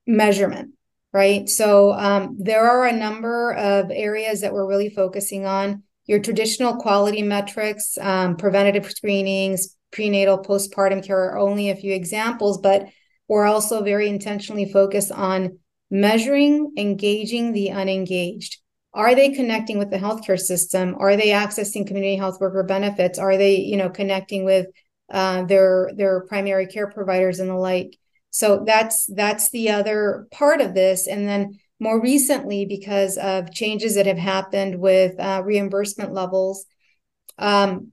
measurement, 0.08 0.72
right? 1.12 1.48
So 1.48 1.92
um, 1.92 2.36
there 2.40 2.68
are 2.68 2.86
a 2.86 2.92
number 2.92 3.52
of 3.52 3.90
areas 3.92 4.40
that 4.40 4.52
we're 4.52 4.66
really 4.66 4.88
focusing 4.88 5.46
on. 5.46 5.84
Your 6.06 6.18
traditional 6.18 6.76
quality 6.76 7.22
metrics, 7.22 7.98
um, 8.00 8.36
preventative 8.36 8.90
screenings, 8.90 9.76
prenatal, 9.92 10.38
postpartum 10.38 11.04
care 11.04 11.32
are 11.32 11.38
only 11.38 11.68
a 11.68 11.76
few 11.76 11.92
examples, 11.92 12.58
but 12.58 12.88
we're 13.28 13.44
also 13.44 13.82
very 13.82 14.08
intentionally 14.08 14.72
focused 14.72 15.12
on 15.12 15.58
measuring, 15.90 16.72
engaging 16.78 17.52
the 17.52 17.70
unengaged. 17.70 18.58
Are 18.94 19.14
they 19.14 19.32
connecting 19.32 19.78
with 19.78 19.90
the 19.90 19.98
healthcare 19.98 20.38
system? 20.38 20.96
Are 20.98 21.16
they 21.16 21.28
accessing 21.28 21.86
community 21.86 22.16
health 22.16 22.40
worker 22.40 22.62
benefits? 22.62 23.18
Are 23.18 23.36
they, 23.36 23.56
you 23.56 23.76
know, 23.76 23.90
connecting 23.90 24.46
with 24.46 24.66
uh, 25.10 25.44
their 25.44 25.90
their 25.94 26.22
primary 26.22 26.66
care 26.66 26.90
providers 26.90 27.38
and 27.38 27.50
the 27.50 27.54
like? 27.54 27.98
So 28.30 28.62
that's 28.66 29.06
that's 29.06 29.50
the 29.50 29.70
other 29.70 30.26
part 30.30 30.60
of 30.60 30.74
this. 30.74 31.06
And 31.06 31.26
then 31.28 31.58
more 31.80 32.00
recently, 32.00 32.66
because 32.66 33.16
of 33.16 33.52
changes 33.52 33.94
that 33.94 34.06
have 34.06 34.18
happened 34.18 34.80
with 34.80 35.18
uh, 35.18 35.42
reimbursement 35.44 36.12
levels, 36.12 36.66
um, 37.38 37.92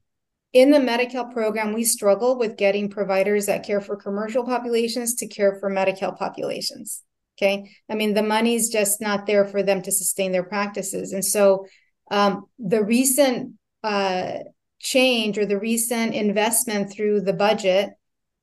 in 0.53 0.71
the 0.71 0.79
Medi-Cal 0.79 1.25
program, 1.25 1.73
we 1.73 1.83
struggle 1.83 2.39
with 2.39 2.55
getting 2.55 2.89
providers 2.89 3.47
that 3.47 3.65
care 3.65 3.81
for 3.81 3.97
commercial 3.97 4.45
populations 4.45 5.15
to 5.15 5.27
care 5.27 5.57
for 5.59 5.69
Medi-Cal 5.69 6.13
populations. 6.13 7.03
Okay, 7.37 7.69
I 7.89 7.95
mean 7.95 8.13
the 8.13 8.23
money's 8.23 8.69
just 8.69 9.01
not 9.01 9.25
there 9.25 9.45
for 9.45 9.61
them 9.61 9.81
to 9.81 9.91
sustain 9.91 10.31
their 10.31 10.45
practices, 10.45 11.11
and 11.11 11.23
so 11.23 11.65
um, 12.09 12.45
the 12.57 12.81
recent 12.83 13.55
uh, 13.83 14.39
change 14.79 15.37
or 15.37 15.45
the 15.45 15.59
recent 15.59 16.15
investment 16.15 16.93
through 16.93 17.21
the 17.21 17.33
budget 17.33 17.89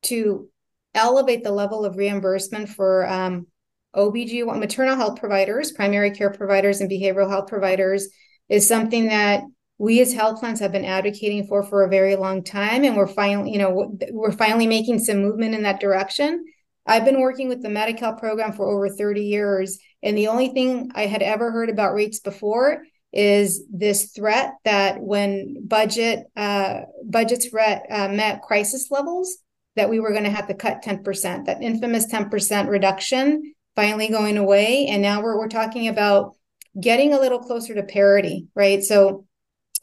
to 0.02 0.50
elevate 0.94 1.44
the 1.44 1.52
level 1.52 1.84
of 1.84 1.96
reimbursement 1.96 2.68
for 2.68 3.08
um, 3.08 3.46
OBGYN, 3.94 4.58
maternal 4.58 4.96
health 4.96 5.18
providers, 5.18 5.72
primary 5.72 6.10
care 6.10 6.30
providers, 6.30 6.80
and 6.80 6.90
behavioral 6.90 7.28
health 7.28 7.48
providers 7.48 8.08
is 8.48 8.66
something 8.66 9.06
that 9.06 9.42
we 9.78 10.00
as 10.00 10.12
health 10.12 10.40
plans 10.40 10.60
have 10.60 10.72
been 10.72 10.84
advocating 10.84 11.46
for 11.46 11.62
for 11.62 11.82
a 11.82 11.88
very 11.88 12.16
long 12.16 12.44
time, 12.44 12.84
and 12.84 12.96
we're 12.96 13.06
finally, 13.06 13.50
you 13.50 13.58
know, 13.58 13.96
we're 14.10 14.32
finally 14.32 14.66
making 14.66 14.98
some 14.98 15.18
movement 15.18 15.54
in 15.54 15.62
that 15.62 15.80
direction. 15.80 16.44
I've 16.86 17.04
been 17.04 17.20
working 17.20 17.48
with 17.48 17.62
the 17.62 17.68
Medi-Cal 17.68 18.14
program 18.14 18.52
for 18.52 18.68
over 18.68 18.88
30 18.88 19.22
years, 19.22 19.78
and 20.02 20.16
the 20.16 20.28
only 20.28 20.48
thing 20.48 20.90
I 20.94 21.06
had 21.06 21.22
ever 21.22 21.50
heard 21.50 21.70
about 21.70 21.94
rates 21.94 22.20
before 22.20 22.84
is 23.12 23.66
this 23.70 24.12
threat 24.12 24.54
that 24.64 25.00
when 25.00 25.66
budget 25.66 26.26
uh, 26.34 26.80
budgets 27.04 27.52
re- 27.52 27.82
uh, 27.90 28.08
met 28.08 28.42
crisis 28.42 28.90
levels, 28.90 29.38
that 29.76 29.88
we 29.88 30.00
were 30.00 30.12
going 30.12 30.24
to 30.24 30.30
have 30.30 30.48
to 30.48 30.54
cut 30.54 30.82
10%, 30.82 31.46
that 31.46 31.62
infamous 31.62 32.06
10% 32.12 32.68
reduction 32.68 33.54
finally 33.74 34.08
going 34.08 34.36
away. 34.36 34.86
And 34.86 35.00
now 35.00 35.22
we're, 35.22 35.38
we're 35.38 35.48
talking 35.48 35.88
about 35.88 36.36
getting 36.78 37.14
a 37.14 37.20
little 37.20 37.38
closer 37.38 37.74
to 37.74 37.82
parity, 37.82 38.48
right? 38.54 38.82
So 38.82 39.26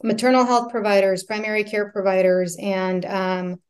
maternal 0.02 0.44
health 0.44 0.70
providers, 0.70 1.24
primary 1.24 1.64
care 1.64 1.90
providers, 1.90 2.56
and 2.60 3.04
um, 3.04 3.60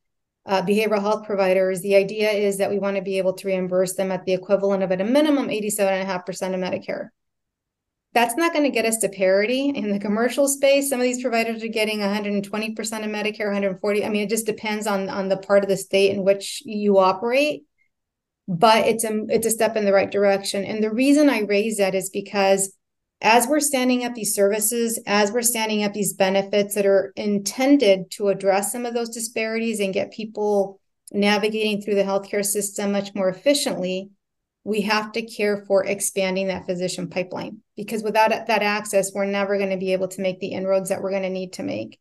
uh, 0.47 0.63
behavioral 0.63 1.01
health 1.01 1.27
providers, 1.27 1.81
the 1.81 1.97
idea 1.97 2.31
is 2.31 2.59
that 2.59 2.71
we 2.71 2.79
want 2.79 2.97
to 2.97 3.03
be 3.03 3.19
able 3.19 3.35
to 3.35 3.47
reimburse 3.47 3.95
them 3.95 4.11
at 4.11 4.25
the 4.25 4.33
equivalent 4.33 4.83
of 4.83 4.93
at 4.93 5.01
a 5.01 5.05
minimum 5.05 5.49
87.5% 5.49 6.29
of 6.29 6.61
Medicare 6.61 7.09
that's 8.13 8.37
not 8.37 8.53
going 8.53 8.65
to 8.65 8.71
get 8.71 8.87
us 8.87 8.99
to 8.99 9.09
parity 9.09 9.69
in 9.69 9.91
the 9.91 9.99
commercial 9.99 10.49
space. 10.49 10.89
Some 10.89 10.99
of 10.99 11.05
these 11.05 11.23
providers 11.23 11.63
are 11.63 11.69
getting 11.69 12.01
120% 12.01 12.41
of 12.43 12.77
Medicare, 12.77 13.47
140. 13.47 14.05
I 14.05 14.09
mean, 14.09 14.23
it 14.23 14.31
just 14.31 14.47
depends 14.47 14.87
on 14.87 15.09
on 15.09 15.29
the 15.29 15.37
part 15.37 15.63
of 15.63 15.69
the 15.69 15.77
state 15.77 16.15
in 16.15 16.25
which 16.25 16.63
you 16.65 16.99
operate. 16.99 17.65
But 18.49 18.89
it's 18.89 19.05
a 19.05 19.27
it's 19.29 19.47
a 19.47 19.51
step 19.51 19.77
in 19.77 19.85
the 19.85 19.93
right 19.93 20.11
direction. 20.11 20.65
And 20.65 20.83
the 20.83 20.93
reason 20.93 21.31
I 21.31 21.41
raise 21.41 21.79
that 21.79 21.95
is 21.95 22.11
because 22.11 22.75
as 23.21 23.47
we're 23.47 23.61
standing 23.61 24.05
up 24.05 24.15
these 24.15 24.35
services, 24.35 24.99
as 25.07 25.31
we're 25.31 25.43
standing 25.43 25.85
up 25.85 25.93
these 25.93 26.15
benefits 26.15 26.75
that 26.75 26.87
are 26.87 27.13
intended 27.17 28.11
to 28.13 28.29
address 28.29 28.73
some 28.73 28.87
of 28.87 28.95
those 28.95 29.11
disparities 29.11 29.79
and 29.79 29.95
get 29.95 30.11
people 30.11 30.81
navigating 31.13 31.81
through 31.81 31.97
the 31.97 32.03
healthcare 32.03 32.45
system 32.45 32.93
much 32.93 33.15
more 33.15 33.29
efficiently, 33.29 34.11
we 34.65 34.81
have 34.83 35.13
to 35.13 35.23
care 35.23 35.65
for 35.67 35.85
expanding 35.85 36.49
that 36.49 36.67
physician 36.67 37.09
pipeline 37.09 37.59
because 37.85 38.03
without 38.03 38.31
that 38.31 38.63
access, 38.63 39.13
we're 39.13 39.25
never 39.25 39.59
going 39.59 39.71
to 39.71 39.77
be 39.77 39.93
able 39.93 40.09
to 40.09 40.21
make 40.21 40.41
the 40.41 40.49
inroads 40.53 40.89
that 40.89 41.03
we're 41.03 41.11
going 41.11 41.23
to 41.23 41.31
need 41.31 41.55
to 41.55 41.63
make. 41.63 41.99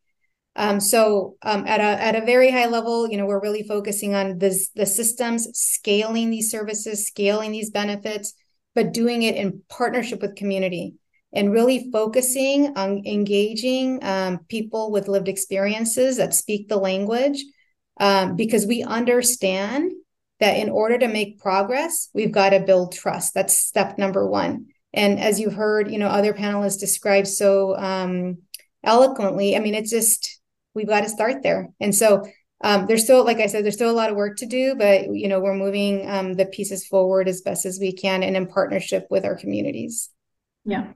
Um, 0.56 0.80
so 0.80 1.36
um, 1.42 1.66
at 1.66 1.80
a 1.80 2.02
at 2.02 2.16
a 2.16 2.26
very 2.26 2.50
high 2.50 2.66
level, 2.66 3.08
you 3.08 3.16
know, 3.16 3.26
we're 3.26 3.40
really 3.40 3.62
focusing 3.62 4.14
on 4.14 4.38
this 4.38 4.70
the 4.74 4.86
systems, 4.86 5.48
scaling 5.52 6.30
these 6.30 6.50
services, 6.50 7.06
scaling 7.06 7.52
these 7.52 7.70
benefits, 7.70 8.34
but 8.74 8.92
doing 8.92 9.22
it 9.22 9.36
in 9.36 9.62
partnership 9.68 10.20
with 10.20 10.36
community 10.36 10.94
and 11.32 11.52
really 11.52 11.90
focusing 11.92 12.76
on 12.76 13.02
engaging 13.06 14.02
um, 14.02 14.40
people 14.48 14.90
with 14.90 15.08
lived 15.08 15.28
experiences 15.28 16.16
that 16.16 16.34
speak 16.34 16.68
the 16.68 16.76
language 16.76 17.44
um, 18.00 18.34
because 18.34 18.66
we 18.66 18.82
understand 18.82 19.92
that 20.40 20.56
in 20.56 20.70
order 20.70 20.98
to 20.98 21.06
make 21.06 21.38
progress, 21.38 22.08
we've 22.14 22.32
got 22.32 22.50
to 22.50 22.60
build 22.60 22.92
trust. 22.92 23.34
That's 23.34 23.56
step 23.56 23.98
number 23.98 24.26
one. 24.26 24.66
And 24.92 25.20
as 25.20 25.38
you 25.38 25.50
heard, 25.50 25.90
you 25.90 25.98
know, 25.98 26.08
other 26.08 26.32
panelists 26.32 26.80
describe 26.80 27.26
so 27.26 27.76
um, 27.76 28.38
eloquently, 28.82 29.56
I 29.56 29.60
mean, 29.60 29.74
it's 29.74 29.90
just 29.90 30.40
we've 30.74 30.88
got 30.88 31.02
to 31.02 31.08
start 31.08 31.42
there. 31.42 31.68
And 31.80 31.94
so 31.94 32.24
um, 32.62 32.86
there's 32.86 33.04
still, 33.04 33.24
like 33.24 33.38
I 33.38 33.46
said, 33.46 33.64
there's 33.64 33.74
still 33.74 33.90
a 33.90 33.92
lot 33.92 34.10
of 34.10 34.16
work 34.16 34.36
to 34.38 34.46
do, 34.46 34.74
but 34.74 35.14
you 35.14 35.28
know, 35.28 35.40
we're 35.40 35.54
moving 35.54 36.08
um, 36.08 36.34
the 36.34 36.46
pieces 36.46 36.86
forward 36.86 37.28
as 37.28 37.40
best 37.40 37.64
as 37.64 37.78
we 37.80 37.92
can, 37.92 38.22
and 38.22 38.36
in 38.36 38.46
partnership 38.46 39.06
with 39.10 39.24
our 39.24 39.36
communities. 39.36 40.10
Yeah. 40.64 40.92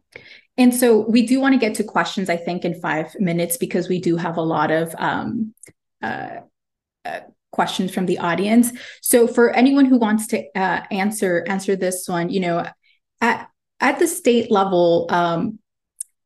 And 0.56 0.74
so 0.74 1.00
we 1.08 1.26
do 1.26 1.40
want 1.40 1.54
to 1.54 1.58
get 1.58 1.74
to 1.76 1.84
questions, 1.84 2.28
I 2.28 2.36
think, 2.36 2.64
in 2.64 2.80
five 2.80 3.14
minutes 3.18 3.56
because 3.56 3.88
we 3.88 4.00
do 4.00 4.16
have 4.16 4.36
a 4.36 4.42
lot 4.42 4.70
of 4.70 4.94
um, 4.98 5.54
uh, 6.02 6.40
uh, 7.04 7.20
questions 7.50 7.92
from 7.92 8.06
the 8.06 8.18
audience. 8.18 8.72
So 9.00 9.26
for 9.26 9.50
anyone 9.50 9.86
who 9.86 9.98
wants 9.98 10.26
to 10.28 10.44
uh, 10.54 10.82
answer 10.90 11.44
answer 11.48 11.76
this 11.76 12.06
one, 12.06 12.28
you 12.28 12.40
know, 12.40 12.66
at 13.20 13.48
at 13.80 13.98
the 13.98 14.06
state 14.06 14.50
level, 14.50 15.06
um, 15.10 15.58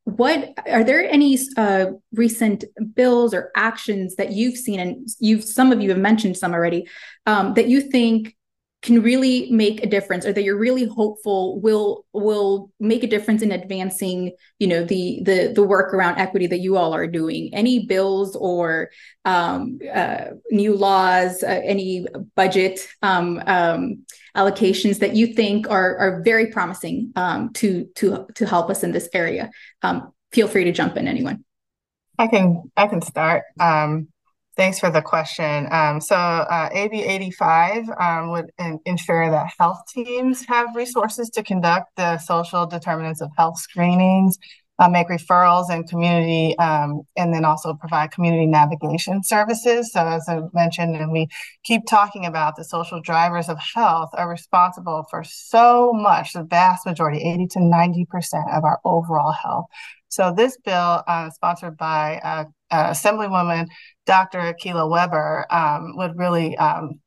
what 0.05 0.55
are 0.67 0.85
there 0.85 1.05
any 1.09 1.39
uh, 1.57 1.87
recent 2.13 2.65
bills 2.95 3.35
or 3.35 3.51
actions 3.55 4.17
that 4.17 4.33
you've 4.33 4.57
seen, 4.57 4.81
and 4.81 5.09
you've 5.19 5.45
some 5.45 5.71
of 5.71 5.83
you 5.83 5.91
have 5.91 5.99
mentioned 5.99 6.37
some 6.37 6.55
already, 6.55 6.89
um, 7.27 7.55
that 7.55 7.69
you 7.69 7.81
think 7.83 8.35
can 8.81 9.03
really 9.03 9.51
make 9.51 9.83
a 9.83 9.89
difference 9.89 10.25
or 10.25 10.33
that 10.33 10.45
you're 10.45 10.57
really 10.57 10.87
hopeful 10.87 11.61
will 11.61 12.07
will 12.13 12.71
make 12.79 13.03
a 13.03 13.09
difference 13.09 13.43
in 13.43 13.51
advancing 13.51 14.33
you 14.61 14.69
know 14.69 14.85
the 14.85 15.21
the 15.25 15.53
the 15.53 15.63
work 15.63 15.93
around 15.93 16.17
equity 16.19 16.47
that 16.47 16.61
you 16.61 16.77
all 16.77 16.95
are 16.95 17.07
doing? 17.07 17.51
Any 17.53 17.87
bills 17.87 18.37
or 18.37 18.91
um, 19.25 19.81
uh, 19.93 20.27
new 20.51 20.75
laws 20.75 21.43
uh, 21.43 21.61
any 21.65 22.07
budget 22.37 22.89
um, 23.03 23.43
um, 23.47 24.07
allocations 24.39 25.01
that 25.01 25.17
you 25.17 25.27
think 25.35 25.69
are 25.69 25.97
are 25.99 26.23
very 26.23 26.47
promising 26.47 27.13
um, 27.17 27.53
to 27.55 27.89
to 27.97 28.27
to 28.35 28.47
help 28.47 28.71
us 28.71 28.83
in 28.83 28.93
this 28.93 29.09
area. 29.13 29.51
Um, 29.83 30.13
feel 30.33 30.49
free 30.49 30.65
to 30.65 30.73
jump 30.73 30.97
in 30.97 31.09
anyone. 31.09 31.45
I 32.19 32.27
can 32.29 32.71
i 32.77 32.87
can 32.87 33.03
start. 33.03 33.45
Um, 33.61 34.09
Thanks 34.59 34.81
for 34.81 34.91
the 34.91 35.01
question. 35.01 35.69
Um, 35.71 36.01
so 36.01 36.17
uh, 36.17 36.69
AB 36.73 37.01
85 37.01 37.91
um, 37.91 38.31
would 38.33 38.51
in- 38.59 38.81
ensure 38.87 39.31
that 39.31 39.53
health 39.57 39.83
teams 39.89 40.45
have 40.47 40.75
resources 40.75 41.31
to 41.31 41.45
conduct 41.45 41.95
the 41.95 42.19
social 42.19 42.67
determinants 42.67 43.21
of 43.21 43.31
health 43.39 43.61
screenings, 43.61 44.37
uh, 44.79 44.89
make 44.89 45.09
referrals 45.09 45.71
and 45.71 45.89
community, 45.89 46.57
um, 46.59 47.03
and 47.17 47.35
then 47.35 47.45
also 47.45 47.75
provide 47.75 48.13
community 48.13 48.47
navigation 48.47 49.23
services. 49.23 49.93
So 49.93 50.07
as 50.07 50.29
I 50.29 50.41
mentioned, 50.53 50.97
and 50.97 51.11
we 51.11 51.29
keep 51.65 51.83
talking 51.87 52.25
about 52.25 52.57
the 52.57 52.65
social 52.65 53.01
drivers 53.01 53.49
of 53.49 53.59
health 53.75 54.11
are 54.13 54.29
responsible 54.29 55.05
for 55.11 55.25
so 55.25 55.93
much, 55.93 56.33
the 56.33 56.45
vast 56.45 56.87
majority, 56.87 57.23
80 57.23 57.47
to 57.49 57.59
90% 57.59 58.57
of 58.57 58.65
our 58.65 58.79
overall 58.85 59.33
health. 59.33 59.67
So 60.09 60.33
this 60.35 60.57
bill, 60.65 61.03
uh, 61.07 61.31
sponsored 61.31 61.77
by 61.77 62.21
uh, 62.23 62.45
uh, 62.71 62.91
Assemblywoman 62.91 63.67
Dr. 64.07 64.39
Akilah 64.39 64.89
Weber, 64.89 65.47
um, 65.51 65.97
would 65.97 66.17
really 66.17 66.57
um, 66.57 67.01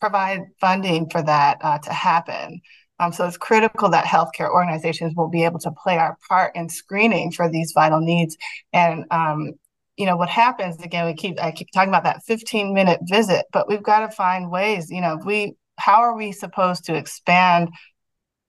provide 0.00 0.42
funding 0.60 1.08
for 1.08 1.22
that 1.22 1.58
uh, 1.62 1.78
to 1.78 1.92
happen. 1.92 2.60
Um, 3.00 3.12
so 3.12 3.26
it's 3.26 3.36
critical 3.36 3.88
that 3.90 4.04
healthcare 4.04 4.50
organizations 4.50 5.14
will 5.16 5.28
be 5.28 5.44
able 5.44 5.58
to 5.60 5.72
play 5.82 5.98
our 5.98 6.16
part 6.28 6.54
in 6.54 6.68
screening 6.68 7.32
for 7.32 7.48
these 7.48 7.72
vital 7.74 8.00
needs. 8.00 8.36
And 8.72 9.04
um, 9.10 9.52
you 9.96 10.06
know 10.06 10.16
what 10.16 10.28
happens 10.28 10.80
again? 10.82 11.06
We 11.06 11.14
keep 11.14 11.40
I 11.40 11.52
keep 11.52 11.68
talking 11.72 11.88
about 11.88 12.04
that 12.04 12.22
15 12.24 12.72
minute 12.72 13.00
visit, 13.04 13.46
but 13.52 13.68
we've 13.68 13.82
got 13.82 14.00
to 14.00 14.14
find 14.14 14.50
ways. 14.50 14.90
You 14.90 15.00
know, 15.00 15.18
we 15.24 15.54
how 15.76 16.02
are 16.02 16.16
we 16.16 16.32
supposed 16.32 16.84
to 16.84 16.94
expand 16.94 17.70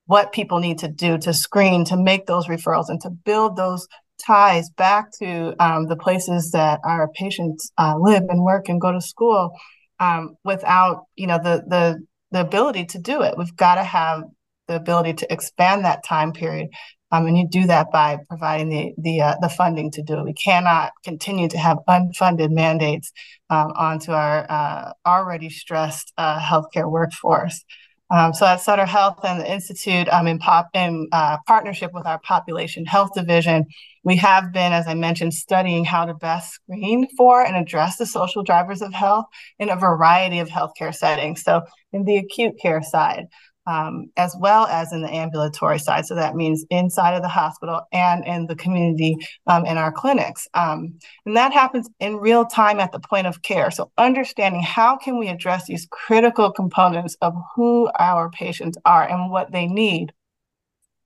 what 0.05 0.31
people 0.31 0.59
need 0.59 0.79
to 0.79 0.87
do 0.87 1.17
to 1.17 1.33
screen, 1.33 1.83
to 1.85 1.97
make 1.97 2.27
those 2.27 2.47
referrals, 2.47 2.89
and 2.89 3.01
to 3.01 3.09
build 3.09 3.55
those 3.55 3.87
ties 4.23 4.69
back 4.71 5.11
to 5.19 5.55
um, 5.59 5.87
the 5.87 5.95
places 5.95 6.51
that 6.51 6.79
our 6.83 7.09
patients 7.09 7.71
uh, 7.77 7.95
live 7.97 8.23
and 8.29 8.43
work 8.43 8.69
and 8.69 8.79
go 8.79 8.91
to 8.91 9.01
school 9.01 9.51
um, 9.99 10.35
without 10.43 11.05
you 11.15 11.27
know 11.27 11.37
the 11.37 11.63
the 11.67 11.99
the 12.31 12.41
ability 12.41 12.85
to 12.85 12.99
do 12.99 13.21
it. 13.21 13.35
We've 13.37 13.55
got 13.55 13.75
to 13.75 13.83
have 13.83 14.23
the 14.67 14.75
ability 14.75 15.13
to 15.13 15.33
expand 15.33 15.85
that 15.85 16.05
time 16.05 16.33
period. 16.33 16.69
Um, 17.11 17.27
and 17.27 17.37
you 17.37 17.47
do 17.47 17.67
that 17.67 17.91
by 17.91 18.17
providing 18.27 18.69
the 18.69 18.93
the 18.97 19.21
uh, 19.21 19.35
the 19.39 19.49
funding 19.49 19.91
to 19.91 20.01
do 20.01 20.15
it. 20.15 20.25
We 20.25 20.33
cannot 20.33 20.91
continue 21.03 21.47
to 21.49 21.57
have 21.57 21.77
unfunded 21.87 22.51
mandates 22.51 23.11
um, 23.49 23.71
onto 23.75 24.11
our 24.11 24.45
uh, 24.49 24.91
already 25.05 25.49
stressed 25.49 26.11
uh, 26.17 26.39
healthcare 26.39 26.89
workforce. 26.89 27.63
Um, 28.11 28.33
so 28.33 28.45
at 28.45 28.61
Sutter 28.61 28.85
Health 28.85 29.19
and 29.23 29.41
the 29.41 29.51
Institute, 29.51 30.07
um, 30.09 30.27
in, 30.27 30.37
pop, 30.37 30.69
in 30.75 31.07
uh, 31.11 31.37
partnership 31.47 31.91
with 31.91 32.05
our 32.05 32.19
Population 32.19 32.85
Health 32.85 33.09
Division, 33.15 33.65
we 34.03 34.15
have 34.17 34.53
been, 34.53 34.73
as 34.73 34.87
I 34.87 34.93
mentioned, 34.93 35.33
studying 35.33 35.85
how 35.85 36.05
to 36.05 36.13
best 36.13 36.53
screen 36.53 37.07
for 37.17 37.43
and 37.43 37.55
address 37.55 37.97
the 37.97 38.05
social 38.05 38.43
drivers 38.43 38.83
of 38.83 38.93
health 38.93 39.25
in 39.57 39.69
a 39.69 39.75
variety 39.75 40.37
of 40.37 40.49
healthcare 40.49 40.93
settings. 40.93 41.41
So 41.41 41.63
in 41.91 42.05
the 42.05 42.17
acute 42.17 42.59
care 42.61 42.83
side, 42.83 43.25
um, 43.67 44.11
as 44.17 44.35
well 44.39 44.67
as 44.67 44.93
in 44.93 45.01
the 45.01 45.13
ambulatory 45.13 45.79
side. 45.79 46.05
So 46.05 46.15
that 46.15 46.35
means 46.35 46.65
inside 46.69 47.15
of 47.15 47.21
the 47.21 47.27
hospital 47.27 47.81
and 47.91 48.25
in 48.25 48.45
the 48.47 48.55
community 48.55 49.17
um, 49.47 49.65
in 49.65 49.77
our 49.77 49.91
clinics. 49.91 50.47
Um, 50.53 50.99
and 51.25 51.35
that 51.35 51.53
happens 51.53 51.89
in 51.99 52.17
real 52.17 52.45
time 52.45 52.79
at 52.79 52.91
the 52.91 52.99
point 52.99 53.27
of 53.27 53.41
care. 53.41 53.71
So 53.71 53.91
understanding 53.97 54.61
how 54.61 54.97
can 54.97 55.17
we 55.17 55.27
address 55.27 55.65
these 55.65 55.87
critical 55.89 56.51
components 56.51 57.17
of 57.21 57.33
who 57.55 57.89
our 57.97 58.29
patients 58.29 58.77
are 58.85 59.07
and 59.07 59.31
what 59.31 59.51
they 59.51 59.67
need 59.67 60.13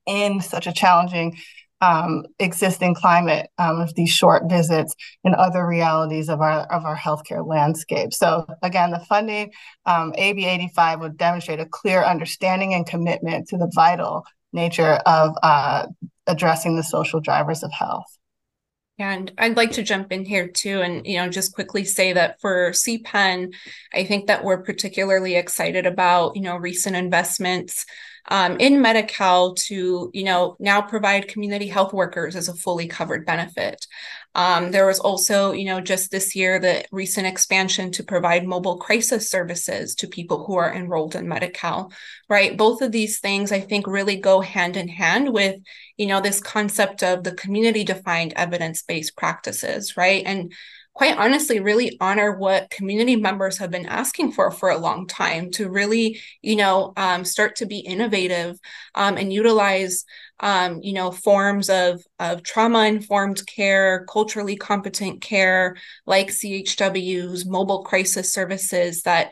in 0.06 0.42
such 0.42 0.68
a 0.68 0.74
challenging 0.74 1.38
um, 1.82 2.26
existing 2.40 2.96
climate 2.96 3.50
um, 3.58 3.80
of 3.80 3.94
these 3.96 4.10
short 4.10 4.50
visits 4.50 4.96
and 5.24 5.36
other 5.36 5.66
realities 5.66 6.30
of 6.30 6.42
our 6.42 6.62
of 6.72 6.86
our 6.86 6.98
healthcare 6.98 7.46
landscape. 7.46 8.14
So 8.14 8.46
again, 8.62 8.92
the 8.92 9.00
funding 9.00 9.52
um, 9.86 10.14
AB 10.18 10.46
85 10.46 11.00
would 11.02 11.18
demonstrate 11.18 11.60
a 11.60 11.66
clear 11.66 12.04
understanding 12.04 12.74
and 12.74 12.86
commitment 12.86 13.48
to 13.50 13.58
the 13.58 13.72
vital 13.74 14.26
nature 14.52 15.00
of 15.06 15.36
uh, 15.44 15.88
addressing 16.28 16.76
the 16.76 16.84
social 16.84 17.20
drivers 17.20 17.64
of 17.64 17.72
health. 17.72 18.18
And 18.98 19.32
I'd 19.38 19.56
like 19.56 19.72
to 19.74 19.84
jump 19.84 20.12
in 20.12 20.26
here 20.26 20.50
too, 20.50 20.82
and 20.82 21.08
you 21.08 21.18
know, 21.18 21.30
just 21.30 21.54
quickly 21.54 21.86
say 21.86 22.12
that 22.12 22.42
for 22.42 22.72
CPEHN, 22.72 23.54
I 23.94 24.04
think 24.04 24.28
that 24.28 24.44
we're 24.44 24.62
particularly 24.62 25.36
excited 25.36 25.86
about 25.86 26.36
you 26.36 26.42
know 26.42 26.58
recent 26.58 26.98
investments 26.98 27.86
um, 28.30 28.58
in 28.60 28.82
Medi-Cal 28.82 29.56
to, 29.56 30.10
you 30.14 30.24
know, 30.24 30.56
now 30.60 30.82
provide 30.82 31.28
community 31.28 31.68
health 31.68 31.94
workers 31.94 32.36
as 32.36 32.48
a 32.48 32.54
fully 32.54 32.88
covered 32.88 33.26
benefit. 33.26 33.86
Um, 34.36 34.72
there 34.72 34.86
was 34.86 35.00
also, 35.00 35.52
you 35.52 35.66
know, 35.66 35.82
just 35.82 36.12
this 36.12 36.36
year, 36.36 36.60
the 36.60 36.86
recent 36.92 37.26
expansion 37.26 37.92
to 37.94 38.04
provide 38.04 38.46
mobile 38.46 38.78
crisis 38.78 39.30
services 39.30 39.96
to 39.96 40.08
people 40.08 40.46
who 40.46 40.56
are 40.56 40.74
enrolled 40.74 41.16
in 41.16 41.28
Medi-Cal, 41.28 41.92
right? 42.30 42.56
Both 42.56 42.84
of 42.84 42.92
these 42.92 43.20
things, 43.20 43.52
I 43.52 43.60
think, 43.60 43.88
really 43.88 44.18
go 44.18 44.40
hand 44.40 44.78
in 44.78 44.88
hand 44.88 45.34
with, 45.34 45.56
you 45.98 46.06
know, 46.06 46.22
this 46.22 46.40
concept 46.40 47.02
of 47.02 47.24
the 47.24 47.34
community 47.34 47.84
defined 47.84 48.34
evidence 48.36 48.84
based 48.84 49.18
practices, 49.18 49.98
right? 49.98 50.24
And 50.26 50.54
quite 50.94 51.18
honestly 51.18 51.60
really 51.60 51.98
honor 52.02 52.38
what 52.38 52.70
community 52.70 53.16
members 53.16 53.58
have 53.58 53.72
been 53.72 53.86
asking 53.86 54.32
for 54.32 54.52
for 54.52 54.70
a 54.70 54.78
long 54.78 55.08
time 55.08 55.50
to 55.52 55.70
really 55.70 56.20
you 56.42 56.56
know 56.56 56.94
um, 56.98 57.24
start 57.24 57.56
to 57.56 57.66
be 57.66 57.80
innovative 57.80 58.58
um, 58.96 59.18
and 59.18 59.32
utilize 59.32 60.04
um, 60.42 60.80
you 60.82 60.94
know 60.94 61.12
forms 61.12 61.70
of 61.70 62.02
of 62.20 62.44
trauma 62.44 62.86
informed 62.86 63.46
care 63.48 64.06
culturally 64.10 64.56
competent 64.56 65.22
care 65.22 65.78
like 66.06 66.30
chws 66.30 67.46
mobile 67.46 67.84
crisis 67.84 68.34
services 68.34 69.04
that 69.04 69.32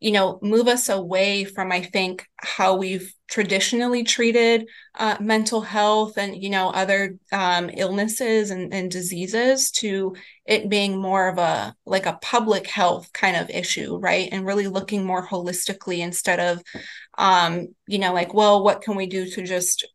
you 0.00 0.10
know 0.10 0.38
move 0.42 0.68
us 0.68 0.88
away 0.88 1.44
from 1.44 1.72
i 1.72 1.80
think 1.80 2.26
how 2.36 2.76
we've 2.76 3.12
traditionally 3.28 4.04
treated 4.04 4.68
uh, 4.94 5.16
mental 5.20 5.60
health 5.60 6.16
and 6.16 6.40
you 6.40 6.48
know 6.48 6.70
other 6.70 7.16
um, 7.32 7.70
illnesses 7.74 8.50
and, 8.50 8.72
and 8.72 8.90
diseases 8.90 9.70
to 9.70 10.14
it 10.46 10.68
being 10.68 10.96
more 10.96 11.28
of 11.28 11.38
a 11.38 11.74
like 11.84 12.06
a 12.06 12.18
public 12.22 12.66
health 12.68 13.12
kind 13.12 13.36
of 13.36 13.50
issue 13.50 13.98
right? 13.98 14.28
And 14.30 14.46
really 14.46 14.68
looking 14.68 15.04
more 15.04 15.26
holistically 15.26 15.98
instead 15.98 16.40
of 16.40 16.62
um, 17.18 17.68
you 17.86 17.98
know 17.98 18.12
like 18.12 18.32
well 18.32 18.62
what 18.62 18.82
can 18.82 18.96
we 18.96 19.06
do 19.06 19.28
to 19.30 19.42
just 19.42 19.86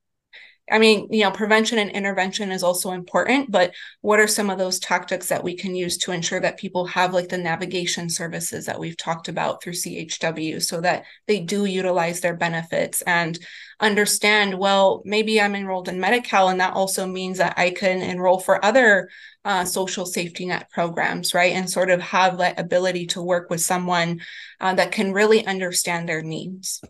I 0.72 0.80
mean, 0.80 1.08
you 1.12 1.24
know, 1.24 1.32
prevention 1.32 1.78
and 1.78 1.92
intervention 1.92 2.50
is 2.50 2.64
also 2.64 2.92
important, 2.92 3.52
but 3.52 3.74
what 4.00 4.22
are 4.22 4.28
some 4.28 4.50
of 4.50 4.58
those 4.58 4.80
tactics 4.80 5.28
that 5.28 5.44
we 5.44 5.56
can 5.56 5.76
use 5.76 5.98
to 6.00 6.14
ensure 6.14 6.40
that 6.40 6.58
people 6.58 6.86
have 6.86 7.14
like 7.14 7.28
the 7.28 7.38
navigation 7.38 8.10
services 8.10 8.66
that 8.68 8.80
we've 8.80 8.96
talked 8.96 9.28
about 9.28 9.62
through 9.62 9.74
CHW 9.74 10.62
so 10.62 10.80
that 10.80 11.04
they 11.28 11.42
do 11.42 11.66
utilize 11.66 12.22
their 12.22 12.38
benefits 12.38 13.02
and 13.02 13.38
understand, 13.82 14.58
well, 14.58 15.02
maybe 15.04 15.42
I'm 15.42 15.56
enrolled 15.56 15.90
in 15.90 16.00
Medi-Cal 16.00 16.48
and 16.48 16.62
that 16.62 16.74
also 16.74 17.06
means 17.06 17.40
that 17.40 17.56
I 17.58 17.72
can 17.72 18.02
enroll 18.02 18.40
for 18.40 18.64
other 18.64 19.10
uh, 19.44 19.66
social 19.66 20.06
safety 20.06 20.46
net 20.46 20.70
programs, 20.70 21.34
right? 21.34 21.54
And 21.54 21.70
sort 21.70 21.90
of 21.90 22.00
have 22.00 22.38
that 22.38 22.60
ability 22.60 23.08
to 23.08 23.22
work 23.22 23.50
with 23.50 23.60
someone 23.60 24.22
uh, 24.62 24.76
that 24.76 24.94
can 24.94 25.12
really 25.12 25.46
understand 25.46 26.08
their 26.08 26.22
needs. 26.22 26.82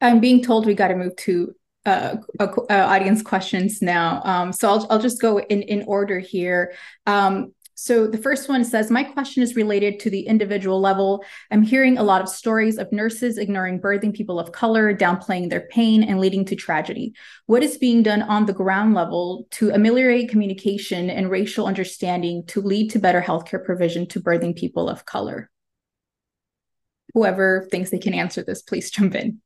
I'm 0.00 0.20
being 0.20 0.42
told 0.42 0.66
we 0.66 0.74
got 0.74 0.88
to 0.88 0.96
move 0.96 1.16
to 1.16 1.54
uh, 1.86 2.16
uh, 2.40 2.54
audience 2.68 3.22
questions 3.22 3.80
now. 3.80 4.20
Um, 4.24 4.52
so 4.52 4.68
I'll, 4.68 4.86
I'll 4.90 5.00
just 5.00 5.20
go 5.20 5.38
in, 5.38 5.62
in 5.62 5.84
order 5.86 6.18
here. 6.18 6.74
Um, 7.06 7.52
so 7.78 8.06
the 8.06 8.16
first 8.16 8.48
one 8.48 8.64
says, 8.64 8.90
My 8.90 9.04
question 9.04 9.42
is 9.42 9.54
related 9.54 10.00
to 10.00 10.10
the 10.10 10.26
individual 10.26 10.80
level. 10.80 11.22
I'm 11.50 11.62
hearing 11.62 11.98
a 11.98 12.02
lot 12.02 12.22
of 12.22 12.28
stories 12.28 12.78
of 12.78 12.90
nurses 12.90 13.36
ignoring 13.36 13.80
birthing 13.80 14.14
people 14.14 14.40
of 14.40 14.50
color, 14.50 14.96
downplaying 14.96 15.50
their 15.50 15.68
pain, 15.68 16.02
and 16.02 16.18
leading 16.18 16.46
to 16.46 16.56
tragedy. 16.56 17.12
What 17.44 17.62
is 17.62 17.76
being 17.76 18.02
done 18.02 18.22
on 18.22 18.46
the 18.46 18.54
ground 18.54 18.94
level 18.94 19.46
to 19.52 19.70
ameliorate 19.70 20.30
communication 20.30 21.10
and 21.10 21.30
racial 21.30 21.66
understanding 21.66 22.46
to 22.46 22.62
lead 22.62 22.90
to 22.92 22.98
better 22.98 23.20
healthcare 23.20 23.62
provision 23.62 24.06
to 24.08 24.20
birthing 24.20 24.56
people 24.56 24.88
of 24.88 25.04
color? 25.04 25.50
Whoever 27.12 27.68
thinks 27.70 27.90
they 27.90 27.98
can 27.98 28.14
answer 28.14 28.42
this, 28.42 28.62
please 28.62 28.90
jump 28.90 29.14
in. 29.14 29.42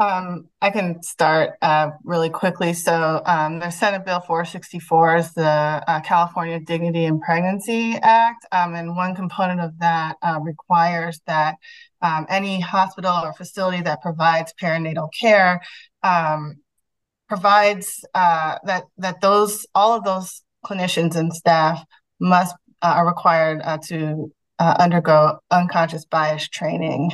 Um, 0.00 0.48
I 0.62 0.70
can 0.70 1.02
start 1.02 1.58
uh, 1.60 1.90
really 2.04 2.30
quickly. 2.30 2.72
So, 2.72 3.20
um, 3.26 3.58
the 3.58 3.68
Senate 3.68 4.06
Bill 4.06 4.20
464 4.20 5.16
is 5.16 5.34
the 5.34 5.44
uh, 5.44 6.00
California 6.00 6.58
Dignity 6.58 7.04
and 7.04 7.20
Pregnancy 7.20 7.96
Act. 7.96 8.46
Um, 8.50 8.74
and 8.74 8.96
one 8.96 9.14
component 9.14 9.60
of 9.60 9.78
that 9.80 10.16
uh, 10.22 10.40
requires 10.40 11.20
that 11.26 11.56
um, 12.00 12.24
any 12.30 12.60
hospital 12.60 13.12
or 13.12 13.34
facility 13.34 13.82
that 13.82 14.00
provides 14.00 14.54
perinatal 14.58 15.10
care 15.20 15.60
um, 16.02 16.56
provides 17.28 18.02
uh, 18.14 18.56
that, 18.64 18.84
that 18.96 19.20
those, 19.20 19.66
all 19.74 19.92
of 19.92 20.04
those 20.04 20.40
clinicians 20.64 21.14
and 21.14 21.30
staff 21.34 21.84
must 22.18 22.56
uh, 22.80 22.94
are 22.96 23.06
required 23.06 23.60
uh, 23.62 23.76
to 23.88 24.32
undergo 24.58 25.38
unconscious 25.50 26.06
bias 26.06 26.48
training. 26.48 27.10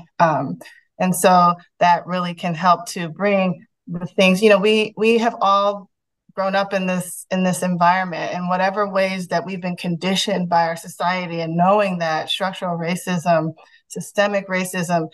And 0.99 1.14
so 1.14 1.55
that 1.80 2.07
really 2.07 2.34
can 2.34 2.55
help 2.55 2.86
to 2.88 3.09
bring 3.09 3.66
the 3.86 4.07
things, 4.07 4.42
you 4.42 4.49
know, 4.51 4.59
we 4.59 4.94
we 4.97 5.18
have 5.18 5.36
all 5.40 5.90
grown 6.34 6.55
up 6.55 6.72
in 6.74 6.86
this 6.86 7.26
in 7.30 7.44
this 7.44 7.62
environment 7.62 8.34
in 8.34 8.49
whatever 8.49 8.88
ways 8.88 9.28
that 9.28 9.44
we've 9.47 9.61
been 9.61 9.76
conditioned 9.76 10.49
by 10.49 10.66
our 10.66 10.76
society 10.76 11.40
and 11.40 11.57
knowing 11.57 11.99
that 11.99 12.28
structural 12.28 12.78
racism, 12.78 13.53
systemic 13.88 14.47
racism, 14.49 15.09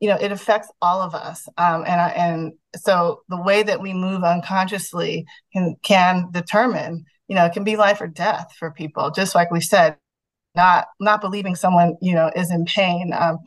you 0.00 0.08
know, 0.08 0.16
it 0.16 0.32
affects 0.32 0.68
all 0.80 1.00
of 1.02 1.14
us. 1.14 1.46
Um, 1.58 1.84
and 1.86 2.00
and 2.16 2.52
so 2.76 3.22
the 3.28 3.40
way 3.40 3.62
that 3.62 3.80
we 3.80 3.92
move 3.92 4.24
unconsciously 4.24 5.26
can 5.52 5.76
can 5.82 6.30
determine, 6.32 7.04
you 7.28 7.36
know, 7.36 7.44
it 7.44 7.52
can 7.52 7.64
be 7.64 7.76
life 7.76 8.00
or 8.00 8.08
death 8.08 8.52
for 8.58 8.70
people. 8.70 9.10
Just 9.10 9.34
like 9.34 9.50
we 9.50 9.60
said, 9.60 9.96
not 10.54 10.86
not 11.00 11.20
believing 11.20 11.54
someone, 11.54 11.96
you 12.00 12.14
know, 12.14 12.30
is 12.34 12.50
in 12.50 12.64
pain. 12.64 13.12
Um, 13.18 13.38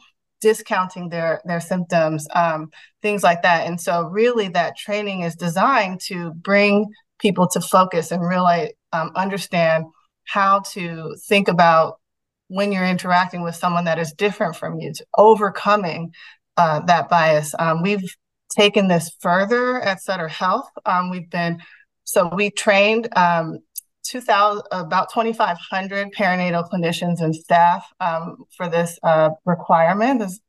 discounting 0.42 1.10
their 1.10 1.42
their 1.46 1.60
symptoms 1.60 2.28
um, 2.34 2.70
things 3.02 3.24
like 3.24 3.42
that 3.42 3.68
and 3.68 3.80
so 3.80 4.04
really 4.04 4.48
that 4.48 4.78
training 4.78 5.22
is 5.22 5.36
designed 5.36 6.00
to 6.00 6.32
bring 6.36 6.86
people 7.20 7.48
to 7.48 7.62
focus 7.62 8.12
and 8.12 8.22
really 8.22 8.74
um, 8.94 9.12
understand 9.16 9.86
how 10.26 10.60
to 10.60 11.16
think 11.28 11.48
about 11.48 12.00
when 12.48 12.72
you're 12.72 12.86
interacting 12.86 13.42
with 13.42 13.56
someone 13.56 13.86
that 13.86 14.00
is 14.00 14.14
different 14.14 14.56
from 14.56 14.80
you 14.80 14.94
to 14.94 15.06
overcoming 15.18 16.12
uh, 16.58 16.80
that 16.82 17.10
bias 17.10 17.54
um, 17.60 17.82
we've 17.82 18.16
taken 18.56 18.88
this 18.88 19.12
further 19.20 19.82
at 19.82 20.02
Sutter 20.02 20.28
Health. 20.28 20.70
Um, 20.86 21.10
we've 21.10 21.30
been 21.30 21.62
so 22.04 22.30
we 22.34 22.52
trained 22.52 23.10
um, 23.18 23.60
2000 24.06 24.64
about 24.72 25.12
2500 25.14 26.14
perinatal 26.14 26.70
clinicians 26.70 27.22
and 27.22 27.36
staff 27.36 27.86
um, 28.00 28.46
for 28.56 28.70
this 28.70 29.00
uh, 29.04 29.30
requirement. 29.46 30.20
This, 30.20 30.40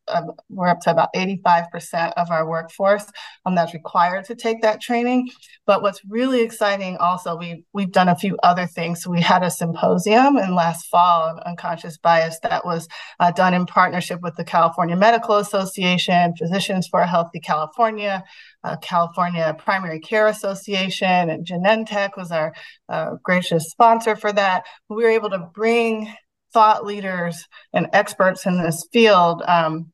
we're 0.48 0.68
up 0.68 0.80
to 0.80 0.90
about 0.90 1.12
85% 1.14 2.12
of 2.16 2.30
our 2.30 2.48
workforce 2.48 3.06
um, 3.44 3.54
that's 3.54 3.74
required 3.74 4.24
to 4.26 4.34
take 4.34 4.62
that 4.62 4.80
training 4.80 5.30
but 5.66 5.82
what's 5.82 6.00
really 6.08 6.42
exciting 6.42 6.96
also 6.98 7.36
we, 7.36 7.64
we've 7.72 7.92
done 7.92 8.08
a 8.08 8.16
few 8.16 8.36
other 8.42 8.66
things 8.66 9.02
so 9.02 9.10
we 9.10 9.20
had 9.20 9.42
a 9.42 9.50
symposium 9.50 10.36
in 10.38 10.54
last 10.54 10.86
fall 10.86 11.28
on 11.28 11.40
unconscious 11.40 11.98
bias 11.98 12.38
that 12.42 12.64
was 12.64 12.88
uh, 13.20 13.30
done 13.32 13.54
in 13.54 13.66
partnership 13.66 14.20
with 14.22 14.34
the 14.36 14.44
california 14.44 14.96
medical 14.96 15.36
association 15.36 16.34
physicians 16.36 16.86
for 16.88 17.00
a 17.00 17.06
healthy 17.06 17.40
california 17.40 18.22
uh, 18.64 18.76
California 18.78 19.54
Primary 19.58 20.00
Care 20.00 20.26
Association, 20.26 21.30
and 21.30 21.46
Genentech 21.46 22.16
was 22.16 22.32
our 22.32 22.52
uh, 22.88 23.14
gracious 23.22 23.70
sponsor 23.70 24.16
for 24.16 24.32
that. 24.32 24.64
We 24.88 25.04
were 25.04 25.10
able 25.10 25.30
to 25.30 25.38
bring 25.54 26.12
thought 26.52 26.84
leaders 26.84 27.46
and 27.72 27.86
experts 27.92 28.46
in 28.46 28.62
this 28.62 28.86
field, 28.92 29.42
um, 29.46 29.92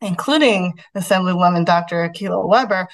including 0.00 0.74
Assemblywoman 0.96 1.64
Dr. 1.64 2.08
Akilah 2.08 2.46
Weber, 2.46 2.88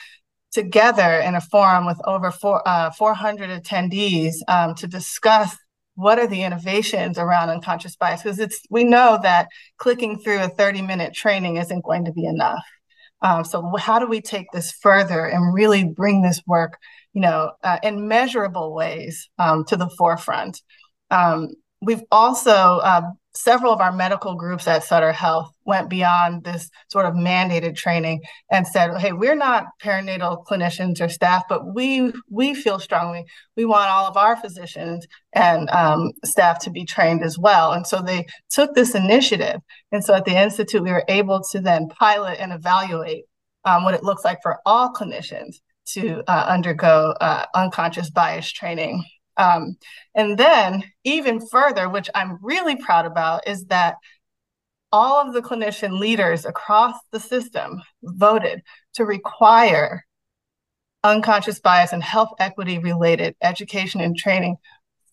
together 0.53 1.21
in 1.21 1.35
a 1.35 1.41
forum 1.41 1.87
with 1.87 2.01
over 2.07 2.31
four, 2.31 2.67
uh, 2.67 2.91
400 2.91 3.51
attendees 3.51 4.35
um, 4.49 4.75
to 4.77 4.87
discuss 4.87 5.57
what 5.95 6.19
are 6.19 6.27
the 6.27 6.43
innovations 6.43 7.19
around 7.19 7.49
unconscious 7.49 7.97
bias 7.97 8.23
because 8.23 8.39
it's 8.39 8.61
we 8.71 8.85
know 8.85 9.19
that 9.23 9.49
clicking 9.79 10.19
through 10.19 10.43
a 10.43 10.49
30 10.49 10.83
minute 10.83 11.15
training 11.15 11.57
isn't 11.57 11.85
going 11.85 12.05
to 12.05 12.13
be 12.13 12.27
enough 12.27 12.63
um, 13.23 13.45
so 13.45 13.77
how 13.77 13.99
do 13.99 14.07
we 14.07 14.21
take 14.21 14.53
this 14.53 14.71
further 14.71 15.27
and 15.27 15.55
really 15.55 15.85
bring 15.85 16.23
this 16.23 16.43
work, 16.47 16.79
you 17.13 17.21
know, 17.21 17.53
uh, 17.63 17.79
in 17.83 18.09
measurable 18.09 18.75
ways 18.75 19.29
um, 19.39 19.65
to 19.67 19.77
the 19.77 19.89
forefront? 19.89 20.61
Um, 21.11 21.51
we've 21.81 22.03
also 22.11 22.51
uh, 22.53 23.03
several 23.37 23.73
of 23.73 23.81
our 23.81 23.93
medical 23.93 24.35
groups 24.35 24.67
at 24.67 24.85
Sutter 24.85 25.13
Health 25.13 25.53
went 25.65 25.91
beyond 25.91 26.45
this 26.45 26.71
sort 26.89 27.07
of 27.07 27.15
mandated 27.15 27.77
training 27.77 28.23
and 28.51 28.67
said, 28.67 28.97
"Hey, 28.99 29.13
we're 29.13 29.37
not 29.37 29.67
perinatal 29.83 30.45
clinicians 30.47 31.01
or 31.01 31.09
staff, 31.09 31.45
but 31.49 31.75
we 31.75 32.13
we 32.31 32.55
feel 32.55 32.79
strongly 32.79 33.25
we 33.57 33.65
want 33.65 33.91
all 33.91 34.07
of 34.07 34.17
our 34.17 34.37
physicians 34.37 35.07
and 35.33 35.69
um, 35.71 36.13
staff 36.25 36.59
to 36.61 36.71
be 36.71 36.85
trained 36.85 37.23
as 37.23 37.39
well." 37.39 37.73
And 37.73 37.87
so 37.87 38.01
they 38.03 38.27
took 38.51 38.75
this 38.75 38.95
initiative, 38.95 39.61
and 39.93 40.05
so 40.05 40.15
at 40.15 40.25
the 40.25 40.37
institute, 40.37 40.83
we 40.83 40.93
were 40.93 41.05
able 41.09 41.43
to 41.53 41.61
then 41.61 41.89
pilot 41.89 42.39
and 42.41 42.53
evaluate 42.53 43.25
um, 43.65 43.85
what 43.85 43.95
it 43.95 44.05
looks 44.05 44.25
like 44.25 44.39
for 44.43 44.59
all 44.65 44.93
clinicians 44.93 45.57
to 45.87 46.23
uh, 46.29 46.47
undergo 46.49 47.15
uh, 47.21 47.47
unconscious 47.55 48.11
bias 48.11 48.51
training. 48.51 49.05
Um, 49.37 49.77
and 50.15 50.39
then, 50.39 50.85
even 51.05 51.47
further, 51.47 51.89
which 51.89 52.09
I'm 52.15 52.39
really 52.43 52.77
proud 52.77 53.07
about, 53.07 53.47
is 53.47 53.67
that 53.67 53.97
all 54.93 55.27
of 55.27 55.35
the 55.35 55.43
clinician 55.43 55.99
leaders 55.99 56.45
across 56.45 56.97
the 57.13 57.21
system 57.21 57.83
voted 58.03 58.63
to 58.95 59.05
require 59.05 60.07
unconscious 61.05 61.61
bias 61.61 61.93
and 61.93 62.03
health 62.03 62.33
equity 62.39 62.79
related 62.79 63.37
education 63.43 64.01
and 64.01 64.17
training 64.17 64.57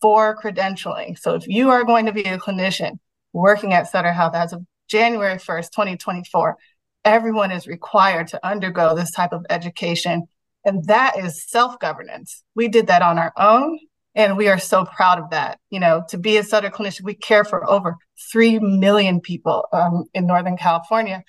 for 0.00 0.36
credentialing. 0.36 1.18
So, 1.18 1.34
if 1.34 1.46
you 1.46 1.70
are 1.70 1.84
going 1.84 2.06
to 2.06 2.12
be 2.12 2.24
a 2.24 2.38
clinician 2.38 2.98
working 3.32 3.72
at 3.72 3.90
Sutter 3.90 4.12
Health 4.12 4.34
as 4.34 4.52
of 4.52 4.64
January 4.88 5.36
1st, 5.36 5.70
2024, 5.70 6.56
everyone 7.04 7.50
is 7.50 7.66
required 7.66 8.28
to 8.28 8.46
undergo 8.46 8.94
this 8.94 9.10
type 9.10 9.32
of 9.32 9.44
education. 9.50 10.26
And 10.64 10.84
that 10.86 11.18
is 11.18 11.48
self 11.48 11.78
governance. 11.78 12.42
We 12.54 12.68
did 12.68 12.86
that 12.86 13.02
on 13.02 13.18
our 13.18 13.32
own. 13.36 13.78
And 14.14 14.36
we 14.36 14.48
are 14.48 14.58
so 14.58 14.84
proud 14.84 15.18
of 15.18 15.30
that. 15.30 15.58
You 15.70 15.80
know, 15.80 16.04
to 16.08 16.18
be 16.18 16.36
a 16.36 16.44
Sutter 16.44 16.70
clinician, 16.70 17.02
we 17.02 17.14
care 17.14 17.44
for 17.44 17.68
over 17.68 17.96
3 18.32 18.60
million 18.60 19.20
people 19.20 19.66
um, 19.72 20.04
in 20.14 20.26
Northern 20.26 20.56
California. 20.56 21.22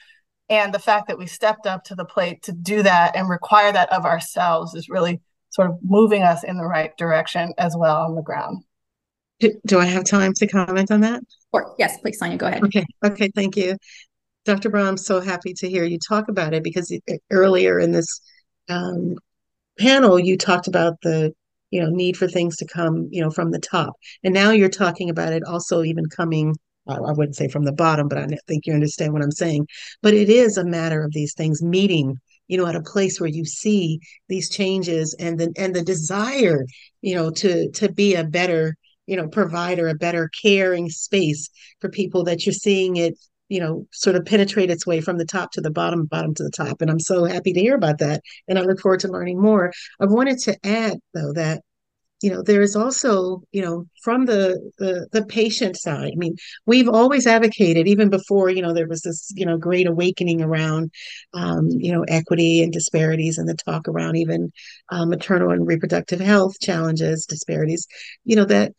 And 0.49 0.73
the 0.73 0.79
fact 0.79 1.07
that 1.07 1.17
we 1.17 1.25
stepped 1.25 1.65
up 1.65 1.83
to 1.85 1.95
the 1.95 2.05
plate 2.05 2.43
to 2.43 2.51
do 2.51 2.83
that 2.83 3.15
and 3.15 3.27
require 3.27 3.71
that 3.71 3.91
of 3.91 4.05
ourselves 4.05 4.75
is 4.75 4.89
really 4.89 5.21
sort 5.49 5.69
of 5.69 5.77
moving 5.81 6.21
us 6.21 6.43
in 6.43 6.57
the 6.57 6.65
right 6.65 6.95
direction 6.97 7.53
as 7.57 7.75
well 7.75 8.03
on 8.03 8.15
the 8.15 8.21
ground. 8.21 8.63
Do, 9.39 9.51
do 9.65 9.79
I 9.79 9.85
have 9.85 10.05
time 10.05 10.33
to 10.33 10.47
comment 10.47 10.91
on 10.91 11.01
that? 11.01 11.23
Or 11.51 11.73
yes, 11.79 11.97
please, 11.99 12.19
Sonya, 12.19 12.37
go 12.37 12.47
ahead. 12.47 12.63
Okay. 12.63 12.85
Okay. 13.03 13.29
Thank 13.33 13.57
you. 13.57 13.77
Dr. 14.45 14.69
Brown, 14.69 14.87
I'm 14.87 14.97
so 14.97 15.19
happy 15.19 15.53
to 15.55 15.69
hear 15.69 15.83
you 15.83 15.97
talk 15.97 16.27
about 16.29 16.53
it 16.53 16.63
because 16.63 16.95
earlier 17.31 17.79
in 17.79 17.91
this 17.91 18.21
um, 18.69 19.15
panel, 19.79 20.19
you 20.19 20.37
talked 20.37 20.67
about 20.67 21.01
the 21.01 21.33
you 21.75 21.81
know 21.81 21.89
need 21.89 22.15
for 22.15 22.27
things 22.27 22.55
to 22.55 22.65
come 22.65 23.07
you 23.11 23.21
know 23.21 23.29
from 23.29 23.51
the 23.51 23.59
top 23.59 23.93
and 24.23 24.33
now 24.33 24.51
you're 24.51 24.69
talking 24.69 25.09
about 25.09 25.33
it 25.33 25.43
also 25.43 25.83
even 25.83 26.05
coming 26.05 26.55
I 26.87 27.13
wouldn't 27.13 27.35
say 27.35 27.47
from 27.47 27.65
the 27.65 27.71
bottom, 27.71 28.07
but 28.07 28.19
I 28.19 28.27
think 28.47 28.65
you 28.65 28.73
understand 28.73 29.11
what 29.11 29.23
I'm 29.23 29.31
saying. 29.31 29.67
But 30.03 30.13
it 30.13 30.29
is 30.29 30.57
a 30.57 30.63
matter 30.63 31.03
of 31.03 31.13
these 31.13 31.33
things 31.33 31.63
meeting, 31.63 32.19
you 32.47 32.57
know, 32.57 32.67
at 32.67 32.75
a 32.75 32.81
place 32.81 33.19
where 33.19 33.29
you 33.29 33.43
see 33.43 33.99
these 34.29 34.49
changes 34.49 35.15
and 35.19 35.39
the 35.39 35.51
and 35.57 35.75
the 35.75 35.81
desire, 35.81 36.63
you 37.01 37.15
know, 37.15 37.31
to 37.31 37.71
to 37.71 37.91
be 37.91 38.13
a 38.13 38.23
better, 38.23 38.75
you 39.07 39.17
know, 39.17 39.27
provider, 39.27 39.87
a 39.87 39.95
better 39.95 40.29
caring 40.43 40.89
space 40.89 41.49
for 41.81 41.89
people 41.89 42.23
that 42.25 42.45
you're 42.45 42.53
seeing 42.53 42.97
it, 42.97 43.15
you 43.49 43.59
know, 43.59 43.85
sort 43.91 44.15
of 44.15 44.25
penetrate 44.25 44.69
its 44.69 44.87
way 44.87 45.01
from 45.01 45.17
the 45.17 45.25
top 45.25 45.51
to 45.51 45.61
the 45.61 45.71
bottom, 45.71 46.05
bottom 46.05 46.33
to 46.35 46.43
the 46.43 46.51
top. 46.51 46.81
And 46.81 46.89
I'm 46.89 46.99
so 46.99 47.25
happy 47.25 47.53
to 47.53 47.59
hear 47.59 47.75
about 47.75 47.99
that. 47.99 48.21
And 48.47 48.57
I 48.57 48.63
look 48.63 48.79
forward 48.79 49.01
to 49.01 49.07
learning 49.07 49.41
more. 49.41 49.71
I 49.99 50.05
wanted 50.05 50.39
to 50.39 50.57
add 50.63 50.97
though 51.13 51.33
that 51.33 51.61
you 52.21 52.31
know 52.31 52.41
there 52.41 52.61
is 52.61 52.75
also 52.75 53.41
you 53.51 53.61
know 53.61 53.85
from 54.01 54.25
the, 54.25 54.71
the 54.77 55.07
the 55.11 55.25
patient 55.25 55.77
side 55.77 56.11
i 56.13 56.15
mean 56.15 56.35
we've 56.65 56.87
always 56.87 57.27
advocated 57.27 57.87
even 57.87 58.09
before 58.09 58.49
you 58.49 58.61
know 58.61 58.73
there 58.73 58.87
was 58.87 59.01
this 59.01 59.31
you 59.35 59.45
know 59.45 59.57
great 59.57 59.87
awakening 59.87 60.41
around 60.41 60.91
um, 61.33 61.67
you 61.69 61.91
know 61.91 62.03
equity 62.07 62.63
and 62.63 62.71
disparities 62.71 63.37
and 63.37 63.49
the 63.49 63.53
talk 63.53 63.87
around 63.87 64.15
even 64.15 64.51
uh, 64.89 65.05
maternal 65.05 65.51
and 65.51 65.67
reproductive 65.67 66.19
health 66.19 66.59
challenges 66.61 67.25
disparities 67.25 67.85
you 68.23 68.35
know 68.35 68.45
that 68.45 68.71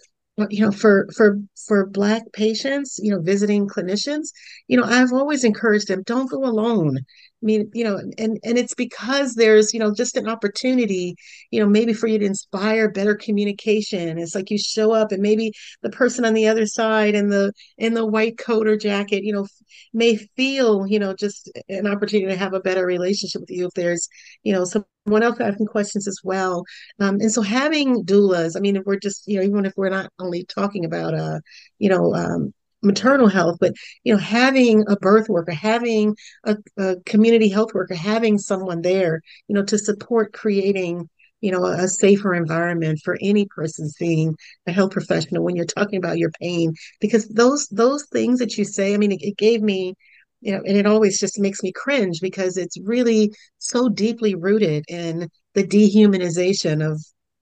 you 0.51 0.61
know 0.61 0.71
for 0.71 1.07
for 1.17 1.39
for 1.67 1.87
black 1.87 2.23
patients 2.33 2.99
you 3.03 3.11
know 3.11 3.21
visiting 3.21 3.67
clinicians 3.67 4.29
you 4.69 4.77
know 4.77 4.85
i've 4.85 5.13
always 5.13 5.45
encouraged 5.45 5.89
them 5.89 6.03
don't 6.05 6.31
go 6.31 6.45
alone 6.45 6.99
mean, 7.47 7.71
you 7.75 7.85
know, 7.85 7.97
and 7.97 8.39
and 8.45 8.59
it's 8.59 8.75
because 8.75 9.35
there's, 9.35 9.73
you 9.75 9.81
know, 9.81 9.95
just 9.95 10.17
an 10.17 10.29
opportunity, 10.29 11.17
you 11.51 11.61
know, 11.61 11.67
maybe 11.69 11.93
for 11.95 12.07
you 12.09 12.19
to 12.19 12.27
inspire 12.27 12.91
better 12.91 13.15
communication. 13.15 14.19
It's 14.19 14.35
like 14.35 14.51
you 14.51 14.59
show 14.59 14.93
up 14.93 15.13
and 15.13 15.23
maybe 15.23 15.53
the 15.83 15.91
person 15.91 16.25
on 16.27 16.35
the 16.35 16.49
other 16.49 16.67
side 16.67 17.15
in 17.15 17.29
the 17.31 17.53
in 17.79 17.95
the 17.95 18.07
white 18.07 18.39
coat 18.39 18.67
or 18.69 18.77
jacket, 18.77 19.25
you 19.25 19.33
know, 19.33 19.47
may 19.93 20.17
feel, 20.37 20.87
you 20.87 20.99
know, 20.99 21.15
just 21.15 21.51
an 21.69 21.87
opportunity 21.87 22.33
to 22.33 22.39
have 22.39 22.55
a 22.55 22.61
better 22.61 22.85
relationship 22.87 23.41
with 23.41 23.51
you 23.51 23.67
if 23.67 23.73
there's, 23.75 24.09
you 24.43 24.53
know, 24.53 24.65
someone 24.65 25.23
else 25.23 25.41
asking 25.41 25.67
questions 25.67 26.09
as 26.09 26.21
well. 26.25 26.65
Um, 27.01 27.17
and 27.21 27.33
so 27.33 27.43
having 27.43 28.05
doulas, 28.05 28.57
I 28.57 28.61
mean, 28.61 28.77
if 28.77 28.85
we're 28.85 28.99
just, 28.99 29.27
you 29.27 29.37
know, 29.39 29.43
even 29.43 29.65
if 29.67 29.73
we're 29.77 29.89
not 29.91 30.11
only 30.19 30.45
talking 30.45 30.85
about 30.85 31.15
uh, 31.15 31.41
you 31.79 31.89
know, 31.89 32.15
um, 32.15 32.53
maternal 32.87 33.29
health, 33.29 33.59
but 33.61 33.73
you 34.05 34.13
know, 34.15 34.19
having 34.19 34.85
a 34.89 34.97
birth 34.97 35.29
worker, 35.29 35.53
having 35.53 36.17
a, 36.45 36.57
a 36.79 36.97
community 37.05 37.49
health 37.49 37.75
worker, 37.75 37.95
having 37.95 38.39
someone 38.39 38.83
there, 38.83 39.21
you 39.49 39.55
know, 39.55 39.65
to 39.65 39.79
support 39.79 40.33
creating 40.33 41.09
you 41.41 41.53
know 41.53 41.65
a, 41.65 41.87
safer 41.87 42.35
environment 42.35 42.99
for 43.05 43.19
any 43.21 43.47
person 43.47 43.89
seeing 43.89 44.35
a 44.67 44.73
health 44.73 44.91
professional 44.93 45.45
when 45.45 45.55
you're 45.55 45.65
talking 45.67 45.99
about 45.99 46.19
your 46.19 46.31
pain 46.41 46.73
because 47.01 47.29
those 47.29 47.69
those 47.69 48.07
things 48.07 48.39
that 48.39 48.57
you 48.57 48.65
say 48.65 48.95
i 48.95 48.97
mean 48.97 49.13
it, 49.13 49.21
it 49.23 49.37
gave 49.37 49.63
me 49.63 49.95
you 50.41 50.53
know 50.53 50.63
and 50.67 50.77
it 50.77 50.87
always 50.87 51.19
just 51.21 51.39
makes 51.39 51.63
me 51.63 51.73
cringe 51.73 52.21
because 52.21 52.57
it's 52.57 52.81
really 52.81 53.31
so 53.59 53.89
deeply 53.89 54.35
rooted 54.35 54.85
in 54.89 55.29
the 55.55 55.65
dehumanization 55.65 56.85
of 56.85 57.01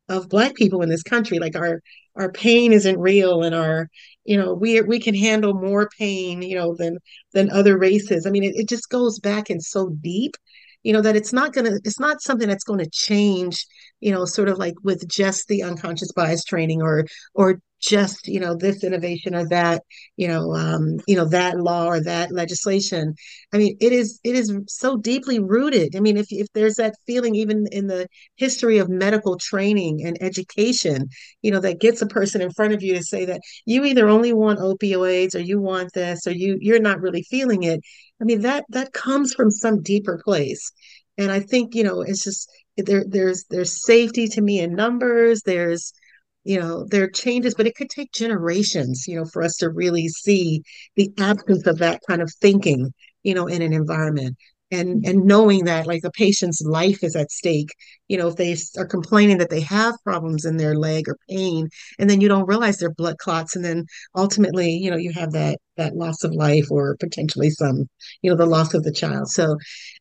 of 0.09 0.29
black 0.29 0.55
people 0.55 0.83
in 0.83 0.89
this 0.89 1.03
country 1.03 1.39
like 1.39 1.57
our 1.57 1.81
our 2.17 2.31
pain 2.31 2.73
isn't 2.73 2.99
real 2.99 3.43
and 3.43 3.55
our 3.55 3.89
you 4.25 4.37
know 4.37 4.55
we 4.55 4.81
we 4.83 4.99
can 5.01 5.15
handle 5.15 5.55
more 5.55 5.89
pain 5.99 6.43
you 6.43 6.55
know 6.57 6.75
than 6.75 6.99
than 7.33 7.51
other 7.51 7.79
races. 7.79 8.27
I 8.27 8.31
mean 8.31 8.45
it, 8.45 8.55
it 8.57 8.69
just 8.69 8.89
goes 8.91 9.19
back 9.19 9.51
and 9.51 9.63
so 9.63 9.91
deep 10.01 10.37
you 10.83 10.93
know 10.93 11.01
that 11.01 11.17
it's 11.17 11.33
not 11.33 11.53
going 11.53 11.65
to 11.65 11.81
it's 11.85 11.99
not 11.99 12.23
something 12.23 12.49
that's 12.49 12.65
going 12.65 12.79
to 12.79 12.91
change 12.91 13.67
you 14.01 14.13
know 14.13 14.25
sort 14.25 14.49
of 14.49 14.59
like 14.59 14.75
with 14.85 15.09
just 15.09 15.49
the 15.49 15.63
unconscious 15.63 16.13
bias 16.13 16.45
training 16.45 16.83
or 16.83 17.05
or 17.35 17.61
just 17.85 18.27
you 18.29 18.41
know 18.41 18.55
this 18.57 18.83
innovation 18.83 19.35
or 19.35 19.47
that 19.49 19.83
you 20.17 20.27
know 20.27 20.55
um 20.55 20.99
you 21.07 21.17
know 21.17 21.27
that 21.29 21.59
law 21.59 21.87
or 21.87 22.01
that 22.01 22.33
legislation. 22.33 23.15
I 23.53 23.59
mean 23.59 23.77
it 23.81 23.93
is 23.93 24.21
it 24.25 24.35
is 24.35 24.53
so 24.69 24.97
deeply 24.97 25.39
rooted. 25.39 25.95
I 25.97 26.01
mean 26.01 26.17
if 26.17 26.27
if 26.31 26.47
there's 26.55 26.77
that 26.77 26.95
feeling 27.07 27.35
even 27.35 27.67
in 27.73 27.87
the 27.87 28.09
history 28.37 28.79
of 28.79 28.89
medical 28.89 29.37
training 29.37 30.05
and 30.05 30.17
education 30.23 31.09
you 31.43 31.51
know 31.51 31.61
that 31.61 31.81
gets 31.81 32.01
a 32.03 32.07
person 32.07 32.41
in 32.41 32.51
front 32.53 32.73
of 32.75 32.83
you 32.83 32.95
to 32.95 33.03
say 33.03 33.25
that 33.27 33.41
you 33.67 33.85
either 33.85 34.09
only 34.09 34.33
want 34.33 34.61
opioids 34.61 35.35
or 35.35 35.41
you 35.41 35.61
want 35.61 35.93
this 35.95 36.27
or 36.27 36.33
you 36.33 36.57
you're 36.61 36.81
not 36.81 37.01
really 37.01 37.23
feeling 37.23 37.63
it. 37.65 37.81
I 38.21 38.25
mean 38.25 38.41
that 38.43 38.65
that 38.71 38.93
comes 38.93 39.35
from 39.35 39.51
some 39.51 39.83
deeper 39.83 40.21
place. 40.25 40.73
And 41.19 41.31
I 41.31 41.41
think, 41.41 41.75
you 41.75 41.85
know, 41.85 42.01
it's 42.03 42.25
just 42.25 42.49
there 42.77 43.05
there's 43.07 43.45
there's 43.51 43.85
safety 43.85 44.27
to 44.29 44.41
me 44.41 44.61
in 44.61 44.75
numbers, 44.75 45.43
there's 45.45 45.93
you 46.45 46.61
know, 46.61 46.85
there 46.85 47.05
are 47.05 47.11
changes, 47.11 47.55
but 47.55 47.67
it 47.67 47.75
could 47.75 47.91
take 47.91 48.13
generations, 48.13 49.07
you 49.09 49.17
know, 49.17 49.25
for 49.25 49.43
us 49.43 49.57
to 49.57 49.71
really 49.71 50.09
see 50.09 50.63
the 50.95 51.11
absence 51.19 51.67
of 51.67 51.79
that 51.79 52.03
kind 52.07 52.23
of 52.23 52.33
thinking, 52.41 52.93
you 53.23 53.35
know, 53.35 53.47
in 53.47 53.63
an 53.63 53.73
environment. 53.73 54.37
And 54.71 55.03
mm-hmm. 55.03 55.11
and 55.11 55.27
knowing 55.27 55.65
that 55.65 55.87
like 55.87 56.05
a 56.05 56.11
patient's 56.11 56.63
life 56.63 57.05
is 57.05 57.15
at 57.15 57.31
stake 57.31 57.75
you 58.09 58.17
know 58.17 58.29
if 58.29 58.37
they 58.37 58.57
are 58.79 58.87
complaining 58.87 59.39
that 59.39 59.51
they 59.51 59.61
have 59.61 59.95
problems 60.05 60.47
in 60.47 60.57
their 60.57 60.75
leg 60.75 61.07
or 61.07 61.19
pain 61.29 61.69
and 61.99 62.09
then 62.09 62.23
you 62.23 62.29
don't 62.29 62.49
realize 62.49 62.79
they're 62.79 62.91
blood 62.91 63.19
clots 63.19 63.55
and 63.55 63.65
then 63.65 63.85
ultimately 64.17 64.71
you 64.71 64.91
know 64.91 64.97
you 64.97 65.13
have 65.13 65.33
that 65.33 65.59
that 65.77 65.95
loss 65.95 66.25
of 66.25 66.33
life 66.33 66.71
or 66.71 66.97
potentially 66.99 67.51
some 67.51 67.87
you 68.23 68.31
know 68.31 68.37
the 68.37 68.47
loss 68.47 68.73
of 68.73 68.83
the 68.85 68.93
child. 68.93 69.29
So 69.29 69.55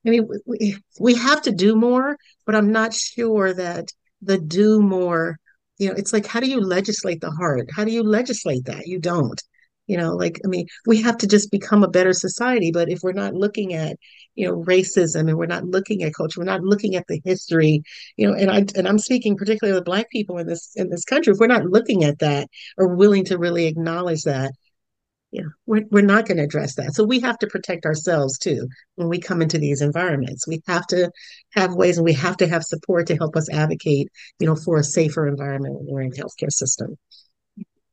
i 0.08 0.10
mean 0.10 0.28
we, 0.46 0.78
we 0.98 1.14
have 1.16 1.42
to 1.42 1.52
do 1.52 1.76
more 1.76 2.16
but 2.46 2.56
i'm 2.56 2.72
not 2.72 2.94
sure 2.94 3.54
that 3.54 3.90
the 4.22 4.38
do 4.40 4.82
more 4.82 5.38
you 5.78 5.90
know 5.90 5.96
it's 5.96 6.14
like 6.14 6.26
how 6.26 6.40
do 6.40 6.50
you 6.50 6.60
legislate 6.60 7.22
the 7.22 7.32
heart? 7.32 7.70
How 7.76 7.86
do 7.86 7.92
you 7.92 8.04
legislate 8.04 8.66
that? 8.66 8.88
You 8.88 9.00
don't 9.00 9.42
you 9.88 9.98
know 9.98 10.16
like 10.16 10.40
i 10.46 10.48
mean 10.48 10.66
we 10.86 11.02
have 11.02 11.18
to 11.18 11.28
just 11.28 11.52
become 11.52 11.84
a 11.84 11.90
better 11.90 12.14
society 12.14 12.72
but 12.72 12.90
if 12.90 13.00
we're 13.04 13.12
not 13.12 13.34
looking 13.34 13.74
at 13.74 13.98
you 14.36 14.48
know 14.48 14.64
racism 14.64 15.28
and 15.28 15.38
we're 15.38 15.46
not 15.46 15.66
looking 15.66 16.04
at 16.04 16.14
culture 16.14 16.40
we're 16.40 16.46
not 16.46 16.64
looking 16.64 16.96
at 16.96 17.06
the 17.08 17.22
history 17.26 17.84
you 18.18 18.28
know 18.28 18.34
and 18.34 18.50
i 18.50 18.66
and 18.76 18.88
i'm 18.88 19.00
speaking 19.00 19.36
particularly 19.36 19.76
with 19.78 19.86
black 19.86 20.10
people 20.10 20.38
in 20.38 20.48
this 20.48 20.72
in 20.76 20.90
this 20.90 21.04
country 21.04 21.34
if 21.34 21.40
we're 21.40 21.48
not 21.48 21.66
looking 21.66 22.04
at 22.04 22.20
that 22.20 22.48
or 22.78 22.96
willing 22.96 23.26
to 23.26 23.38
really 23.38 23.66
acknowledge 23.66 24.24
that 24.24 24.52
know 25.42 25.50
we're, 25.66 25.86
we're 25.90 26.02
not 26.02 26.28
going 26.28 26.38
to 26.38 26.44
address 26.44 26.76
that. 26.76 26.94
So 26.94 27.04
we 27.04 27.20
have 27.22 27.40
to 27.40 27.48
protect 27.48 27.86
ourselves 27.86 28.38
too 28.38 28.68
when 28.96 29.10
we 29.10 29.20
come 29.20 29.42
into 29.42 29.58
these 29.58 29.82
environments. 29.82 30.48
We 30.48 30.62
have 30.68 30.86
to 30.88 31.12
have 31.54 31.74
ways 31.74 31.98
and 31.98 32.06
we 32.06 32.14
have 32.14 32.38
to 32.38 32.48
have 32.48 32.64
support 32.64 33.08
to 33.08 33.16
help 33.16 33.36
us 33.36 33.50
advocate 33.50 34.10
you 34.40 34.48
know 34.48 34.56
for 34.56 34.78
a 34.78 34.84
safer 34.84 35.28
environment 35.28 35.76
when 35.76 35.88
we're 35.88 36.02
in 36.02 36.12
healthcare 36.12 36.52
system 36.52 36.98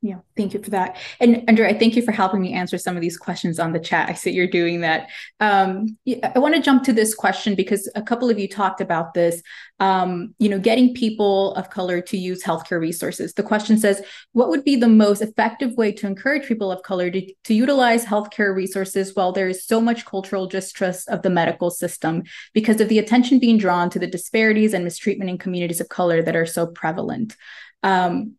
yeah, 0.03 0.17
thank 0.35 0.55
you 0.55 0.63
for 0.63 0.71
that. 0.71 0.97
And 1.19 1.43
Andrea, 1.47 1.77
thank 1.77 1.95
you 1.95 2.01
for 2.01 2.11
helping 2.11 2.41
me 2.41 2.53
answer 2.53 2.79
some 2.79 2.95
of 2.95 3.01
these 3.01 3.17
questions 3.17 3.59
on 3.59 3.71
the 3.71 3.79
chat. 3.79 4.09
I 4.09 4.13
see 4.13 4.31
you're 4.31 4.47
doing 4.47 4.81
that. 4.81 5.09
Um, 5.39 5.95
I 6.23 6.39
want 6.39 6.55
to 6.55 6.61
jump 6.61 6.83
to 6.85 6.93
this 6.93 7.13
question 7.13 7.53
because 7.53 7.87
a 7.93 8.01
couple 8.01 8.27
of 8.27 8.39
you 8.39 8.47
talked 8.47 8.81
about 8.81 9.13
this. 9.13 9.43
Um, 9.79 10.33
you 10.39 10.49
know, 10.49 10.57
getting 10.57 10.95
people 10.95 11.53
of 11.53 11.69
color 11.69 12.01
to 12.01 12.17
use 12.17 12.43
healthcare 12.43 12.79
resources. 12.79 13.35
The 13.35 13.43
question 13.43 13.77
says, 13.77 14.01
what 14.31 14.49
would 14.49 14.63
be 14.63 14.75
the 14.75 14.87
most 14.87 15.21
effective 15.21 15.73
way 15.77 15.91
to 15.91 16.07
encourage 16.07 16.47
people 16.47 16.71
of 16.71 16.81
color 16.81 17.11
to, 17.11 17.33
to 17.43 17.53
utilize 17.53 18.03
healthcare 18.03 18.55
resources 18.55 19.15
while 19.15 19.31
there 19.31 19.49
is 19.49 19.65
so 19.65 19.79
much 19.79 20.05
cultural 20.05 20.47
distrust 20.47 21.09
of 21.09 21.21
the 21.21 21.29
medical 21.29 21.69
system 21.69 22.23
because 22.53 22.81
of 22.81 22.89
the 22.89 22.99
attention 22.99 23.37
being 23.37 23.59
drawn 23.59 23.89
to 23.91 23.99
the 23.99 24.07
disparities 24.07 24.73
and 24.73 24.83
mistreatment 24.83 25.29
in 25.29 25.37
communities 25.37 25.81
of 25.81 25.89
color 25.89 26.23
that 26.23 26.35
are 26.35 26.47
so 26.47 26.65
prevalent? 26.65 27.35
Um, 27.83 28.35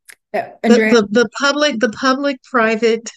the, 0.92 1.08
the, 1.10 1.22
the 1.22 1.28
public 1.38 1.78
the 1.80 1.90
public 1.90 2.42
private 2.42 3.10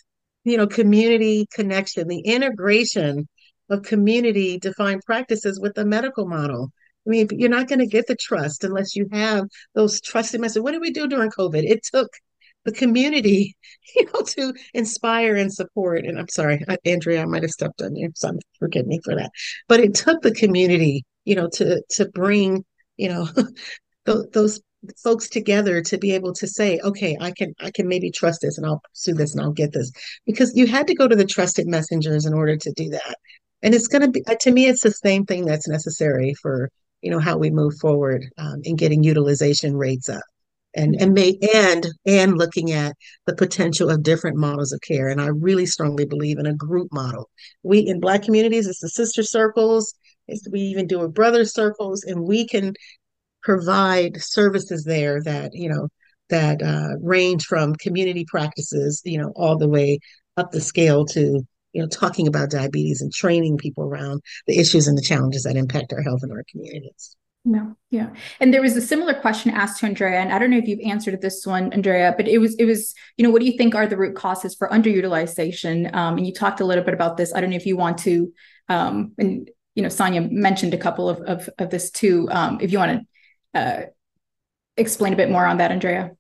you 0.44 0.58
know 0.58 0.68
community 0.68 1.48
connection 1.54 2.08
the 2.08 2.20
integration 2.20 3.28
of 3.70 3.84
community 3.84 4.60
defined 4.60 5.02
practices 5.06 5.60
with 5.60 5.74
the 5.74 5.86
medical 5.86 6.28
model. 6.28 6.72
I 7.08 7.10
mean 7.10 7.28
you're 7.32 7.50
not 7.50 7.68
going 7.68 7.80
to 7.80 7.88
get 7.88 8.08
the 8.08 8.16
trust 8.16 8.64
unless 8.64 8.96
you 8.96 9.08
have 9.12 9.46
those 9.74 10.02
trusted 10.02 10.42
messages. 10.42 10.62
What 10.62 10.72
did 10.72 10.82
we 10.82 10.92
do 10.92 11.08
during 11.08 11.32
covid? 11.32 11.64
It 11.64 11.82
took 11.84 12.10
the 12.66 12.72
community 12.72 13.56
you 13.96 14.06
know 14.06 14.22
to 14.22 14.54
inspire 14.74 15.36
and 15.36 15.54
support 15.54 16.04
and 16.04 16.18
i'm 16.20 16.28
sorry 16.28 16.66
andrea 16.84 17.22
i 17.22 17.26
might 17.26 17.44
have 17.44 17.52
stepped 17.52 17.80
on 17.82 17.96
you 17.96 18.12
so 18.16 18.32
forgive 18.60 18.88
me 18.88 19.00
for 19.04 19.16
that. 19.16 19.32
But 19.68 19.80
it 19.80 19.94
took 19.94 20.22
the 20.22 20.34
community 20.34 21.06
you 21.24 21.36
know 21.36 21.50
to 21.54 21.82
to 21.92 22.10
bring 22.10 22.66
you 22.98 23.10
know 23.10 23.30
those 24.34 24.62
folks 25.04 25.30
together 25.30 25.82
to 25.82 25.98
be 25.98 26.12
able 26.12 26.34
to 26.34 26.48
say 26.48 26.80
okay 26.84 27.18
i 27.20 27.32
can 27.32 27.54
i 27.62 27.72
can 27.72 27.88
maybe 27.88 28.12
trust 28.12 28.42
this 28.42 28.58
and 28.58 28.66
i'll 28.66 28.82
pursue 28.92 29.14
this 29.14 29.34
and 29.34 29.44
i'll 29.44 29.52
get 29.52 29.74
this. 29.74 29.92
Because 30.26 30.56
you 30.56 30.68
had 30.68 30.88
to 30.88 30.96
go 30.96 31.08
to 31.08 31.16
the 31.16 31.26
trusted 31.26 31.68
messengers 31.68 32.26
in 32.26 32.34
order 32.34 32.58
to 32.58 32.72
do 32.74 32.90
that. 32.90 33.16
And 33.62 33.74
it's 33.74 33.88
going 33.88 34.02
to 34.02 34.10
be 34.10 34.24
to 34.40 34.52
me 34.52 34.68
it's 34.68 34.84
the 34.84 34.92
same 34.92 35.26
thing 35.26 35.46
that's 35.46 35.68
necessary 35.68 36.34
for 36.42 36.70
you 37.02 37.12
know 37.12 37.20
how 37.20 37.38
we 37.38 37.50
move 37.50 37.76
forward 37.80 38.26
um, 38.38 38.62
in 38.64 38.76
getting 38.76 39.04
utilization 39.04 39.76
rates 39.76 40.10
up. 40.10 40.24
And 40.78 40.96
and 41.00 41.14
may 41.14 41.38
and 41.54 41.88
and 42.06 42.38
looking 42.38 42.72
at 42.72 42.96
the 43.26 43.36
potential 43.36 43.90
of 43.90 44.04
different 44.04 44.38
models 44.38 44.74
of 44.74 44.82
care. 44.82 45.08
And 45.08 45.22
i 45.22 45.28
really 45.28 45.66
strongly 45.66 46.06
believe 46.06 46.38
in 46.38 46.46
a 46.46 46.54
group 46.54 46.90
model. 46.92 47.30
We 47.64 47.80
in 47.80 48.00
black 48.00 48.24
communities 48.24 48.68
it's 48.68 48.82
the 48.82 48.90
sister 48.90 49.24
circles. 49.24 49.94
It's, 50.28 50.48
we 50.52 50.60
even 50.62 50.88
do 50.88 51.02
a 51.02 51.08
brother 51.10 51.46
circles. 51.46 52.04
And 52.04 52.28
we 52.28 52.48
can 52.48 52.74
provide 53.46 54.22
services 54.22 54.84
there 54.84 55.22
that 55.22 55.54
you 55.54 55.70
know 55.70 55.88
that 56.30 56.62
uh, 56.62 56.98
range 57.00 57.46
from 57.46 57.76
community 57.76 58.26
practices 58.28 59.02
you 59.06 59.18
know 59.18 59.32
all 59.36 59.58
the 59.58 59.70
way 59.70 60.00
up 60.36 60.52
the 60.52 60.60
scale 60.60 61.06
to 61.06 61.42
you 61.72 61.82
know 61.82 61.88
talking 61.88 62.28
about 62.28 62.50
diabetes 62.50 63.02
and 63.02 63.14
training 63.14 63.56
people 63.58 63.84
around 63.84 64.20
the 64.48 64.58
issues 64.58 64.88
and 64.88 64.98
the 64.98 65.02
challenges 65.02 65.44
that 65.44 65.56
impact 65.56 65.94
our 65.94 66.02
health 66.02 66.22
in 66.24 66.32
our 66.32 66.44
communities 66.52 67.16
yeah, 67.48 67.74
yeah. 67.92 68.10
And 68.40 68.52
there 68.52 68.62
was 68.64 68.76
a 68.76 68.82
similar 68.82 69.14
question 69.14 69.52
asked 69.52 69.80
to 69.80 69.86
Andrea, 69.86 70.20
and 70.20 70.34
I 70.34 70.40
don't 70.40 70.50
know 70.50 70.58
if 70.58 70.68
you've 70.68 70.80
answered 70.80 71.22
this 71.22 71.46
one, 71.46 71.72
Andrea, 71.74 72.16
but 72.18 72.28
it 72.28 72.40
was 72.40 72.56
it 72.56 72.66
was, 72.66 72.96
you 73.18 73.24
know, 73.24 73.30
what 73.30 73.40
do 73.40 73.46
you 73.46 73.56
think 73.56 73.76
are 73.76 73.86
the 73.86 73.98
root 73.98 74.16
causes 74.16 74.56
for 74.56 74.68
underutilization? 74.70 75.94
Um, 75.94 76.18
and 76.18 76.26
you 76.26 76.34
talked 76.34 76.60
a 76.60 76.66
little 76.66 76.84
bit 76.84 76.96
about 76.96 77.18
this. 77.18 77.36
I 77.36 77.42
don't 77.42 77.52
know 77.52 77.56
if 77.56 77.68
you 77.68 77.78
want 77.78 78.00
to, 78.00 78.34
um, 78.68 79.12
and 79.20 79.48
you 79.76 79.84
know, 79.84 79.90
Sonya 79.90 80.22
mentioned 80.22 80.74
a 80.74 80.78
couple 80.80 81.08
of 81.08 81.20
of, 81.20 81.48
of 81.60 81.70
this 81.70 81.92
too. 81.92 82.28
Um, 82.32 82.58
if 82.62 82.72
you 82.72 82.80
want 82.80 83.00
to 83.00 83.06
uh, 83.56 83.84
explain 84.78 85.14
a 85.14 85.18
bit 85.18 85.32
more 85.32 85.46
on 85.46 85.58
that, 85.58 85.72
Andrea. 85.72 86.12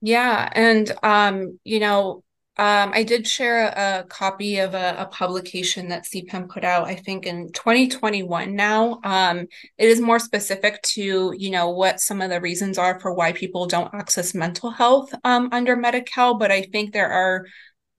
Yeah, 0.00 0.50
and 0.52 0.92
um, 1.02 1.58
you 1.64 1.80
know, 1.80 2.24
um, 2.56 2.92
I 2.94 3.02
did 3.02 3.26
share 3.26 3.66
a, 3.66 4.00
a 4.00 4.04
copy 4.04 4.58
of 4.58 4.74
a, 4.74 4.94
a, 4.98 5.06
publication 5.06 5.88
that 5.88 6.04
CPEHN 6.04 6.48
put 6.48 6.62
out, 6.62 6.86
I 6.86 6.94
think 6.94 7.26
in 7.26 7.50
2021 7.50 8.54
now. 8.54 9.00
Um, 9.02 9.48
it 9.76 9.88
is 9.88 10.00
more 10.00 10.20
specific 10.20 10.80
to, 10.82 11.34
you 11.36 11.50
know, 11.50 11.70
what 11.70 11.98
some 11.98 12.20
of 12.20 12.30
the 12.30 12.40
reasons 12.40 12.78
are 12.78 13.00
for 13.00 13.12
why 13.12 13.32
people 13.32 13.66
don't 13.66 13.92
access 13.92 14.34
mental 14.34 14.70
health 14.70 15.12
um, 15.24 15.48
under 15.50 15.74
Medi-Cal, 15.74 16.34
but 16.34 16.52
I 16.52 16.62
think 16.62 16.92
there 16.92 17.10
are 17.10 17.46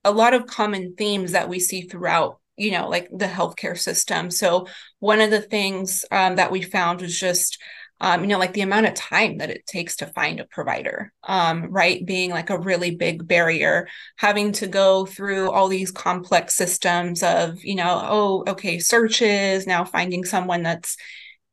a 0.04 0.10
lot 0.10 0.32
of 0.32 0.46
common 0.46 0.94
themes 0.96 1.32
that 1.32 1.50
we 1.50 1.60
see 1.60 1.82
throughout, 1.82 2.40
you 2.56 2.70
know, 2.70 2.88
like 2.88 3.10
the 3.12 3.26
healthcare 3.26 3.76
system. 3.76 4.30
So 4.30 4.68
one 5.00 5.20
of 5.20 5.30
the 5.30 5.42
things 5.42 6.06
um, 6.10 6.36
that 6.36 6.50
we 6.50 6.62
found 6.62 7.02
was 7.02 7.18
just 7.18 7.58
um, 8.00 8.20
you 8.20 8.26
know, 8.26 8.38
like 8.38 8.52
the 8.52 8.60
amount 8.60 8.86
of 8.86 8.94
time 8.94 9.38
that 9.38 9.50
it 9.50 9.66
takes 9.66 9.96
to 9.96 10.06
find 10.06 10.38
a 10.38 10.44
provider, 10.44 11.12
um, 11.24 11.70
right? 11.70 12.04
Being 12.04 12.30
like 12.30 12.50
a 12.50 12.58
really 12.58 12.94
big 12.94 13.26
barrier, 13.26 13.88
having 14.16 14.52
to 14.52 14.66
go 14.66 15.06
through 15.06 15.50
all 15.50 15.68
these 15.68 15.90
complex 15.90 16.54
systems 16.54 17.22
of, 17.22 17.64
you 17.64 17.74
know, 17.74 18.00
oh, 18.04 18.44
okay, 18.48 18.78
searches, 18.78 19.66
now 19.66 19.84
finding 19.84 20.24
someone 20.24 20.62
that's 20.62 20.96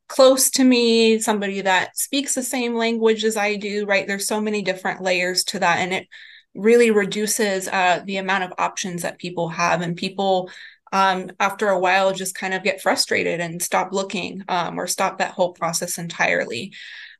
close 0.07 0.51
to 0.51 0.63
me, 0.63 1.17
somebody 1.19 1.61
that 1.61 1.97
speaks 1.97 2.35
the 2.35 2.43
same 2.43 2.75
language 2.75 3.23
as 3.23 3.37
I 3.37 3.55
do, 3.55 3.85
right? 3.85 4.05
There's 4.05 4.27
so 4.27 4.41
many 4.41 4.61
different 4.61 5.01
layers 5.01 5.43
to 5.45 5.59
that. 5.59 5.79
And 5.79 5.93
it 5.93 6.07
really 6.53 6.91
reduces 6.91 7.67
uh, 7.67 8.01
the 8.05 8.17
amount 8.17 8.43
of 8.43 8.53
options 8.57 9.01
that 9.01 9.17
people 9.17 9.49
have. 9.49 9.81
And 9.81 9.95
people, 9.95 10.51
um, 10.93 11.31
after 11.39 11.69
a 11.69 11.79
while 11.79 12.13
just 12.13 12.35
kind 12.35 12.53
of 12.53 12.63
get 12.63 12.81
frustrated 12.81 13.39
and 13.39 13.61
stop 13.61 13.91
looking 13.91 14.43
um, 14.47 14.79
or 14.79 14.85
stop 14.85 15.17
that 15.17 15.31
whole 15.31 15.51
process 15.51 15.97
entirely. 15.97 16.71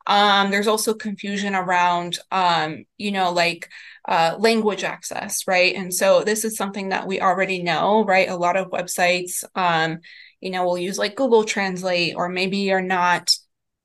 Um, 0.05 0.51
there's 0.51 0.67
also 0.67 0.93
confusion 0.93 1.55
around, 1.55 2.19
um, 2.31 2.85
you 2.97 3.11
know, 3.11 3.31
like 3.31 3.69
uh, 4.07 4.35
language 4.37 4.83
access, 4.83 5.47
right? 5.47 5.73
And 5.75 5.91
so 5.91 6.23
this 6.23 6.45
is 6.45 6.55
something 6.55 6.89
that 6.89 7.07
we 7.07 7.19
already 7.19 7.63
know, 7.63 8.05
right? 8.05 8.29
A 8.29 8.35
lot 8.35 8.57
of 8.57 8.69
websites, 8.69 9.43
um, 9.55 9.99
you 10.39 10.51
know, 10.51 10.65
will 10.65 10.77
use 10.77 10.99
like 10.99 11.15
Google 11.15 11.43
Translate 11.43 12.15
or 12.15 12.29
maybe 12.29 12.71
are 12.73 12.81
not 12.81 13.33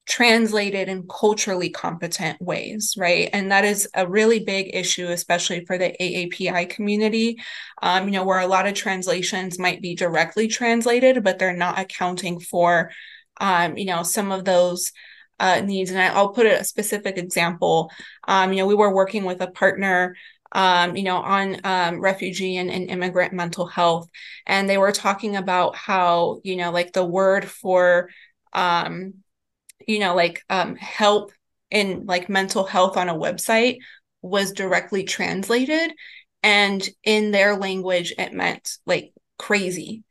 translated 0.08 0.88
in 0.88 1.06
culturally 1.06 1.68
competent 1.68 2.40
ways, 2.40 2.94
right? 2.96 3.28
And 3.34 3.52
that 3.52 3.66
is 3.66 3.86
a 3.94 4.08
really 4.08 4.40
big 4.40 4.74
issue, 4.74 5.08
especially 5.08 5.66
for 5.66 5.76
the 5.76 5.94
AAPI 6.00 6.70
community, 6.70 7.38
um, 7.82 8.06
you 8.06 8.12
know, 8.12 8.24
where 8.24 8.40
a 8.40 8.46
lot 8.46 8.66
of 8.66 8.74
translations 8.74 9.58
might 9.58 9.82
be 9.82 9.94
directly 9.94 10.48
translated, 10.48 11.22
but 11.22 11.38
they're 11.38 11.54
not 11.54 11.78
accounting 11.78 12.40
for, 12.40 12.90
um, 13.38 13.76
you 13.76 13.84
know, 13.84 14.02
some 14.02 14.32
of 14.32 14.46
those 14.46 14.92
uh, 15.40 15.60
needs. 15.60 15.90
And 15.90 16.00
I, 16.00 16.20
will 16.20 16.30
put 16.30 16.46
a 16.46 16.64
specific 16.64 17.18
example. 17.18 17.90
Um, 18.26 18.52
you 18.52 18.60
know, 18.60 18.66
we 18.66 18.74
were 18.74 18.92
working 18.92 19.24
with 19.24 19.42
a 19.42 19.50
partner 19.50 20.16
um, 20.52 20.96
you 20.96 21.02
know, 21.02 21.18
on 21.18 21.58
um, 21.64 22.00
refugee 22.00 22.56
and, 22.56 22.70
and, 22.70 22.88
immigrant 22.88 23.34
mental 23.34 23.66
health. 23.66 24.08
And 24.46 24.66
they 24.66 24.78
were 24.78 24.92
talking 24.92 25.36
about 25.36 25.76
how, 25.76 26.40
you 26.42 26.56
know, 26.56 26.70
like 26.70 26.94
the 26.94 27.04
word 27.04 27.44
for 27.44 28.08
um, 28.54 29.12
you 29.88 29.98
know 29.98 30.14
like 30.14 30.42
um, 30.48 30.76
help 30.76 31.32
in 31.70 32.06
like 32.06 32.28
mental 32.28 32.64
health 32.64 32.96
on 32.96 33.08
a 33.08 33.14
website 33.14 33.78
was 34.22 34.52
directly 34.52 35.02
translated 35.02 35.92
and 36.42 36.88
in 37.02 37.32
their 37.32 37.56
language 37.56 38.12
it 38.16 38.32
meant 38.32 38.78
like 38.86 39.12
crazy 39.38 40.04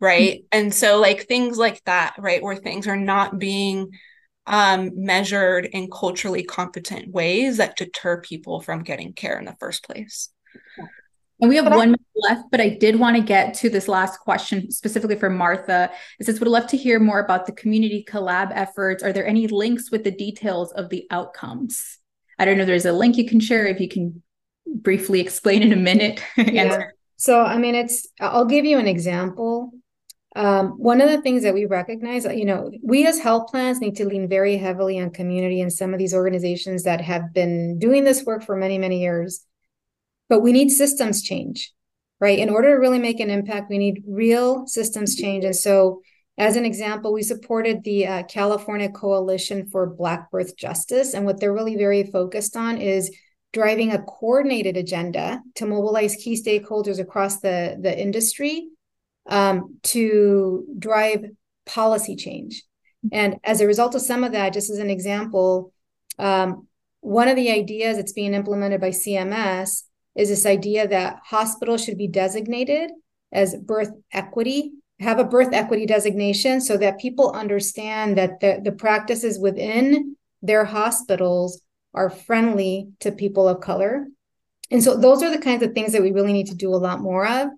right? 0.00 0.38
Mm-hmm. 0.38 0.46
and 0.52 0.74
so 0.74 1.00
like 1.00 1.26
things 1.26 1.58
like 1.58 1.82
that 1.84 2.14
right 2.18 2.42
where 2.42 2.56
things 2.56 2.86
are 2.86 2.96
not 2.96 3.38
being 3.38 3.90
um, 4.46 4.90
measured 4.94 5.64
in 5.64 5.88
culturally 5.90 6.44
competent 6.44 7.10
ways 7.10 7.56
that 7.56 7.76
deter 7.76 8.20
people 8.20 8.60
from 8.60 8.82
getting 8.82 9.14
care 9.14 9.38
in 9.38 9.46
the 9.46 9.56
first 9.58 9.84
place 9.84 10.28
and 11.40 11.48
we 11.48 11.56
have 11.56 11.64
but 11.64 11.76
one 11.76 11.88
minute 11.88 12.00
left, 12.14 12.50
but 12.50 12.60
I 12.60 12.68
did 12.68 12.98
want 12.98 13.16
to 13.16 13.22
get 13.22 13.54
to 13.54 13.70
this 13.70 13.88
last 13.88 14.20
question 14.20 14.70
specifically 14.70 15.16
for 15.16 15.28
Martha. 15.28 15.90
It 16.20 16.26
says, 16.26 16.38
would 16.38 16.48
love 16.48 16.66
to 16.68 16.76
hear 16.76 17.00
more 17.00 17.18
about 17.18 17.46
the 17.46 17.52
community 17.52 18.04
collab 18.08 18.52
efforts. 18.54 19.02
Are 19.02 19.12
there 19.12 19.26
any 19.26 19.46
links 19.46 19.90
with 19.90 20.04
the 20.04 20.10
details 20.10 20.72
of 20.72 20.90
the 20.90 21.06
outcomes? 21.10 21.98
I 22.38 22.44
don't 22.44 22.56
know 22.56 22.62
if 22.62 22.68
there's 22.68 22.86
a 22.86 22.92
link 22.92 23.16
you 23.16 23.26
can 23.26 23.40
share 23.40 23.66
if 23.66 23.80
you 23.80 23.88
can 23.88 24.22
briefly 24.66 25.20
explain 25.20 25.62
in 25.62 25.72
a 25.72 25.76
minute. 25.76 26.22
yeah. 26.36 26.84
So, 27.16 27.40
I 27.40 27.58
mean, 27.58 27.74
it's, 27.74 28.08
I'll 28.20 28.44
give 28.44 28.64
you 28.64 28.78
an 28.78 28.88
example. 28.88 29.72
Um, 30.36 30.70
one 30.78 31.00
of 31.00 31.08
the 31.08 31.22
things 31.22 31.44
that 31.44 31.54
we 31.54 31.64
recognize, 31.64 32.24
you 32.24 32.44
know, 32.44 32.70
we 32.82 33.06
as 33.06 33.20
health 33.20 33.50
plans 33.50 33.80
need 33.80 33.96
to 33.96 34.06
lean 34.06 34.28
very 34.28 34.56
heavily 34.56 35.00
on 35.00 35.10
community 35.10 35.60
and 35.60 35.72
some 35.72 35.92
of 35.92 35.98
these 35.98 36.14
organizations 36.14 36.82
that 36.84 37.00
have 37.00 37.32
been 37.32 37.78
doing 37.78 38.02
this 38.02 38.24
work 38.24 38.42
for 38.42 38.56
many, 38.56 38.78
many 38.78 39.00
years. 39.00 39.46
But 40.28 40.40
we 40.40 40.52
need 40.52 40.70
systems 40.70 41.22
change, 41.22 41.72
right? 42.20 42.38
In 42.38 42.50
order 42.50 42.70
to 42.74 42.80
really 42.80 42.98
make 42.98 43.20
an 43.20 43.30
impact, 43.30 43.70
we 43.70 43.78
need 43.78 44.02
real 44.06 44.66
systems 44.66 45.16
change. 45.16 45.44
And 45.44 45.56
so, 45.56 46.00
as 46.36 46.56
an 46.56 46.64
example, 46.64 47.12
we 47.12 47.22
supported 47.22 47.84
the 47.84 48.06
uh, 48.06 48.22
California 48.24 48.88
Coalition 48.88 49.66
for 49.66 49.86
Black 49.86 50.30
Birth 50.30 50.56
Justice. 50.56 51.14
And 51.14 51.24
what 51.24 51.38
they're 51.38 51.52
really 51.52 51.76
very 51.76 52.04
focused 52.04 52.56
on 52.56 52.78
is 52.78 53.14
driving 53.52 53.92
a 53.92 54.02
coordinated 54.02 54.76
agenda 54.76 55.40
to 55.54 55.64
mobilize 55.64 56.16
key 56.16 56.40
stakeholders 56.40 56.98
across 56.98 57.38
the, 57.38 57.78
the 57.80 57.96
industry 57.96 58.68
um, 59.30 59.78
to 59.84 60.66
drive 60.78 61.24
policy 61.64 62.16
change. 62.16 62.64
And 63.12 63.36
as 63.44 63.60
a 63.60 63.66
result 63.66 63.94
of 63.94 64.00
some 64.00 64.24
of 64.24 64.32
that, 64.32 64.52
just 64.52 64.70
as 64.70 64.78
an 64.78 64.90
example, 64.90 65.72
um, 66.18 66.66
one 67.00 67.28
of 67.28 67.36
the 67.36 67.50
ideas 67.50 67.96
that's 67.96 68.12
being 68.12 68.34
implemented 68.34 68.80
by 68.80 68.90
CMS 68.90 69.82
is 70.14 70.28
this 70.28 70.46
idea 70.46 70.86
that 70.88 71.20
hospitals 71.24 71.84
should 71.84 71.98
be 71.98 72.08
designated 72.08 72.90
as 73.32 73.56
birth 73.56 73.90
equity, 74.12 74.72
have 75.00 75.18
a 75.18 75.24
birth 75.24 75.52
equity 75.52 75.86
designation 75.86 76.60
so 76.60 76.76
that 76.76 77.00
people 77.00 77.32
understand 77.32 78.16
that 78.16 78.40
the, 78.40 78.60
the 78.62 78.72
practices 78.72 79.38
within 79.38 80.16
their 80.40 80.64
hospitals 80.64 81.60
are 81.94 82.10
friendly 82.10 82.88
to 83.00 83.10
people 83.10 83.48
of 83.48 83.60
color. 83.60 84.06
And 84.70 84.82
so 84.82 84.96
those 84.96 85.22
are 85.22 85.30
the 85.30 85.38
kinds 85.42 85.62
of 85.62 85.72
things 85.72 85.92
that 85.92 86.02
we 86.02 86.12
really 86.12 86.32
need 86.32 86.46
to 86.48 86.54
do 86.54 86.70
a 86.70 86.76
lot 86.76 87.00
more 87.00 87.26
of. 87.26 87.48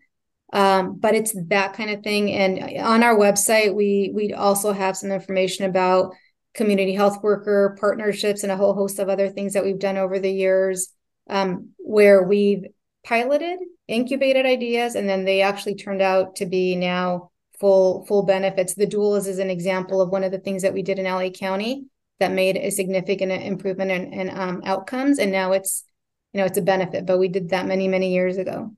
Um, 0.52 0.98
but 0.98 1.14
it's 1.14 1.34
that 1.48 1.74
kind 1.74 1.90
of 1.90 2.02
thing. 2.02 2.32
And 2.32 2.80
on 2.80 3.02
our 3.02 3.16
website, 3.16 3.74
we 3.74 4.12
we 4.14 4.32
also 4.32 4.72
have 4.72 4.96
some 4.96 5.10
information 5.10 5.66
about 5.66 6.14
community 6.54 6.94
health 6.94 7.22
worker 7.22 7.76
partnerships 7.78 8.42
and 8.42 8.52
a 8.52 8.56
whole 8.56 8.74
host 8.74 8.98
of 8.98 9.08
other 9.08 9.28
things 9.28 9.52
that 9.52 9.64
we've 9.64 9.78
done 9.78 9.96
over 9.96 10.18
the 10.18 10.30
years, 10.30 10.88
um, 11.28 11.70
where 11.78 12.22
we've 12.22 12.64
piloted, 13.04 13.58
incubated 13.88 14.46
ideas, 14.46 14.94
and 14.94 15.08
then 15.08 15.24
they 15.24 15.42
actually 15.42 15.76
turned 15.76 16.02
out 16.02 16.36
to 16.36 16.46
be 16.46 16.76
now 16.76 17.30
full 17.58 18.04
full 18.06 18.24
benefits. 18.24 18.74
The 18.74 18.86
doulas 18.86 19.26
is 19.26 19.38
an 19.38 19.50
example 19.50 20.00
of 20.00 20.10
one 20.10 20.24
of 20.24 20.32
the 20.32 20.38
things 20.38 20.62
that 20.62 20.74
we 20.74 20.82
did 20.82 20.98
in 20.98 21.04
LA 21.04 21.30
County 21.30 21.86
that 22.18 22.32
made 22.32 22.56
a 22.56 22.70
significant 22.70 23.32
improvement 23.32 23.90
in, 23.90 24.12
in 24.12 24.30
um, 24.38 24.62
outcomes, 24.64 25.18
and 25.18 25.30
now 25.30 25.52
it's 25.52 25.84
you 26.32 26.40
know 26.40 26.46
it's 26.46 26.58
a 26.58 26.62
benefit. 26.62 27.06
But 27.06 27.18
we 27.18 27.28
did 27.28 27.50
that 27.50 27.66
many 27.66 27.88
many 27.88 28.12
years 28.12 28.38
ago. 28.38 28.72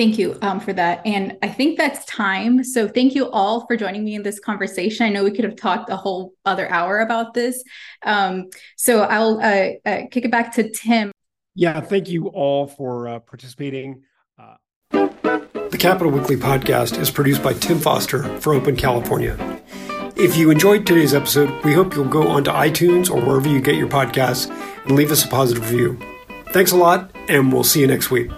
Thank 0.00 0.18
you 0.18 0.38
um, 0.40 0.60
for 0.60 0.72
that. 0.72 1.02
And 1.04 1.36
I 1.42 1.48
think 1.48 1.76
that's 1.76 2.06
time. 2.06 2.64
So 2.64 2.88
thank 2.88 3.14
you 3.14 3.30
all 3.32 3.66
for 3.66 3.76
joining 3.76 4.02
me 4.02 4.14
in 4.14 4.22
this 4.22 4.40
conversation. 4.40 5.04
I 5.04 5.10
know 5.10 5.22
we 5.22 5.30
could 5.30 5.44
have 5.44 5.56
talked 5.56 5.90
a 5.90 5.96
whole 5.96 6.32
other 6.46 6.72
hour 6.72 7.00
about 7.00 7.34
this. 7.34 7.62
Um, 8.02 8.48
so 8.78 9.02
I'll 9.02 9.38
uh, 9.42 9.72
uh, 9.84 10.06
kick 10.10 10.24
it 10.24 10.30
back 10.30 10.54
to 10.54 10.70
Tim. 10.70 11.12
Yeah, 11.54 11.82
thank 11.82 12.08
you 12.08 12.28
all 12.28 12.66
for 12.66 13.08
uh, 13.08 13.18
participating. 13.18 14.04
Uh, 14.38 14.54
the 14.90 15.76
Capitol 15.78 16.10
Weekly 16.10 16.36
podcast 16.36 16.98
is 16.98 17.10
produced 17.10 17.42
by 17.42 17.52
Tim 17.52 17.78
Foster 17.78 18.22
for 18.40 18.54
Open 18.54 18.76
California. 18.76 19.36
If 20.16 20.34
you 20.34 20.50
enjoyed 20.50 20.86
today's 20.86 21.12
episode, 21.12 21.62
we 21.62 21.74
hope 21.74 21.94
you'll 21.94 22.06
go 22.06 22.26
onto 22.26 22.50
iTunes 22.50 23.10
or 23.10 23.20
wherever 23.20 23.50
you 23.50 23.60
get 23.60 23.74
your 23.74 23.88
podcasts 23.88 24.48
and 24.84 24.92
leave 24.92 25.10
us 25.10 25.26
a 25.26 25.28
positive 25.28 25.70
review. 25.70 25.98
Thanks 26.52 26.72
a 26.72 26.76
lot, 26.76 27.14
and 27.28 27.52
we'll 27.52 27.64
see 27.64 27.80
you 27.80 27.86
next 27.86 28.10
week. 28.10 28.30